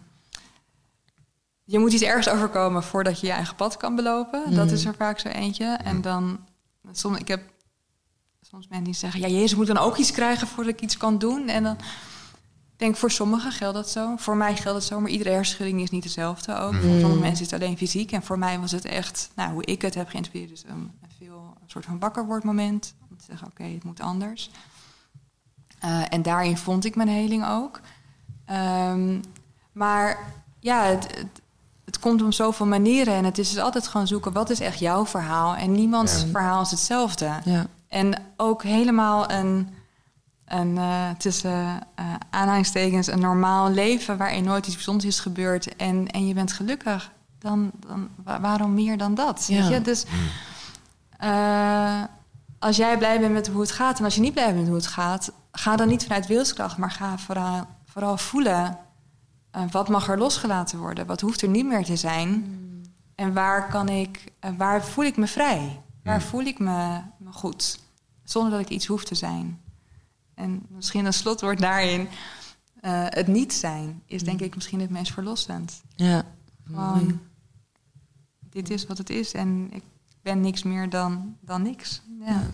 [1.64, 4.42] je moet iets ergens overkomen voordat je je eigen pad kan belopen.
[4.46, 4.54] Mm.
[4.54, 5.78] Dat is er vaak zo eentje.
[5.84, 6.38] En dan...
[6.92, 7.51] Soms, ik heb
[8.52, 11.18] soms mensen die zeggen, ja, Jezus moet dan ook iets krijgen voordat ik iets kan
[11.18, 11.48] doen.
[11.48, 11.76] En dan
[12.76, 14.16] denk voor sommigen geldt dat zo.
[14.16, 16.74] Voor mij geldt het zo, maar iedere hersenschudding is niet hetzelfde ook.
[16.74, 18.12] Voor sommige mensen is het alleen fysiek.
[18.12, 21.10] En voor mij was het echt, nou, hoe ik het heb geïnspireerd, dus een, een
[21.18, 22.94] veel een soort van wakker moment.
[23.10, 24.50] Om te zeggen, oké, het moet anders.
[25.84, 27.80] Uh, en daarin vond ik mijn heling ook.
[28.50, 29.20] Um,
[29.72, 30.18] maar
[30.60, 31.40] ja, het, het,
[31.84, 33.14] het, komt op zoveel manieren.
[33.14, 35.54] En het is dus altijd gewoon zoeken, wat is echt jouw verhaal?
[35.54, 36.26] En niemands ja.
[36.26, 37.40] verhaal is hetzelfde.
[37.44, 37.66] Ja.
[37.92, 39.68] En ook helemaal een,
[40.44, 46.08] een uh, tussen uh, aanhalingstekens een normaal leven waarin nooit iets bijzonders is gebeurd en,
[46.08, 47.12] en je bent gelukkig.
[47.38, 48.08] Dan, dan
[48.40, 49.46] waarom meer dan dat?
[49.48, 49.60] Ja.
[49.60, 49.80] Weet je?
[49.80, 50.04] Dus
[51.22, 52.02] uh,
[52.58, 54.66] als jij blij bent met hoe het gaat en als je niet blij bent met
[54.66, 58.78] hoe het gaat, ga dan niet vanuit wilskracht, maar ga vooral, vooral voelen
[59.70, 62.82] wat mag er losgelaten worden, wat hoeft er niet meer te zijn mm.
[63.14, 66.26] en waar kan ik, waar voel ik me vrij, waar mm.
[66.26, 67.81] voel ik me, me goed
[68.32, 69.60] zonder dat ik iets hoef te zijn.
[70.34, 72.08] En misschien een slotwoord daarin, uh,
[73.08, 75.82] het niet zijn, is denk ik misschien het meest verlossend.
[75.96, 76.24] Ja.
[76.66, 77.20] Gewoon,
[78.50, 79.82] dit is wat het is en ik
[80.22, 82.02] ben niks meer dan, dan niks.
[82.20, 82.50] Ja.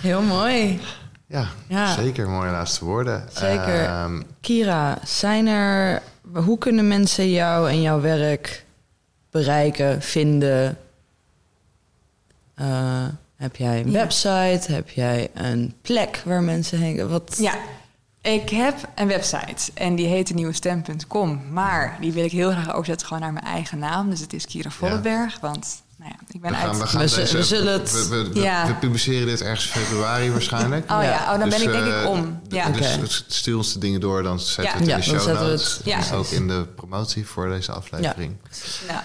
[0.00, 0.80] Heel mooi.
[1.26, 2.28] Ja, ja, zeker.
[2.28, 3.28] Mooie laatste woorden.
[3.32, 3.82] Zeker.
[3.82, 6.02] Uh, Kira, zijn er,
[6.32, 8.66] hoe kunnen mensen jou en jouw werk
[9.30, 10.78] bereiken, vinden?
[12.56, 13.06] Uh,
[13.40, 13.92] heb jij een ja.
[13.92, 14.72] website?
[14.72, 17.08] Heb jij een plek waar mensen heen?
[17.08, 17.36] Wat?
[17.38, 17.54] Ja,
[18.20, 21.42] ik heb een website en die heet nieuwestem.com.
[21.52, 24.10] Maar die wil ik heel graag overzetten gewoon naar mijn eigen naam.
[24.10, 25.32] Dus het is Kira Vollenberg.
[25.32, 25.40] Ja.
[25.40, 26.78] Want nou ja, ik ben we uit...
[26.78, 27.92] We, gaan we, deze, we zullen het...
[27.92, 28.66] We, we, we, ja.
[28.66, 30.90] we, publiceren dit ergens februari waarschijnlijk.
[30.90, 32.40] Oh ja, oh, dan dus, ben ik denk ik om.
[32.48, 32.68] Ja.
[32.70, 33.08] Dus okay.
[33.26, 34.70] stuur ons de dingen door, dan zetten ja.
[34.72, 35.76] we het in de ja, show notes.
[35.76, 36.14] Het, ja.
[36.14, 38.36] ook in de promotie voor deze aflevering.
[38.88, 39.04] Ja.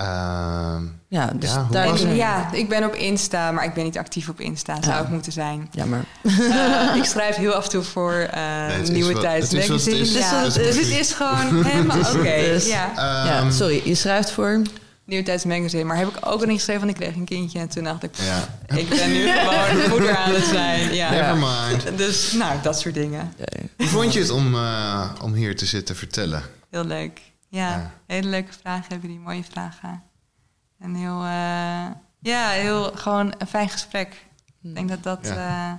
[0.00, 0.76] Uh,
[1.08, 4.28] ja, dus ja, daar en, ja, ik ben op Insta, maar ik ben niet actief
[4.28, 4.76] op Insta.
[4.82, 5.00] Zou ja.
[5.00, 5.68] ik moeten zijn.
[5.70, 6.04] Jammer.
[6.22, 10.18] Uh, ik schrijf heel af en toe voor uh, nee, Nieuwe Tijds Magazine.
[10.18, 10.42] Ja.
[10.44, 12.18] dus het is gewoon helemaal oké.
[12.18, 12.60] Okay.
[12.60, 12.88] Ja.
[12.90, 14.62] Um, ja, sorry, je schrijft voor...
[15.04, 15.84] Nieuwe Tijds Magazine.
[15.84, 17.58] Maar heb ik ook niet geschreven, want ik kreeg een kindje.
[17.58, 18.76] En toen dacht ik, ja.
[18.76, 20.94] ik ben nu gewoon moeder aan het zijn.
[20.94, 21.10] Ja.
[21.10, 21.98] Never mind.
[21.98, 23.34] Dus nou, dat soort dingen.
[23.76, 26.42] Hoe vond je het om, uh, om hier te zitten vertellen?
[26.70, 27.20] Heel leuk.
[27.50, 30.02] Ja, ja, hele leuke vragen hebben die, mooie vragen.
[30.78, 31.86] En heel, uh,
[32.20, 34.26] ja, heel gewoon een fijn gesprek.
[34.62, 35.70] Ik denk dat dat, ja.
[35.70, 35.78] uh,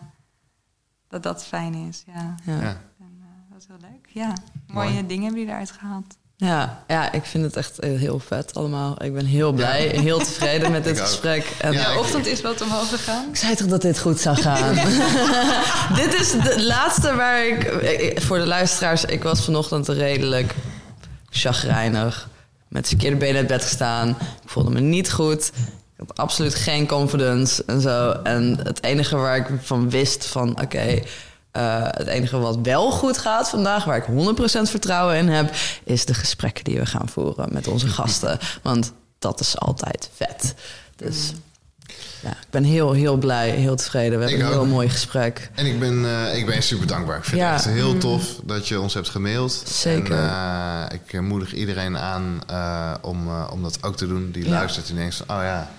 [1.07, 2.03] dat, dat fijn is.
[2.05, 2.35] Ja.
[2.43, 2.59] ja.
[2.99, 4.07] En, uh, wat heel leuk.
[4.07, 4.33] Ja,
[4.67, 6.17] mooie dingen hebben jullie eruit gehaald.
[6.35, 9.03] Ja, ja, ik vind het echt heel vet allemaal.
[9.03, 11.55] Ik ben heel blij, heel tevreden met dit gesprek.
[11.59, 13.29] En ja, de ochtend is wat omhoog gegaan.
[13.29, 14.75] Ik zei toch dat dit goed zou gaan?
[16.01, 18.21] dit is de laatste waar ik...
[18.21, 20.55] Voor de luisteraars, ik was vanochtend redelijk
[21.31, 22.29] chagrijnig.
[22.67, 24.09] Met verkeerde benen uit bed gestaan.
[24.43, 25.51] Ik voelde me niet goed.
[25.97, 28.11] Ik had absoluut geen confidence en zo.
[28.11, 30.61] En het enige waar ik van wist van...
[30.61, 30.99] oké,
[31.57, 35.53] uh, het enige wat wel goed gaat vandaag, waar ik 100% vertrouwen in heb,
[35.83, 38.39] is de gesprekken die we gaan voeren met onze gasten.
[38.61, 40.53] Want dat is altijd vet.
[40.95, 41.33] Dus
[42.21, 44.19] ja, ik ben heel, heel blij, heel tevreden.
[44.19, 45.49] We hebben een heel mooi gesprek.
[45.55, 47.17] En ik ben, uh, ik ben super dankbaar.
[47.17, 47.53] Ik vind ja.
[47.53, 47.99] het echt heel mm.
[47.99, 49.63] tof dat je ons hebt gemaild.
[49.65, 50.17] Zeker.
[50.17, 52.41] En, uh, ik moedig iedereen aan
[53.01, 54.31] om, om dat ook te doen.
[54.31, 55.71] Die luistert en denkt van, oh ja,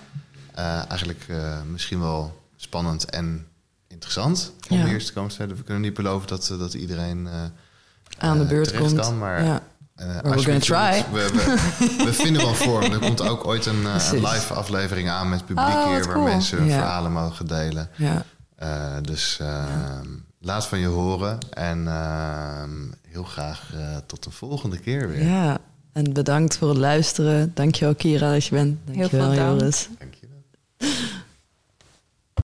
[0.89, 1.25] eigenlijk
[1.71, 3.47] misschien wel spannend en
[3.87, 4.87] interessant om ja.
[4.87, 5.31] eerst te komen.
[5.37, 7.27] We kunnen niet beloven dat, eh, dat iedereen
[8.17, 8.95] aan de beurt komt.
[8.95, 9.61] Kan, maar
[9.95, 10.25] ja.
[10.25, 11.05] Uh, we're try.
[11.11, 12.91] We, we, we, vinden wel vorm.
[12.91, 16.05] Er komt ook ooit een, een live aflevering aan met publiek oh, hier...
[16.05, 17.89] waar mensen hun verhalen mogen delen.
[17.95, 18.25] Ja.
[18.63, 20.07] Uh, dus ehm,
[20.39, 21.37] laat van je horen.
[21.49, 22.71] En ehm,
[23.07, 23.73] heel graag
[24.05, 25.23] tot de volgende keer weer.
[25.23, 25.57] Ja,
[25.91, 27.51] en bedankt voor het luisteren.
[27.53, 28.77] Dankjewel Kira dat je bent.
[28.85, 29.89] Dankjewel heel veel Joris.
[29.99, 30.27] Dank je.